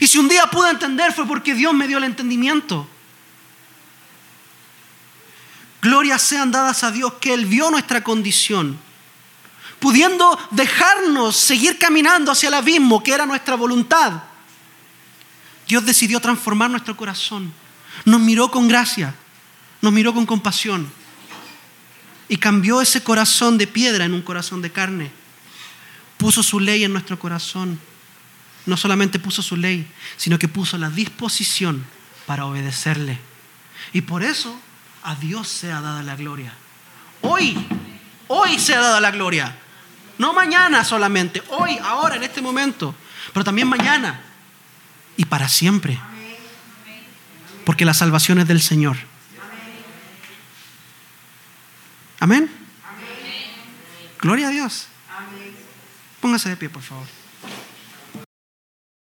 Y 0.00 0.06
si 0.06 0.18
un 0.18 0.28
día 0.28 0.46
pude 0.46 0.70
entender 0.70 1.12
fue 1.12 1.26
porque 1.26 1.54
Dios 1.54 1.74
me 1.74 1.86
dio 1.86 1.98
el 1.98 2.04
entendimiento. 2.04 2.88
Glorias 5.80 6.22
sean 6.22 6.50
dadas 6.50 6.82
a 6.84 6.90
Dios 6.90 7.14
que 7.20 7.32
Él 7.34 7.46
vio 7.46 7.70
nuestra 7.70 8.02
condición, 8.02 8.78
pudiendo 9.78 10.38
dejarnos 10.50 11.36
seguir 11.36 11.78
caminando 11.78 12.32
hacia 12.32 12.48
el 12.48 12.54
abismo 12.54 13.02
que 13.02 13.12
era 13.12 13.26
nuestra 13.26 13.54
voluntad. 13.54 14.22
Dios 15.68 15.84
decidió 15.84 16.20
transformar 16.20 16.70
nuestro 16.70 16.96
corazón. 16.96 17.52
Nos 18.04 18.20
miró 18.20 18.50
con 18.50 18.68
gracia, 18.68 19.14
nos 19.80 19.92
miró 19.92 20.14
con 20.14 20.26
compasión 20.26 20.90
y 22.28 22.36
cambió 22.36 22.80
ese 22.80 23.02
corazón 23.02 23.58
de 23.58 23.66
piedra 23.66 24.04
en 24.04 24.14
un 24.14 24.22
corazón 24.22 24.62
de 24.62 24.70
carne. 24.70 25.10
Puso 26.16 26.42
su 26.42 26.60
ley 26.60 26.84
en 26.84 26.92
nuestro 26.92 27.18
corazón. 27.18 27.78
No 28.68 28.76
solamente 28.76 29.18
puso 29.18 29.40
su 29.40 29.56
ley, 29.56 29.90
sino 30.18 30.38
que 30.38 30.46
puso 30.46 30.76
la 30.76 30.90
disposición 30.90 31.86
para 32.26 32.44
obedecerle. 32.44 33.18
Y 33.94 34.02
por 34.02 34.22
eso 34.22 34.60
a 35.02 35.14
Dios 35.14 35.48
sea 35.48 35.80
dada 35.80 36.02
la 36.02 36.16
gloria. 36.16 36.52
Hoy, 37.22 37.56
hoy 38.26 38.58
sea 38.58 38.80
dada 38.80 39.00
la 39.00 39.10
gloria. 39.10 39.56
No 40.18 40.34
mañana 40.34 40.84
solamente, 40.84 41.42
hoy, 41.48 41.78
ahora, 41.82 42.16
en 42.16 42.24
este 42.24 42.42
momento, 42.42 42.94
pero 43.32 43.42
también 43.42 43.68
mañana 43.68 44.20
y 45.16 45.24
para 45.24 45.48
siempre. 45.48 45.98
Porque 47.64 47.86
la 47.86 47.94
salvación 47.94 48.38
es 48.38 48.48
del 48.48 48.60
Señor. 48.60 48.98
Amén. 52.20 52.50
Gloria 54.20 54.48
a 54.48 54.50
Dios. 54.50 54.88
Póngase 56.20 56.50
de 56.50 56.56
pie, 56.56 56.68
por 56.68 56.82
favor. 56.82 57.17